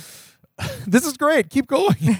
This 0.88 1.06
is 1.06 1.16
great. 1.16 1.50
Keep 1.50 1.68
going. 1.68 1.94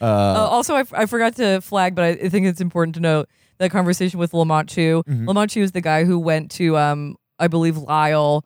Uh, 0.00 0.04
uh, 0.06 0.48
also, 0.50 0.74
I, 0.74 0.80
f- 0.80 0.92
I 0.92 1.06
forgot 1.06 1.36
to 1.36 1.60
flag, 1.62 1.94
but 1.94 2.04
I, 2.04 2.08
I 2.24 2.28
think 2.28 2.46
it's 2.46 2.60
important 2.60 2.94
to 2.96 3.00
note 3.00 3.28
that 3.58 3.70
conversation 3.70 4.18
with 4.18 4.34
Lamont 4.34 4.68
Chu. 4.68 5.02
Mhm. 5.08 5.26
Lamont 5.26 5.50
Chu 5.50 5.62
is 5.62 5.72
the 5.72 5.80
guy 5.80 6.04
who 6.04 6.18
went 6.18 6.50
to, 6.52 6.76
um, 6.76 7.16
I 7.38 7.48
believe, 7.48 7.78
Lyle, 7.78 8.44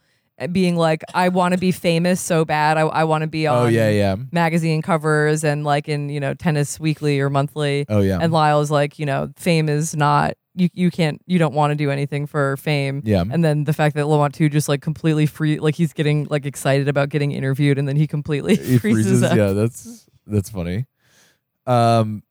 being 0.53 0.77
like, 0.77 1.03
"I 1.15 1.29
want 1.29 1.53
to 1.53 1.59
be 1.59 1.73
famous 1.73 2.21
so 2.21 2.45
bad. 2.45 2.77
I, 2.79 2.83
I 2.83 3.05
want 3.05 3.23
to 3.23 3.29
be 3.29 3.47
on 3.47 3.65
oh 3.65 3.67
yeah, 3.67 3.91
yeah. 3.91 4.17
magazine 4.33 4.83
covers 4.83 5.45
and 5.45 5.65
like 5.65 5.89
in 5.89 6.09
you 6.09 6.21
know 6.21 6.35
Tennis 6.35 6.79
Weekly 6.79 7.21
or 7.21 7.31
Monthly." 7.31 7.87
Oh 7.89 8.01
yeah. 8.01 8.19
And 8.21 8.33
Lyle 8.33 8.61
is 8.61 8.71
like, 8.71 8.99
you 8.99 9.07
know, 9.07 9.33
fame 9.37 9.69
is 9.69 9.97
not 9.97 10.35
you 10.55 10.69
you 10.75 10.91
can't 10.91 11.21
you 11.27 11.39
don't 11.39 11.55
want 11.55 11.71
to 11.71 11.75
do 11.75 11.91
anything 11.91 12.27
for 12.27 12.57
fame. 12.57 13.03
Yeah. 13.05 13.25
And 13.31 13.45
then 13.45 13.65
the 13.65 13.73
fact 13.73 13.95
that 13.97 14.07
Lamont 14.07 14.35
Chu 14.35 14.49
just 14.49 14.69
like 14.69 14.83
completely 14.83 15.27
free 15.27 15.59
like 15.59 15.75
he's 15.75 15.93
getting 15.93 16.25
like 16.31 16.47
excited 16.47 16.89
about 16.89 17.09
getting 17.09 17.33
interviewed 17.33 17.79
and 17.79 17.87
then 17.89 17.97
he 17.97 18.07
completely 18.07 18.57
He 18.57 18.79
freezes, 18.79 19.07
freezes. 19.07 19.23
up. 19.23 19.37
Yeah, 19.37 19.53
that's 19.53 20.07
that's 20.27 20.51
funny. 20.51 20.87
Um, 21.67 22.23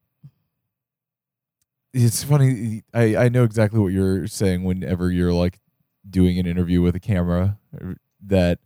it's 1.94 2.24
funny. 2.24 2.84
I 2.94 3.16
I 3.16 3.30
know 3.30 3.44
exactly 3.44 3.80
what 3.80 3.94
you're 3.94 4.28
saying. 4.28 4.64
Whenever 4.64 5.12
you're 5.12 5.34
like 5.34 5.60
doing 6.10 6.38
an 6.38 6.46
interview 6.46 6.82
with 6.82 6.96
a 6.96 7.00
camera, 7.00 7.58
that 8.22 8.60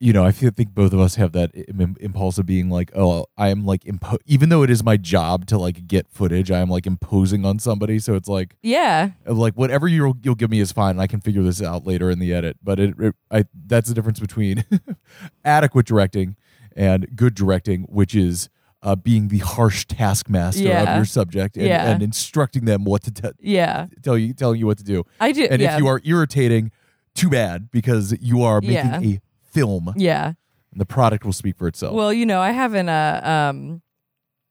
you 0.00 0.12
know, 0.12 0.24
I 0.24 0.30
feel 0.30 0.50
think 0.52 0.76
both 0.76 0.92
of 0.92 1.00
us 1.00 1.16
have 1.16 1.32
that 1.32 1.50
impulse 1.98 2.38
of 2.38 2.46
being 2.46 2.70
like, 2.70 2.92
oh, 2.94 3.26
I 3.36 3.48
am 3.48 3.66
like 3.66 3.82
impo- 3.82 4.20
even 4.26 4.48
though 4.48 4.62
it 4.62 4.70
is 4.70 4.84
my 4.84 4.96
job 4.96 5.44
to 5.46 5.58
like 5.58 5.88
get 5.88 6.06
footage, 6.08 6.52
I 6.52 6.60
am 6.60 6.70
like 6.70 6.86
imposing 6.86 7.44
on 7.44 7.58
somebody. 7.58 7.98
So 7.98 8.14
it's 8.14 8.28
like 8.28 8.54
Yeah. 8.62 9.10
like 9.26 9.54
whatever 9.54 9.88
you'll 9.88 10.16
you'll 10.22 10.36
give 10.36 10.50
me 10.50 10.60
is 10.60 10.70
fine. 10.70 10.90
and 10.92 11.00
I 11.00 11.08
can 11.08 11.20
figure 11.20 11.42
this 11.42 11.60
out 11.60 11.84
later 11.84 12.12
in 12.12 12.20
the 12.20 12.32
edit. 12.32 12.58
But 12.62 12.78
it, 12.78 12.94
it 13.00 13.14
I 13.28 13.44
that's 13.66 13.88
the 13.88 13.94
difference 13.96 14.20
between 14.20 14.64
adequate 15.44 15.86
directing 15.86 16.36
and 16.76 17.16
good 17.16 17.34
directing, 17.34 17.82
which 17.88 18.14
is 18.14 18.48
uh, 18.84 18.94
being 18.94 19.26
the 19.26 19.38
harsh 19.38 19.84
taskmaster 19.86 20.70
of 20.72 20.94
your 20.94 21.04
subject 21.06 21.56
and, 21.56 21.66
Yeah. 21.66 21.90
and 21.90 22.02
instructing 22.04 22.66
them 22.66 22.84
what 22.84 23.02
to 23.02 23.10
te- 23.10 23.30
Yeah. 23.40 23.88
tell 24.04 24.16
you 24.16 24.32
telling 24.32 24.60
you 24.60 24.66
what 24.66 24.78
to 24.78 24.84
do. 24.84 25.04
I 25.18 25.32
do 25.32 25.44
And 25.50 25.60
yeah. 25.60 25.74
if 25.74 25.80
you 25.80 25.88
are 25.88 26.00
irritating, 26.04 26.70
too 27.14 27.28
bad 27.30 27.70
because 27.70 28.16
you 28.20 28.42
are 28.42 28.60
making 28.60 28.74
Yeah. 28.74 29.00
a 29.00 29.20
film. 29.50 29.92
Yeah. 29.96 30.32
And 30.72 30.80
the 30.80 30.86
product 30.86 31.24
will 31.24 31.32
speak 31.32 31.56
for 31.56 31.66
itself. 31.68 31.94
Well, 31.94 32.12
you 32.12 32.26
know, 32.26 32.40
I 32.40 32.50
haven't 32.52 32.88
uh 32.88 33.20
um 33.24 33.82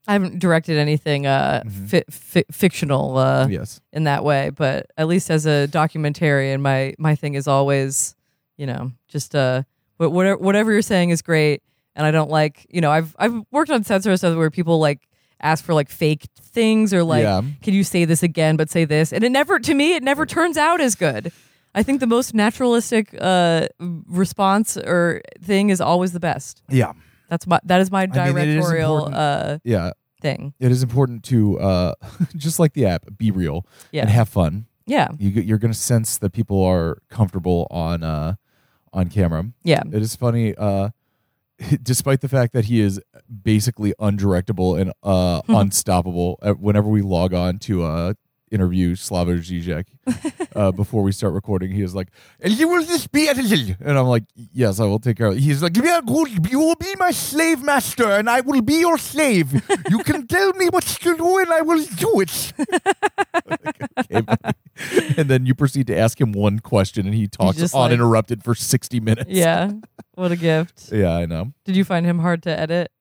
I 0.07 0.13
haven't 0.13 0.39
directed 0.39 0.77
anything 0.77 1.25
uh 1.27 1.63
Mhm. 1.65 1.89
fi- 1.89 2.03
fi- 2.09 2.45
fictional 2.51 3.17
uh 3.17 3.47
yes. 3.47 3.81
in 3.93 4.05
that 4.05 4.23
way, 4.23 4.49
but 4.49 4.87
at 4.97 5.07
least 5.07 5.29
as 5.29 5.45
a 5.45 5.67
documentarian, 5.69 6.59
my 6.61 6.93
my 6.97 7.15
thing 7.15 7.35
is 7.35 7.47
always, 7.47 8.15
you 8.57 8.65
know, 8.65 8.91
just 9.07 9.35
uh 9.35 9.63
wh- 9.97 10.11
whatever 10.11 10.37
whatever 10.37 10.71
you're 10.71 10.81
saying 10.81 11.11
is 11.11 11.21
great, 11.21 11.61
and 11.95 12.05
I 12.05 12.11
don't 12.11 12.29
like, 12.31 12.65
you 12.69 12.81
know, 12.81 12.91
I've 12.91 13.15
I've 13.19 13.43
worked 13.51 13.69
on 13.71 13.83
sets 13.83 14.07
or 14.07 14.15
stuff 14.17 14.35
where 14.37 14.49
people 14.49 14.79
like 14.79 15.07
ask 15.39 15.63
for 15.63 15.75
like 15.75 15.89
fake 15.89 16.25
things 16.41 16.93
or 16.95 17.03
like, 17.03 17.21
Yeah. 17.21 17.41
can 17.61 17.75
you 17.75 17.83
say 17.83 18.05
this 18.05 18.23
again, 18.23 18.55
but 18.57 18.71
say 18.71 18.85
this, 18.85 19.13
and 19.13 19.23
it 19.23 19.31
never 19.31 19.59
to 19.59 19.73
me 19.75 19.93
it 19.95 20.01
never 20.03 20.25
turns 20.25 20.57
out 20.57 20.81
as 20.81 20.95
good. 20.95 21.31
I 21.79 21.83
think 21.83 21.99
the 21.99 22.07
most 22.07 22.33
naturalistic 22.33 23.15
uh 23.21 23.67
response 24.23 24.77
or 24.77 25.21
thing 25.43 25.69
is 25.69 25.79
always 25.81 26.11
the 26.11 26.19
best. 26.19 26.63
Yeah. 26.69 26.93
That's 27.29 27.45
my 27.47 27.59
that 27.69 27.81
is 27.81 27.91
my 27.91 28.03
I 28.03 28.07
mean, 28.07 28.37
it 28.37 28.47
is 28.47 28.55
directorial 28.55 28.95
important. 28.97 29.15
uh 29.15 29.59
Yeah. 29.63 29.91
thing. 30.21 30.53
It 30.59 30.71
is 30.71 30.81
important 30.83 31.23
to 31.25 31.59
uh 31.59 31.93
just 32.35 32.57
like 32.59 32.73
the 32.73 32.85
app, 32.85 33.05
be 33.17 33.31
real 33.31 33.65
Yeah. 33.91 34.01
and 34.03 34.09
have 34.09 34.29
fun. 34.29 34.65
Yeah. 34.85 35.09
you 35.19 35.29
you're 35.41 35.57
going 35.59 35.73
to 35.73 35.79
sense 35.79 36.17
that 36.17 36.31
people 36.31 36.63
are 36.63 36.97
comfortable 37.09 37.67
on 37.69 38.03
uh 38.03 38.35
on 38.93 39.09
camera. 39.09 39.43
Yeah. 39.63 39.83
It 39.91 40.01
is 40.01 40.15
funny 40.15 40.55
uh 40.55 40.89
despite 41.83 42.21
the 42.21 42.29
fact 42.29 42.53
that 42.53 42.65
he 42.65 42.81
is 42.81 43.01
basically 43.43 43.93
undirectable 43.99 44.79
and 44.79 44.91
uh 45.03 45.41
unstoppable 45.61 46.39
uh, 46.41 46.53
whenever 46.53 46.87
we 46.89 47.01
log 47.01 47.33
on 47.33 47.57
to 47.59 47.83
uh 47.83 48.13
interview 48.51 48.95
Slavoj 48.95 49.41
Žižek 49.43 49.85
uh, 50.55 50.71
before 50.81 51.03
we 51.03 51.11
start 51.11 51.33
recording. 51.33 51.71
He 51.71 51.81
is 51.81 51.93
like, 51.95 52.09
"And 52.39 52.53
you 52.57 52.67
will 52.67 52.83
just 52.83 53.11
be 53.11 53.27
at. 53.29 53.37
And 53.37 53.97
I'm 53.97 54.07
like, 54.07 54.23
"Yes, 54.35 54.79
I 54.79 54.85
will 54.85 54.99
take 54.99 55.17
care 55.17 55.27
of 55.27 55.37
it." 55.37 55.41
He's 55.41 55.61
like, 55.61 55.75
"Yeah, 55.77 56.01
good. 56.05 56.49
You 56.51 56.59
will 56.59 56.75
be 56.75 56.93
my 56.97 57.11
slave 57.11 57.63
master, 57.63 58.09
and 58.09 58.29
I 58.29 58.41
will 58.41 58.61
be 58.61 58.79
your 58.79 58.97
slave. 58.97 59.53
You 59.89 59.99
can 60.03 60.27
tell 60.35 60.53
me 60.53 60.67
what 60.69 60.83
to 60.83 61.17
do, 61.17 61.37
and 61.39 61.51
I 61.51 61.61
will 61.61 61.83
do 61.83 62.21
it." 62.21 62.53
And 65.17 65.27
then 65.27 65.47
you 65.47 65.55
proceed 65.55 65.87
to 65.87 65.97
ask 65.97 66.21
him 66.21 66.31
one 66.31 66.59
question, 66.59 67.07
and 67.07 67.15
he 67.15 67.27
talks 67.27 67.57
just 67.57 67.73
like- 67.73 67.85
uninterrupted 67.91 68.43
for 68.43 68.53
60 68.53 68.99
minutes. 68.99 69.29
Yeah. 69.29 69.71
What 70.13 70.31
a 70.31 70.35
gift. 70.35 70.91
Yeah, 70.91 71.15
I 71.17 71.25
know. 71.25 71.53
Did 71.65 71.75
you 71.75 71.83
find 71.83 72.05
him 72.05 72.19
hard 72.19 72.43
to 72.43 72.59
edit? 72.59 72.91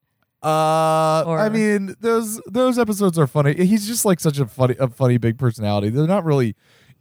Uh, 0.42 1.24
Or- 1.26 1.38
I 1.38 1.48
mean, 1.48 1.94
those 2.00 2.40
those 2.46 2.78
episodes 2.78 3.18
are 3.18 3.26
funny. 3.26 3.54
He's 3.54 3.86
just 3.86 4.04
like 4.04 4.20
such 4.20 4.38
a 4.38 4.46
funny, 4.46 4.76
a 4.78 4.88
funny 4.88 5.18
big 5.18 5.38
personality. 5.38 5.88
They're 5.90 6.06
not 6.06 6.24
really 6.24 6.54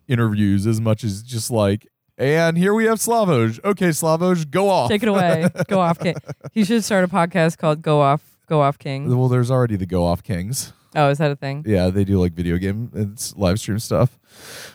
interviews 0.08 0.66
as 0.68 0.80
much 0.82 1.04
as 1.04 1.22
just 1.24 1.52
like, 1.52 1.88
and 2.18 2.58
here 2.58 2.74
we 2.74 2.86
have 2.86 3.00
Slavoj. 3.00 3.64
Okay, 3.64 3.90
Slavoj, 3.90 4.50
go 4.50 4.70
off. 4.70 4.90
Take 4.90 5.04
it 5.04 5.10
away. 5.10 5.50
Go 5.68 5.80
off 5.80 6.00
King. 6.00 6.16
He 6.54 6.64
should 6.64 6.84
start 6.84 7.04
a 7.04 7.08
podcast 7.08 7.58
called 7.58 7.82
Go 7.82 8.02
Off 8.02 8.22
Go 8.48 8.62
Off 8.62 8.80
King. 8.80 9.16
Well, 9.16 9.28
there's 9.28 9.52
already 9.52 9.76
the 9.76 9.86
Go 9.86 10.06
Off 10.06 10.24
Kings. 10.24 10.72
Oh, 10.98 11.10
is 11.10 11.18
that 11.18 11.30
a 11.30 11.36
thing? 11.36 11.66
Yeah, 11.68 11.90
they 11.90 12.06
do 12.06 12.18
like 12.22 12.32
video 12.32 12.58
game 12.58 12.90
and 12.94 13.34
live 13.36 13.60
stream 13.60 13.80
stuff. 13.80 14.18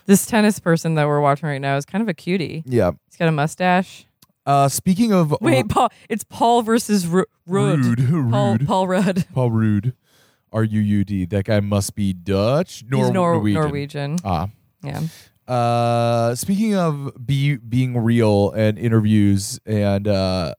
This 0.05 0.27
tennis 0.27 0.61
person 0.61 0.95
that 0.97 1.07
we're 1.09 1.21
watching 1.21 1.49
right 1.49 1.61
now 1.61 1.77
is 1.79 1.87
kind 1.87 2.03
of 2.03 2.09
a 2.09 2.15
cutie. 2.15 2.63
Yeah. 2.67 2.91
He's 3.09 3.17
got 3.17 3.29
a 3.29 3.33
mustache. 3.33 4.05
Uh, 4.47 4.69
speaking 4.69 5.13
of 5.13 5.35
Wait, 5.41 5.69
Paul. 5.69 5.91
It's 6.09 6.25
Paul 6.25 6.63
versus 6.63 7.07
Ru- 7.07 7.27
Rudd. 7.47 7.79
rude, 7.85 8.01
rude, 8.01 8.31
Paul 8.33 8.59
Paul 8.59 8.89
Rudd. 8.89 9.27
Paul 9.35 9.51
Rude, 9.51 9.95
R 10.53 10.65
U 10.65 10.81
U 10.81 11.05
D. 11.05 11.25
That 11.27 11.45
guy 11.45 11.61
must 11.61 11.95
be 11.95 12.13
Dutch, 12.13 12.85
Nor- 12.89 13.05
He's 13.05 13.13
Nor- 13.13 13.35
Norwegian. 13.35 13.61
Norwegian. 13.63 14.17
Ah. 14.25 14.49
Yeah. 14.83 15.03
Uh, 15.47 16.35
speaking 16.35 16.75
of 16.75 17.13
be 17.27 17.57
being 17.57 17.99
real 17.99 18.51
and 18.53 18.79
interviews 18.79 19.59
and 19.67 20.07
uh, 20.09 20.55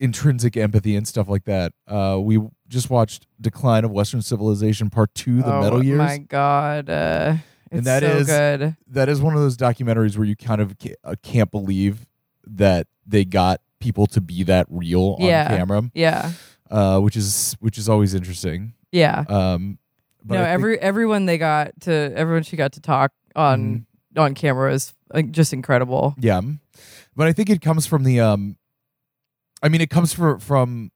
intrinsic 0.00 0.56
empathy 0.56 0.96
and 0.96 1.06
stuff 1.06 1.28
like 1.28 1.44
that, 1.44 1.72
uh, 1.88 2.18
we 2.20 2.40
just 2.68 2.88
watched 2.90 3.26
Decline 3.40 3.84
of 3.84 3.90
Western 3.90 4.22
Civilization 4.22 4.90
Part 4.90 5.14
Two: 5.14 5.42
The 5.42 5.54
oh 5.54 5.60
Metal 5.60 5.84
Years. 5.84 6.00
Oh 6.00 6.04
my 6.04 6.18
god. 6.18 6.88
Uh, 6.90 7.36
it's 7.70 7.84
that 7.84 8.02
so 8.02 8.08
is- 8.08 8.26
good. 8.26 8.76
That 8.88 9.08
is 9.08 9.20
one 9.20 9.34
of 9.34 9.40
those 9.40 9.56
documentaries 9.56 10.16
where 10.16 10.26
you 10.26 10.36
kind 10.36 10.60
of 10.60 10.74
uh, 11.04 11.14
can't 11.22 11.50
believe 11.50 12.06
that 12.46 12.86
they 13.06 13.24
got 13.24 13.60
people 13.80 14.06
to 14.08 14.20
be 14.20 14.42
that 14.44 14.66
real 14.70 15.16
Yeah. 15.20 15.48
on 15.50 15.56
camera, 15.58 15.90
Yeah. 15.94 16.32
uh, 16.70 16.98
which 17.00 17.16
is 17.16 17.56
which 17.60 17.78
is 17.78 17.88
always 17.88 18.14
interesting. 18.14 18.72
Yeah. 18.92 19.24
Um, 19.28 19.78
but 20.24 20.36
no, 20.36 20.42
I 20.42 20.48
every 20.48 20.78
everyone 20.80 21.26
they 21.26 21.38
got 21.38 21.78
to 21.82 21.92
everyone 21.92 22.42
she 22.42 22.56
got 22.56 22.72
to 22.72 22.80
talk 22.80 23.12
on 23.34 23.86
Mm-hmm. 24.14 24.20
on 24.20 24.34
camera 24.34 24.72
is 24.72 24.94
like, 25.12 25.30
just 25.30 25.52
incredible. 25.52 26.14
Yeah. 26.18 26.40
But 27.14 27.28
I 27.28 27.32
think 27.32 27.50
it 27.50 27.60
comes 27.60 27.86
from 27.86 28.04
the 28.04 28.20
um 28.20 28.56
I 29.62 29.68
mean 29.68 29.80
it 29.80 29.90
comes 29.90 30.12
from 30.12 30.40
from 30.40 30.90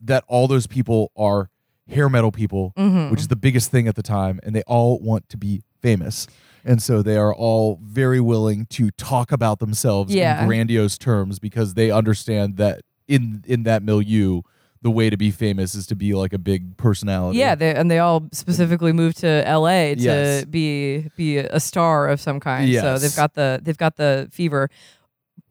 that 0.00 0.24
all 0.28 0.46
those 0.46 0.66
people 0.66 1.10
are 1.16 1.50
hair 1.88 2.08
metal 2.08 2.32
people, 2.32 2.72
Mhm. 2.76 3.10
which 3.10 3.20
is 3.20 3.28
the 3.28 3.36
biggest 3.36 3.70
thing 3.70 3.88
at 3.88 3.94
the 3.94 4.02
time, 4.02 4.40
and 4.42 4.54
they 4.54 4.62
all 4.66 4.98
want 5.00 5.28
to 5.30 5.36
be 5.36 5.62
famous. 5.80 6.26
And 6.66 6.82
so 6.82 7.00
they 7.00 7.16
are 7.16 7.32
all 7.34 7.78
very 7.82 8.20
willing 8.20 8.66
to 8.70 8.90
talk 8.90 9.30
about 9.32 9.60
themselves 9.60 10.12
Yeah. 10.12 10.42
in 10.42 10.48
grandiose 10.48 10.98
terms 10.98 11.38
because 11.38 11.74
they 11.74 11.90
understand 11.90 12.56
that 12.56 12.82
in 13.08 13.44
in 13.46 13.62
that 13.62 13.82
milieu, 13.84 14.42
the 14.82 14.90
way 14.90 15.08
to 15.08 15.16
be 15.16 15.30
famous 15.30 15.74
is 15.74 15.86
to 15.86 15.94
be 15.96 16.12
like 16.14 16.32
a 16.32 16.38
big 16.38 16.76
personality. 16.76 17.38
Yeah, 17.38 17.54
they, 17.54 17.74
and 17.74 17.90
they 17.90 17.98
all 18.00 18.28
specifically 18.32 18.92
moved 18.92 19.18
to 19.18 19.42
L.A. 19.46 19.94
to 19.94 20.02
Yes. 20.02 20.44
be 20.44 21.08
be 21.16 21.38
a 21.38 21.60
star 21.60 22.08
of 22.08 22.20
some 22.20 22.40
kind. 22.40 22.72
So 22.74 22.98
they've 22.98 23.14
got 23.16 23.34
the 23.34 23.60
they've 23.62 23.78
got 23.78 23.96
the 23.96 24.28
fever. 24.32 24.68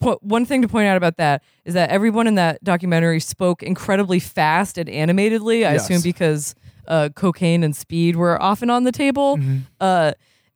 Po- 0.01 0.19
one 0.21 0.45
thing 0.45 0.61
to 0.61 0.67
point 0.67 0.87
out 0.89 0.97
about 0.97 1.15
that 1.17 1.41
is 1.63 1.73
that 1.75 1.89
everyone 1.89 2.27
in 2.27 2.35
that 2.35 2.61
documentary 2.63 3.21
spoke 3.21 3.63
incredibly 3.63 4.19
fast 4.19 4.77
and 4.77 4.89
animatedly. 4.89 5.65
I 5.65 5.73
Yes. 5.73 5.83
assume 5.89 6.01
because 6.01 6.53
uh, 6.87 7.09
cocaine 7.15 7.63
and 7.63 7.73
speed 7.75 8.15
were 8.17 8.39
often 8.41 8.69
on 8.69 8.83
the 8.83 8.91
table. 8.91 9.37
Mhm. 9.37 9.61
Uh, 9.79 10.11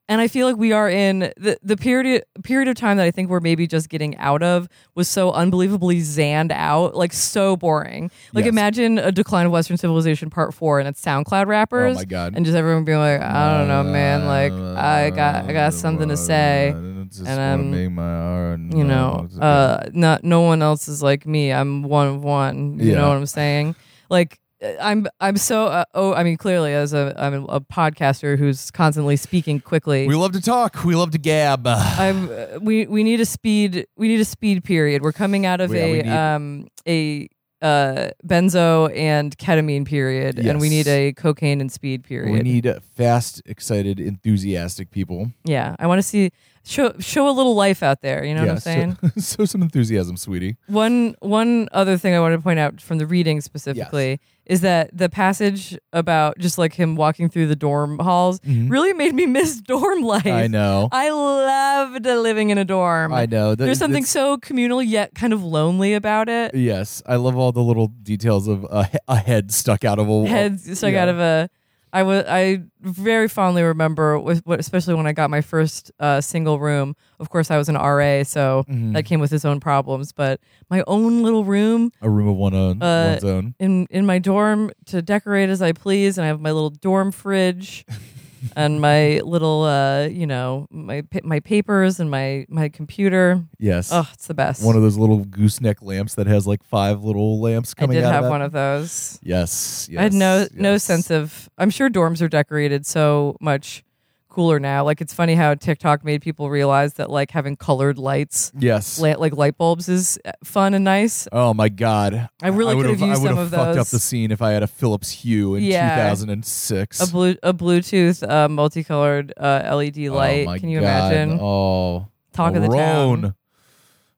and 0.09 0.19
I 0.19 0.27
feel 0.27 0.45
like 0.47 0.57
we 0.57 0.73
are 0.73 0.89
in 0.89 1.19
the 1.37 1.57
the 1.63 1.77
period 1.77 2.23
period 2.43 2.67
of 2.67 2.75
time 2.75 2.97
that 2.97 3.05
I 3.05 3.11
think 3.11 3.29
we're 3.29 3.39
maybe 3.39 3.67
just 3.67 3.87
getting 3.87 4.17
out 4.17 4.43
of 4.43 4.67
was 4.95 5.07
so 5.07 5.31
unbelievably 5.31 6.01
zanned 6.01 6.51
out, 6.51 6.95
like 6.95 7.13
so 7.13 7.55
boring. 7.55 8.11
Like 8.33 8.43
Yes. 8.45 8.51
imagine 8.51 8.97
a 8.97 9.11
decline 9.11 9.45
of 9.45 9.51
Western 9.53 9.77
civilization 9.77 10.29
part 10.29 10.53
four, 10.53 10.79
and 10.79 10.87
it's 10.89 11.01
SoundCloud 11.01 11.45
rappers, 11.47 11.95
Oh 11.95 11.99
my 11.99 12.05
god. 12.05 12.33
and 12.35 12.45
just 12.45 12.57
everyone 12.57 12.83
being 12.83 12.97
like, 12.97 13.21
I 13.21 13.57
don't 13.57 13.67
know, 13.69 13.83
man. 13.83 14.25
Like 14.25 14.51
I 14.51 15.11
got 15.11 15.45
I 15.45 15.53
got 15.53 15.73
something 15.73 16.09
to 16.09 16.17
say, 16.17 16.73
Just 17.09 17.25
and 17.27 17.39
I'm- 17.39 17.71
make 17.71 17.91
my 17.91 18.03
art, 18.13 18.59
you 18.75 18.83
know. 18.83 19.29
Uh, 19.39 19.85
not 19.93 20.23
no 20.23 20.41
one 20.41 20.61
else 20.61 20.87
is 20.87 21.01
like 21.03 21.25
me. 21.25 21.53
I'm 21.53 21.83
one 21.83 22.07
of 22.07 22.23
one. 22.23 22.79
You 22.79 22.91
Yeah. 22.91 22.95
know 22.97 23.09
what 23.09 23.17
I'm 23.17 23.25
saying? 23.27 23.75
Like. 24.09 24.39
I'm 24.61 25.07
I'm 25.19 25.37
so 25.37 25.67
uh, 25.67 25.85
oh 25.93 26.13
I 26.13 26.23
mean 26.23 26.37
clearly 26.37 26.73
as 26.73 26.93
a 26.93 27.13
I'm 27.17 27.45
a 27.47 27.61
podcaster 27.61 28.37
who's 28.37 28.71
constantly 28.71 29.15
speaking 29.15 29.59
quickly 29.61 30.07
we 30.07 30.15
love 30.15 30.33
to 30.33 30.41
talk. 30.41 30.83
We 30.83 30.95
love 30.95 31.11
to 31.11 31.17
gab. 31.17 31.65
I'm 31.67 32.29
uh, 32.29 32.59
we 32.61 32.85
we 32.87 33.03
need 33.03 33.21
a 33.21 33.25
speed 33.25 33.87
we 33.95 34.07
need 34.07 34.19
a 34.19 34.25
speed 34.25 34.63
period. 34.63 35.01
We're 35.01 35.13
coming 35.13 35.45
out 35.45 35.61
of 35.61 35.73
Yeah, 35.73 35.83
a 35.83 36.35
um 36.35 36.67
a 36.87 37.29
uh 37.61 38.09
benzo 38.25 38.95
and 38.95 39.37
ketamine 39.37 39.85
period 39.85 40.39
and 40.39 40.59
we 40.61 40.69
need 40.69 40.87
a 40.87 41.13
cocaine 41.13 41.59
and 41.61 41.71
speed 41.71 42.03
period. 42.03 42.31
We 42.31 42.41
need 42.41 42.69
fast, 42.95 43.41
excited, 43.45 43.99
enthusiastic 43.99 44.91
people. 44.91 45.31
yeah, 45.43 45.75
I 45.79 45.87
want 45.87 45.99
to 45.99 46.03
see 46.03 46.31
show 46.65 46.93
show 46.99 47.27
a 47.29 47.31
little 47.31 47.55
life 47.55 47.81
out 47.83 48.01
there, 48.01 48.23
you 48.23 48.33
know 48.35 48.41
what 48.41 48.49
I'm 48.51 48.59
saying? 48.59 48.97
So, 49.15 49.21
so 49.39 49.45
some 49.45 49.61
enthusiasm, 49.61 50.17
sweetie. 50.17 50.57
one 50.67 51.15
one 51.19 51.67
other 51.71 51.97
thing 51.97 52.13
I 52.15 52.19
wanted 52.19 52.37
to 52.37 52.41
point 52.43 52.59
out 52.59 52.79
from 52.81 52.97
the 52.97 53.05
reading 53.05 53.41
specifically 53.41 54.19
is 54.45 54.61
that 54.61 54.89
the 54.97 55.09
passage 55.09 55.77
about 55.93 56.37
just 56.39 56.57
like 56.57 56.73
him 56.73 56.95
walking 56.95 57.29
through 57.29 57.45
the 57.45 57.55
dorm 57.55 57.99
halls 57.99 58.39
really 58.45 58.93
made 58.93 59.13
me 59.13 59.25
miss 59.37 59.61
dorm 59.61 60.01
life. 60.01 60.23
Mm-hmm. 60.23 60.35
I 60.37 60.47
know. 60.47 60.89
I 60.91 61.09
loved 61.11 62.05
living 62.05 62.49
in 62.49 62.57
a 62.57 62.65
dorm. 62.65 63.13
I 63.13 63.25
know. 63.27 63.53
That- 63.55 63.65
There's 63.65 63.77
something 63.77 64.03
it's- 64.03 64.11
so 64.11 64.37
communal 64.37 64.81
yet 64.81 65.13
kind 65.13 65.33
of 65.33 65.43
lonely 65.43 65.93
about 65.93 66.29
it. 66.29 66.55
Yes, 66.55 67.03
I 67.05 67.17
love 67.17 67.37
all 67.37 67.51
the 67.51 67.61
little 67.61 67.87
details 67.87 68.47
of 68.47 68.65
a, 68.71 68.85
he- 68.85 68.97
a 69.07 69.17
head 69.17 69.51
stuck 69.51 69.83
out 69.85 69.99
of 69.99 70.09
a 70.09 70.27
Head 70.27 70.59
stuck 70.59 70.93
out 70.95 71.09
of 71.09 71.19
a. 71.19 71.49
I 71.91 72.03
was 72.03 72.23
I 72.27 72.61
very 72.81 73.27
fondly 73.27 73.63
remember, 73.63 74.19
with, 74.19 74.45
what, 74.45 74.59
especially 74.59 74.93
when 74.93 75.07
I 75.07 75.11
got 75.13 75.29
my 75.29 75.41
first 75.41 75.91
uh, 75.99 76.21
single 76.21 76.59
room. 76.59 76.95
Of 77.19 77.29
course, 77.29 77.49
I 77.51 77.57
was 77.57 77.67
an 77.69 77.75
RA, 77.75 78.23
so 78.23 78.63
Mm-hmm. 78.69 78.93
that 78.93 79.03
came 79.03 79.19
with 79.19 79.33
its 79.33 79.43
own 79.45 79.59
problems. 79.59 80.11
But 80.11 80.39
my 80.69 80.83
own 80.87 81.23
little 81.23 81.45
room 81.45 81.91
a 82.01 82.09
room 82.09 82.27
of 82.27 82.35
one 82.35 82.53
own, 82.53 82.81
Uh, 82.81 83.11
one's 83.13 83.23
own. 83.23 83.55
in 83.59 83.87
in 83.89 84.05
my 84.05 84.19
dorm 84.19 84.71
to 84.87 85.01
decorate 85.01 85.49
as 85.49 85.61
I 85.61 85.71
please, 85.71 86.17
and 86.17 86.25
I 86.25 86.27
have 86.27 86.39
my 86.39 86.51
little 86.51 86.69
dorm 86.69 87.11
fridge 87.11 87.85
and 88.55 88.81
my 88.81 89.19
little 89.19 89.63
uh, 89.63 90.05
you 90.05 90.27
know 90.27 90.67
my 90.71 91.03
my 91.23 91.39
papers 91.39 91.99
and 91.99 92.09
my 92.09 92.45
my 92.49 92.69
computer. 92.69 93.43
Yes. 93.57 93.89
Oh, 93.91 94.07
it's 94.13 94.27
the 94.27 94.33
best. 94.33 94.63
one 94.63 94.75
of 94.75 94.81
those 94.81 94.97
little 94.97 95.25
gooseneck 95.25 95.81
lamps 95.81 96.15
that 96.15 96.27
has 96.27 96.47
like 96.47 96.63
five 96.63 97.03
little 97.03 97.39
lamps 97.41 97.73
I 97.77 97.81
coming 97.81 97.95
did 97.95 98.03
out 98.03 98.13
have 98.13 98.23
of 98.25 98.29
one 98.29 98.41
of 98.41 98.51
those. 98.51 99.19
Yes, 99.21 99.87
yes. 99.91 99.99
I 99.99 100.03
had 100.03 100.13
no 100.13 100.47
no 100.53 100.77
sense 100.77 101.09
of. 101.11 101.49
I'm 101.57 101.69
sure 101.69 101.89
dorms 101.89 102.21
are 102.21 102.29
decorated 102.29 102.85
so 102.85 103.35
much 103.41 103.83
cooler 104.29 104.59
now. 104.59 104.83
Like 104.85 105.01
it's 105.01 105.13
funny 105.13 105.35
how 105.35 105.55
TikTok 105.55 106.05
made 106.05 106.21
people 106.21 106.49
realize 106.49 106.93
that 106.93 107.09
like 107.09 107.31
having 107.31 107.55
colored 107.57 107.97
lights, 107.97 108.51
Yes. 108.57 108.99
la- 108.99 109.15
like 109.17 109.33
light 109.35 109.57
bulbs, 109.57 109.89
is 109.89 110.17
uh, 110.23 110.31
fun 110.43 110.73
and 110.73 110.85
nice. 110.85 111.27
Oh 111.31 111.53
my 111.53 111.67
god! 111.69 112.29
I 112.41 112.47
really 112.49 112.75
would 112.75 112.85
could 112.85 112.99
have 112.99 113.09
used 113.09 113.19
I 113.19 113.23
would 113.23 113.29
some 113.29 113.37
have 113.37 113.53
of 113.53 113.59
fucked 113.59 113.77
up 113.79 113.87
the 113.87 113.99
scene 113.99 114.31
if 114.31 114.41
I 114.41 114.51
had 114.51 114.63
a 114.63 114.67
Philips 114.67 115.09
Hue 115.11 115.55
in 115.55 115.63
Yeah. 115.63 115.95
2006. 116.11 117.01
A 117.01 117.11
blue 117.11 117.35
a 117.43 117.53
Bluetooth 117.53 118.27
uh, 118.29 118.47
multicolored 118.47 119.33
uh, 119.37 119.69
LED 119.75 119.97
light. 120.09 120.47
Oh 120.47 120.57
Can 120.59 120.69
you 120.69 120.79
God. 120.79 121.11
imagine? 121.13 121.39
Oh, 121.41 122.07
Talk 122.33 122.55
of 122.55 122.61
the 122.61 122.69
town. 122.69 123.35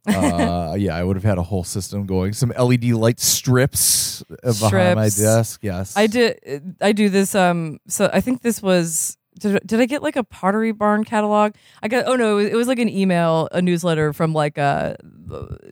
uh, 0.07 0.75
yeah, 0.79 0.95
I 0.95 1.03
would 1.03 1.15
have 1.15 1.23
had 1.23 1.37
a 1.37 1.43
whole 1.43 1.63
system 1.63 2.05
going. 2.05 2.33
Some 2.33 2.51
LED 2.57 2.85
light 2.85 3.19
strips 3.19 4.23
uh, 4.43 4.51
behind 4.59 4.95
my 4.95 5.09
desk. 5.09 5.59
Yes, 5.63 5.95
I 5.95 6.07
did. 6.07 6.75
I 6.81 6.91
do 6.91 7.09
this. 7.09 7.35
Um. 7.35 7.79
So 7.87 8.09
I 8.11 8.19
think 8.21 8.41
this 8.41 8.61
was. 8.61 9.17
Did, 9.41 9.59
did 9.65 9.79
I 9.81 9.85
get 9.85 10.01
like 10.03 10.15
a 10.15 10.23
Pottery 10.23 10.71
Barn 10.71 11.03
catalog? 11.03 11.53
I 11.83 11.87
got. 11.87 12.05
Oh 12.07 12.15
no, 12.15 12.37
it 12.37 12.43
was, 12.43 12.47
it 12.53 12.55
was 12.55 12.67
like 12.67 12.79
an 12.79 12.87
email, 12.89 13.49
a 13.51 13.61
newsletter 13.61 14.13
from 14.13 14.33
like 14.33 14.57
a 14.57 14.95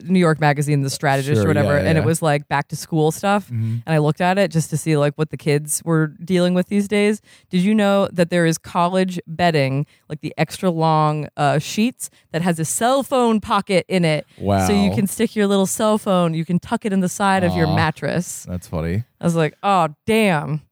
New 0.02 0.18
York 0.18 0.40
Magazine, 0.40 0.82
The 0.82 0.90
Strategist 0.90 1.36
Sure, 1.40 1.44
or 1.44 1.48
whatever, 1.48 1.74
yeah, 1.78 1.88
and 1.88 1.96
it 1.98 2.04
was 2.04 2.20
like 2.22 2.48
back 2.48 2.68
to 2.68 2.76
school 2.76 3.10
stuff. 3.12 3.48
Mhm. 3.48 3.82
And 3.86 3.94
I 3.94 3.98
looked 3.98 4.20
at 4.20 4.38
it 4.38 4.50
just 4.50 4.70
to 4.70 4.76
see 4.76 4.96
like 4.96 5.14
what 5.16 5.30
the 5.30 5.36
kids 5.36 5.82
were 5.84 6.08
dealing 6.24 6.54
with 6.54 6.68
these 6.68 6.88
days. 6.88 7.20
Did 7.50 7.62
you 7.62 7.74
know 7.74 8.08
that 8.12 8.30
there 8.30 8.46
is 8.46 8.58
college 8.58 9.20
bedding, 9.26 9.86
like 10.08 10.20
the 10.20 10.34
extra 10.36 10.70
long 10.70 11.28
uh, 11.36 11.58
sheets 11.58 12.10
that 12.32 12.42
has 12.42 12.58
a 12.58 12.64
cell 12.64 13.02
phone 13.02 13.40
pocket 13.40 13.84
in 13.88 14.04
it, 14.04 14.26
Wow. 14.38 14.66
so 14.66 14.72
you 14.72 14.90
can 14.92 15.06
stick 15.06 15.36
your 15.36 15.46
little 15.46 15.66
cell 15.66 15.98
phone. 15.98 16.34
You 16.34 16.44
can 16.44 16.58
tuck 16.58 16.84
it 16.84 16.92
in 16.92 17.00
the 17.00 17.08
side 17.08 17.44
of 17.44 17.54
your 17.54 17.66
mattress. 17.66 18.44
That's 18.48 18.66
funny. 18.66 19.04
I 19.20 19.24
was 19.24 19.36
like, 19.36 19.54
oh 19.62 19.88
damn. 20.06 20.62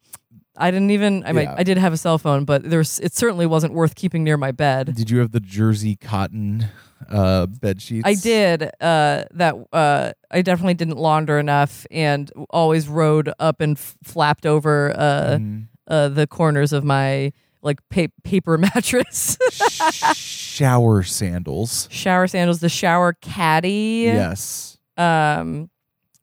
I 0.58 0.70
didn't 0.70 0.90
even. 0.90 1.24
I 1.24 1.32
mean, 1.32 1.44
Yeah. 1.44 1.54
I 1.56 1.62
did 1.62 1.78
have 1.78 1.92
a 1.92 1.96
cell 1.96 2.18
phone, 2.18 2.44
but 2.44 2.68
there's. 2.68 2.98
It 3.00 3.14
certainly 3.14 3.46
wasn't 3.46 3.72
worth 3.74 3.94
keeping 3.94 4.24
near 4.24 4.36
my 4.36 4.50
bed. 4.52 4.94
Did 4.94 5.08
you 5.10 5.18
have 5.20 5.30
the 5.32 5.40
jersey 5.40 5.96
cotton 5.96 6.66
uh, 7.08 7.46
bed 7.46 7.80
sheets? 7.80 8.02
I 8.06 8.14
did. 8.14 8.64
Uh, 8.80 9.24
that 9.32 9.54
uh, 9.72 10.12
I 10.30 10.42
definitely 10.42 10.74
didn't 10.74 10.98
launder 10.98 11.38
enough, 11.38 11.86
and 11.90 12.30
always 12.50 12.88
rode 12.88 13.32
up 13.38 13.60
and 13.60 13.76
f- 13.78 13.96
flapped 14.02 14.44
over 14.46 14.92
uh, 14.96 15.36
Mm. 15.38 15.68
uh, 15.86 16.08
the 16.08 16.26
corners 16.26 16.72
of 16.72 16.82
my 16.84 17.32
like 17.62 17.78
pa- 17.90 18.06
paper 18.24 18.58
mattress. 18.74 19.36
shower 20.14 21.02
sandals. 21.02 21.88
shower 21.90 22.26
sandals, 22.26 22.60
the 22.60 22.68
shower 22.68 23.12
caddy. 23.20 24.02
Yes. 24.06 24.78
Um, 24.96 25.70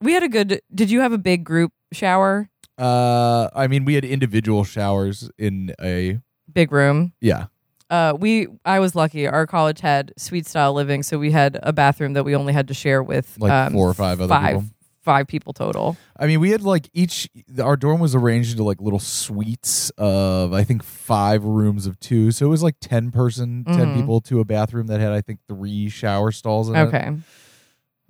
we 0.01 0.13
had 0.13 0.23
a 0.23 0.29
good. 0.29 0.61
Did 0.73 0.91
you 0.91 0.99
have 1.01 1.13
a 1.13 1.17
big 1.17 1.43
group 1.43 1.71
shower? 1.91 2.49
Uh, 2.77 3.49
I 3.55 3.67
mean, 3.67 3.85
we 3.85 3.93
had 3.95 4.03
individual 4.05 4.63
showers 4.63 5.29
in 5.37 5.73
a 5.81 6.19
Big 6.51 6.71
room. 6.71 7.13
yeah. 7.21 7.47
uh, 7.89 8.13
we 8.19 8.47
I 8.65 8.79
was 8.79 8.95
lucky. 8.95 9.27
Our 9.27 9.47
college 9.47 9.79
had 9.81 10.13
suite 10.17 10.47
style 10.47 10.73
living, 10.73 11.03
so 11.03 11.17
we 11.19 11.31
had 11.31 11.57
a 11.63 11.71
bathroom 11.73 12.13
that 12.13 12.23
we 12.23 12.35
only 12.35 12.53
had 12.53 12.67
to 12.69 12.73
share 12.73 13.01
with 13.03 13.35
Like 13.39 13.51
um, 13.51 13.73
four 13.73 13.89
or 13.89 13.93
five 13.93 14.19
other 14.21 14.29
five, 14.33 14.55
people? 14.55 14.65
Five 15.03 15.27
people 15.27 15.53
total. 15.53 15.95
I 16.17 16.25
mean, 16.27 16.39
we 16.39 16.49
had 16.49 16.61
like 16.63 16.89
each 16.93 17.29
our 17.61 17.77
dorm 17.77 17.99
was 17.99 18.15
arranged 18.15 18.51
into 18.51 18.63
like 18.63 18.81
little 18.81 18.99
suites 18.99 19.91
of 19.97 20.51
I 20.53 20.63
think 20.63 20.81
five 20.83 21.43
rooms 21.43 21.85
of 21.85 21.99
two, 21.99 22.31
so 22.31 22.45
it 22.45 22.49
was 22.49 22.63
like 22.63 22.75
ten 22.81 23.11
person, 23.11 23.63
ten 23.65 23.87
Mhm. 23.89 23.95
people 23.95 24.19
to 24.21 24.39
a 24.39 24.45
bathroom 24.45 24.87
that 24.87 24.99
had 24.99 25.11
I 25.11 25.21
think 25.21 25.39
three 25.47 25.89
shower 25.89 26.31
stalls 26.31 26.69
in 26.69 26.75
it. 26.75 26.79
Okay, 26.87 27.11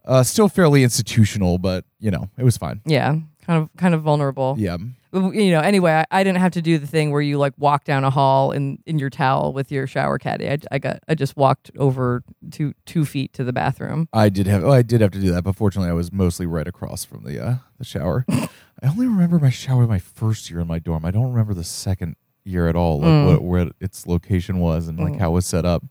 Uh, 0.05 0.23
still 0.23 0.47
fairly 0.47 0.83
institutional, 0.83 1.57
but 1.57 1.83
you 1.99 2.11
know 2.11 2.29
it 2.37 2.43
was 2.43 2.55
fine. 2.57 2.79
yeah, 2.85 3.15
kind 3.45 3.61
of 3.61 3.69
kind 3.77 3.93
of 3.93 4.01
vulnerable. 4.01 4.55
Yeah. 4.57 4.77
You 5.13 5.51
know. 5.51 5.61
Anyway, 5.61 5.91
I, 5.93 6.05
I 6.11 6.23
didn't 6.25 6.39
have 6.39 6.51
to 6.53 6.61
do 6.61 6.77
the 6.77 6.87
thing 6.87 7.11
where 7.11 7.21
you 7.21 7.37
like 7.37 7.53
walk 7.57 7.85
down 7.85 8.03
a 8.03 8.09
hall 8.09 8.51
in 8.51 8.79
in 8.85 8.99
your 8.99 9.09
towel 9.09 9.53
with 9.53 9.71
your 9.71 9.87
shower 9.87 10.17
caddy. 10.17 10.49
I, 10.49 10.57
I 10.71 10.77
got 10.79 10.99
I 11.07 11.15
just 11.15 11.37
walked 11.37 11.71
over 11.77 12.21
two 12.51 12.73
two 12.85 13.05
feet 13.05 13.31
to 13.33 13.43
the 13.45 13.53
bathroom. 13.53 14.09
I 14.11 14.27
did 14.27 14.45
have. 14.47 14.63
Oh, 14.65 14.71
I 14.71 14.81
did 14.81 14.99
have 14.99 15.11
to 15.11 15.19
do 15.21 15.31
that, 15.31 15.43
but 15.43 15.55
fortunately, 15.55 15.89
I 15.89 15.93
was 15.93 16.11
mostly 16.11 16.45
right 16.45 16.67
across 16.67 17.05
from 17.05 17.23
the 17.23 17.41
uh, 17.41 17.55
the 17.77 17.85
shower. 17.85 18.25
I 18.29 18.87
only 18.89 19.07
remember 19.07 19.39
my 19.39 19.49
shower 19.51 19.87
my 19.87 19.99
first 19.99 20.49
year 20.49 20.59
in 20.59 20.67
my 20.67 20.79
dorm. 20.79 21.05
I 21.05 21.11
don't 21.11 21.29
remember 21.31 21.53
the 21.53 21.63
second 21.63 22.17
year 22.43 22.67
at 22.67 22.75
all, 22.75 22.99
like 22.99 23.07
Mm. 23.09 23.25
what, 23.27 23.41
where 23.43 23.71
its 23.79 24.05
location 24.05 24.59
was 24.59 24.87
and 24.89 24.99
like 24.99 25.13
Mm. 25.13 25.19
how 25.19 25.29
it 25.31 25.33
was 25.35 25.45
set 25.45 25.65
up. 25.65 25.81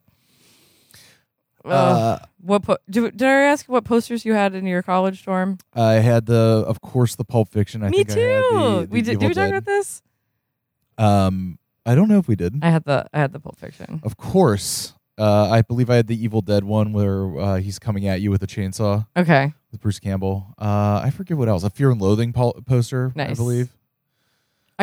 Uh, 1.65 2.19
what 2.41 2.63
po- 2.63 2.77
did, 2.91 3.17
did 3.17 3.27
I 3.29 3.43
ask 3.45 3.67
what 3.67 3.85
posters 3.85 4.25
you 4.25 4.35
had 4.35 4.55
in 4.55 4.67
your 4.67 4.83
college 4.83 5.25
dorm? 5.25 5.59
I 5.73 5.95
had 5.95 6.27
the, 6.27 6.65
of 6.67 6.81
course, 6.83 7.15
the 7.17 7.25
Pulp 7.25 7.49
Fiction. 7.49 7.83
I 7.83 7.89
Me 7.89 7.99
think 8.05 8.11
too. 8.11 8.21
I 8.21 8.23
had 8.23 8.43
the, 8.43 8.81
the 8.83 8.87
we 8.91 9.01
did. 9.01 9.13
Evil 9.15 9.21
Did 9.21 9.29
we 9.29 9.35
talk 9.35 9.45
Dead. 9.45 9.51
about 9.51 9.65
this? 9.65 10.03
Um, 10.99 11.59
I 11.87 11.95
don't 11.95 12.09
know 12.09 12.19
if 12.19 12.29
we 12.29 12.37
did. 12.37 12.59
I 12.63 12.71
had 12.71 12.85
the 12.85 13.07
I 13.13 13.19
had 13.19 13.33
the 13.33 13.41
Pulp 13.41 13.59
Fiction. 13.59 14.01
Of 14.05 14.17
course, 14.17 14.95
uh, 15.19 15.51
I 15.51 15.63
believe 15.63 15.91
I 15.91 15.97
had 15.97 16.07
the 16.07 16.23
Evil 16.23 16.41
Dead 16.41 16.65
one 16.65 16.93
where 16.93 17.39
uh, 17.41 17.57
he's 17.57 17.79
coming 17.79 18.07
at 18.07 18.21
you 18.21 18.31
with 18.31 18.43
a 18.43 18.47
chainsaw 18.47 19.07
Okay. 19.17 19.53
with 19.73 19.81
Bruce 19.81 19.99
Campbell. 19.99 20.55
Uh, 20.59 21.01
I 21.05 21.11
forget 21.11 21.37
what 21.37 21.49
else. 21.49 21.63
A 21.65 21.71
Fear 21.71 21.91
and 21.93 22.01
Loathing 22.01 22.33
pol- 22.33 22.61
poster, 22.67 23.13
I 23.17 23.27
Nice. 23.29 23.37
believe. 23.37 23.71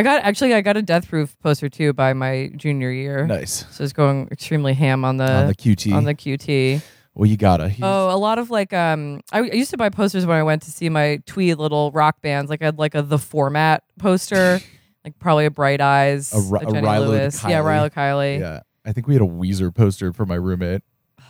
I 0.02 0.04
got 0.04 0.24
actually 0.24 0.56
I 0.56 0.62
got 0.62 0.78
a 0.78 0.82
Death 0.82 1.08
Proof 1.08 1.38
poster 1.42 1.70
too 1.70 1.94
by 1.94 2.14
my 2.14 2.52
junior 2.56 2.90
year. 2.90 3.28
Nice 3.28 3.68
So 3.70 3.84
it's 3.84 3.94
going 3.94 4.28
extremely 4.32 4.74
ham 4.74 5.06
on 5.06 5.18
the 5.18 5.32
on 5.32 5.46
the 5.48 5.54
QT. 5.54 5.94
on 5.94 6.06
the 6.06 6.16
QT. 6.16 6.82
well, 7.14 7.30
you 7.30 7.38
gotta. 7.38 7.70
He's- 7.70 7.82
Oh, 7.84 8.10
a 8.10 8.18
lot 8.18 8.40
of 8.40 8.50
like 8.50 8.74
um 8.74 9.22
I, 9.32 9.42
I 9.42 9.54
used 9.54 9.70
to 9.70 9.78
buy 9.78 9.90
posters 9.90 10.26
when 10.26 10.38
I 10.38 10.42
went 10.42 10.64
to 10.64 10.72
see 10.72 10.90
my 10.90 11.22
twee 11.28 11.54
little 11.54 11.92
rock 11.92 12.20
bands. 12.24 12.50
Like 12.50 12.64
I 12.64 12.66
had 12.66 12.80
like 12.80 12.96
a 12.96 13.04
the 13.04 13.20
format 13.20 13.84
poster, 14.00 14.60
like 15.06 15.20
probably 15.20 15.46
a 15.46 15.52
Bright 15.52 15.82
Eyes, 15.82 16.34
A 16.34 16.40
Ri- 16.52 16.66
a 16.66 16.70
a 16.70 16.82
Rilo 16.82 17.08
Lewis. 17.10 17.44
Yeah, 17.44 17.60
Kiley. 17.60 17.64
Rilo 17.64 17.94
Kiley. 17.94 18.40
Yeah, 18.40 18.62
I 18.84 18.94
think 18.94 19.08
we 19.08 19.14
had 19.14 19.22
a 19.22 19.28
Weezer 19.28 19.72
poster 19.72 20.12
for 20.14 20.26
my 20.26 20.34
roommate. 20.36 20.82
Oh 21.20 21.24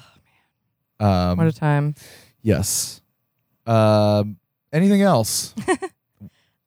man, 1.02 1.32
um, 1.32 1.38
What 1.40 1.48
a 1.48 1.52
time. 1.52 1.94
yes. 2.42 3.02
Um, 3.68 4.38
anything 4.72 5.02
else? 5.02 5.54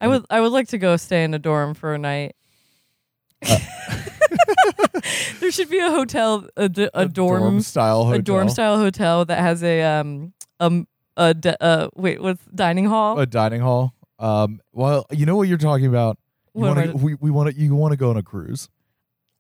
I 0.05 0.09
would 0.09 0.25
I 0.29 0.41
would 0.41 0.53
like 0.53 0.69
to 0.69 0.79
go 0.79 0.97
stay 0.97 1.25
in 1.25 1.33
a 1.33 1.39
dorm 1.39 1.73
for 1.75 1.95
a 1.95 1.99
night. 1.99 2.37
Uh. 3.47 3.59
there 5.41 5.51
should 5.51 5.71
be 5.71 5.79
a 5.79 5.91
hotel, 5.91 6.47
a, 6.57 6.69
d- 6.69 6.91
a 6.95 7.07
dorm, 7.09 7.61
style 7.61 8.05
hotel. 8.05 8.19
a 8.19 8.23
dorm 8.23 8.49
style 8.49 8.77
hotel 8.79 9.25
that 9.25 9.39
has 9.39 9.63
a 9.63 9.83
um 9.83 10.33
um 10.61 10.87
a 11.17 11.33
d- 11.35 11.55
uh 11.61 11.89
wait 11.95 12.21
what's 12.21 12.43
dining 12.55 12.87
hall. 12.87 13.19
a 13.19 13.27
dining 13.27 13.61
hall. 13.61 13.95
Um, 14.19 14.61
well, 14.73 15.07
you 15.11 15.27
know 15.27 15.37
what 15.37 15.49
you're 15.49 15.59
talking 15.59 15.87
about. 15.87 16.19
You 16.55 16.63
wanna, 16.63 16.83
I- 16.83 16.93
we 16.93 17.15
we 17.15 17.31
want 17.31 17.55
to 17.55 17.61
you 17.61 17.75
want 17.75 17.93
to 17.93 17.97
go 17.97 18.11
on 18.11 18.17
a 18.17 18.23
cruise. 18.23 18.69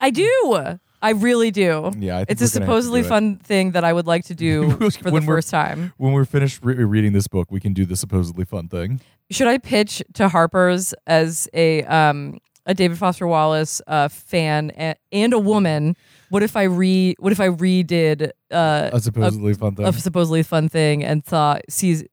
I 0.01 0.11
do. 0.11 0.79
I 1.05 1.11
really 1.11 1.51
do. 1.51 1.91
Yeah, 1.99 2.17
I 2.17 2.25
think 2.25 2.31
It's 2.31 2.41
we're 2.41 2.41
gonna 2.41 2.41
have 2.41 2.41
a 2.41 2.45
to 2.45 2.49
supposedly 2.49 3.01
do 3.03 3.07
it. 3.07 3.09
fun 3.09 3.37
thing 3.37 3.71
that 3.73 3.85
I 3.85 3.93
would 3.93 4.07
like 4.07 4.25
to 4.27 4.35
do 4.35 4.71
for 4.91 4.91
the 4.91 5.11
When 5.11 5.27
we're- 5.27 5.37
first 5.37 5.51
time. 5.51 5.93
When 5.99 6.13
we're 6.13 6.25
finished 6.25 6.61
re- 6.63 6.75
reading 6.83 7.13
this 7.13 7.29
book, 7.29 7.51
we 7.51 7.61
can 7.61 7.73
do 7.75 7.85
the 7.85 7.97
supposedly 7.97 8.45
fun 8.45 8.69
thing. 8.69 9.01
Should 9.31 9.47
I 9.49 9.59
pitch 9.59 10.03
to 10.15 10.29
Harper's 10.29 10.95
as 11.07 11.49
a 11.55 11.83
um 11.85 12.39
a 12.67 12.73
David 12.73 12.97
Foster 12.97 13.27
Wallace 13.27 13.83
uh, 13.87 14.09
fan 14.09 14.71
and, 14.71 14.97
and 15.13 15.33
a 15.35 15.39
woman? 15.39 15.95
What 16.31 16.43
if 16.43 16.57
I 16.57 16.63
re 16.65 17.15
What 17.19 17.33
if 17.33 17.41
I 17.41 17.49
redid 17.49 18.31
uh, 18.51 18.91
A 18.93 19.01
supposedly 19.01 19.53
fun 19.55 19.75
thing. 19.77 19.87
a 19.87 19.93
supposedly 19.93 20.43
fun 20.43 20.69
thing 20.71 21.05
and 21.05 21.23
thought 21.25 21.61
sees 21.69 22.05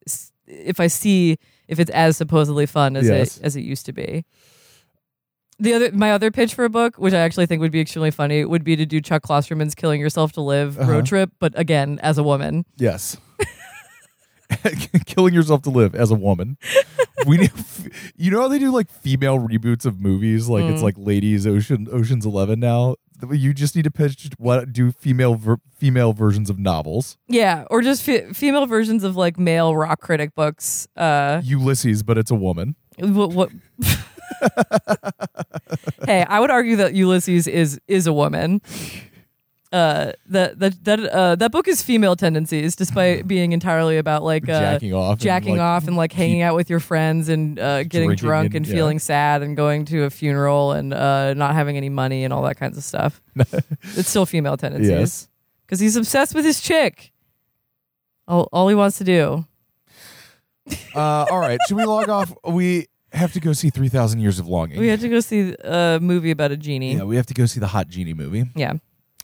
if 0.47 0.79
I 0.81 0.87
see 0.87 1.37
if 1.69 1.79
it's 1.79 1.91
as 1.91 2.17
supposedly 2.17 2.65
fun 2.65 2.97
as 2.97 3.07
Yes. 3.07 3.37
it 3.37 3.43
as 3.45 3.55
it 3.55 3.61
used 3.61 3.85
to 3.85 3.93
be. 3.93 4.25
The 5.61 5.73
other 5.75 5.91
my 5.93 6.11
other 6.11 6.31
pitch 6.31 6.53
for 6.55 6.65
a 6.65 6.69
book, 6.69 6.95
which 6.97 7.13
I 7.13 7.19
actually 7.19 7.45
think 7.45 7.61
would 7.61 7.71
be 7.71 7.79
extremely 7.81 8.11
funny, 8.11 8.43
would 8.43 8.63
be 8.63 8.75
to 8.75 8.85
do 8.85 8.99
Chuck 8.99 9.21
Klosterman's 9.23 9.75
"Killing 9.75 10.01
Yourself 10.01 10.31
to 10.33 10.41
Live" 10.41 10.77
Uh-huh. 10.79 10.91
road 10.91 11.05
trip, 11.05 11.31
but 11.39 11.53
again 11.57 11.99
as 12.01 12.17
a 12.17 12.23
woman. 12.23 12.65
yes. 12.77 13.15
Killing 15.05 15.33
yourself 15.33 15.61
to 15.63 15.69
live 15.69 15.95
as 15.95 16.11
a 16.11 16.15
woman. 16.15 16.57
we 17.25 17.37
need, 17.37 17.51
you 18.17 18.31
know 18.31 18.41
how 18.41 18.47
they 18.49 18.59
do 18.59 18.69
like 18.71 18.89
female 18.89 19.37
reboots 19.39 19.85
of 19.85 20.01
movies, 20.01 20.49
like 20.49 20.65
it's 20.65 20.81
Mm. 20.81 20.83
like 20.83 20.95
Ladies 20.97 21.47
Ocean 21.47 21.87
Ocean's 21.91 22.25
Eleven 22.25 22.59
now. 22.59 22.95
You 23.31 23.53
just 23.53 23.75
need 23.75 23.83
to 23.83 23.91
pitch 23.91 24.29
what 24.39 24.73
do 24.73 24.91
female 24.91 25.35
ver- 25.35 25.59
female 25.77 26.11
versions 26.11 26.49
of 26.49 26.57
novels. 26.59 27.17
Yeah, 27.27 27.65
or 27.69 27.81
just 27.81 28.01
fe- 28.03 28.33
female 28.33 28.65
versions 28.65 29.03
of 29.03 29.15
like 29.15 29.37
male 29.39 29.75
rock 29.75 30.01
critic 30.01 30.33
books. 30.35 30.87
Uh, 30.97 31.39
Ulysses, 31.45 32.01
but 32.03 32.17
it's 32.17 32.31
a 32.31 32.35
woman. 32.35 32.75
what? 32.97 33.31
what 33.31 33.51
hey, 36.05 36.23
I 36.27 36.39
would 36.39 36.51
argue 36.51 36.75
that 36.77 36.93
Ulysses 36.93 37.47
is 37.47 37.79
is 37.87 38.07
a 38.07 38.13
woman. 38.13 38.61
Uh, 39.71 40.11
that 40.27 40.59
that 40.59 40.83
that 40.83 40.99
uh, 40.99 41.35
that 41.35 41.49
book 41.51 41.65
is 41.65 41.81
female 41.81 42.17
tendencies, 42.17 42.75
despite 42.75 43.25
being 43.27 43.53
entirely 43.53 43.97
about 43.97 44.21
like 44.21 44.43
uh, 44.49 44.59
jacking 44.59 44.93
off, 44.93 45.11
and, 45.13 45.19
jacking 45.21 45.51
like, 45.53 45.61
off 45.61 45.87
and 45.87 45.95
like 45.95 46.11
hanging 46.11 46.41
out 46.41 46.55
with 46.55 46.69
your 46.69 46.81
friends 46.81 47.29
and 47.29 47.57
uh, 47.57 47.83
getting 47.83 48.13
drunk 48.15 48.47
and- 48.47 48.55
and, 48.57 48.67
yeah. 48.67 48.73
feeling 48.73 48.99
sad 48.99 49.41
and 49.41 49.55
going 49.55 49.85
to 49.85 50.03
a 50.03 50.09
funeral 50.09 50.73
and 50.73 50.93
uh, 50.93 51.33
not 51.35 51.53
having 51.55 51.77
any 51.77 51.87
money 51.87 52.25
and 52.25 52.33
all 52.33 52.41
that 52.41 52.57
kinds 52.57 52.77
of 52.77 52.83
stuff. 52.83 53.21
it's 53.95 54.09
still 54.09 54.25
female 54.25 54.57
tendencies 54.57 54.89
Yes. 54.89 55.29
because 55.65 55.79
he's 55.79 55.95
obsessed 55.95 56.35
with 56.35 56.43
his 56.43 56.59
chick. 56.59 57.13
All, 58.27 58.49
all 58.51 58.67
he 58.67 58.75
wants 58.75 58.97
to 58.97 59.03
do. 59.05 59.45
Uh, 60.93 61.25
all 61.31 61.39
right, 61.39 61.57
should 61.67 61.77
we 61.77 61.85
log 61.85 62.07
off? 62.09 62.33
We 62.45 62.87
have 63.11 63.33
to 63.33 63.39
go 63.39 63.53
see 63.53 63.69
Three 63.69 63.89
Thousand 63.89 64.19
Years 64.21 64.39
of 64.39 64.47
Longing. 64.47 64.79
We 64.79 64.87
have 64.87 65.01
to 65.01 65.09
go 65.09 65.19
see 65.19 65.55
a 65.63 65.99
movie 66.01 66.31
about 66.31 66.51
a 66.51 66.57
genie. 66.57 66.95
yeah, 66.95 67.03
we 67.03 67.15
have 67.15 67.25
to 67.27 67.33
go 67.33 67.45
see 67.45 67.59
the 67.59 67.67
Hot 67.67 67.87
Genie 67.87 68.13
movie. 68.13 68.45
Yeah. 68.55 68.73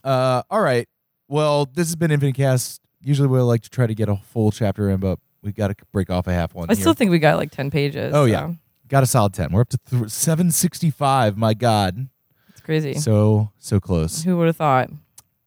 Uh, 0.03 0.43
all 0.49 0.61
right. 0.61 0.87
Well, 1.27 1.65
this 1.65 1.87
has 1.87 1.95
been 1.95 2.11
Infinite 2.11 2.35
Cast. 2.35 2.81
Usually 3.01 3.27
we 3.27 3.39
like 3.39 3.61
to 3.61 3.69
try 3.69 3.87
to 3.87 3.95
get 3.95 4.09
a 4.09 4.15
full 4.17 4.51
chapter 4.51 4.89
in, 4.89 4.99
but 4.99 5.19
we 5.41 5.51
got 5.51 5.67
to 5.69 5.75
break 5.91 6.09
off 6.09 6.27
a 6.27 6.33
half 6.33 6.53
one. 6.55 6.69
I 6.69 6.73
here. 6.73 6.81
still 6.81 6.93
think 6.93 7.11
we 7.11 7.19
got 7.19 7.37
like 7.37 7.51
10 7.51 7.69
pages. 7.71 8.13
Oh, 8.13 8.23
so 8.23 8.25
yeah. 8.25 8.53
got 8.87 9.03
a 9.03 9.05
solid 9.05 9.33
ten. 9.33 9.51
We're 9.51 9.61
up 9.61 9.69
to 9.69 9.77
th- 9.89 10.09
seven 10.09 10.51
sixty 10.51 10.89
five. 10.89 11.37
My 11.37 11.53
God, 11.53 12.07
It's 12.49 12.61
crazy. 12.61 12.93
so 12.95 13.51
so 13.57 13.79
close. 13.79 14.23
Who 14.23 14.37
would 14.37 14.47
have 14.47 14.57
thought? 14.57 14.89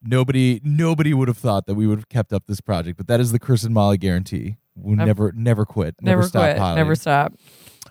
Nobody 0.02 0.60
nobody 0.64 1.12
would 1.12 1.28
have 1.28 1.36
thought 1.38 1.66
that 1.66 1.74
we 1.74 1.86
would 1.86 1.98
have 1.98 2.08
kept 2.08 2.32
up 2.32 2.44
this 2.46 2.60
project, 2.60 2.96
but 2.96 3.06
that 3.08 3.20
is 3.20 3.32
the 3.32 3.38
Chris 3.38 3.64
and 3.64 3.74
Molly 3.74 3.98
guarantee. 3.98 4.56
We 4.74 4.94
I've- 4.94 5.04
never 5.04 5.32
never 5.32 5.66
quit. 5.66 5.94
Never, 6.00 6.18
Never, 6.20 6.28
stop 6.28 6.56
quit. 6.56 6.76
Never 6.76 6.94
stop. 6.94 7.34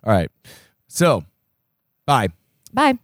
All 0.03 0.13
right. 0.13 0.31
So, 0.87 1.23
bye. 2.05 2.29
Bye. 2.73 2.97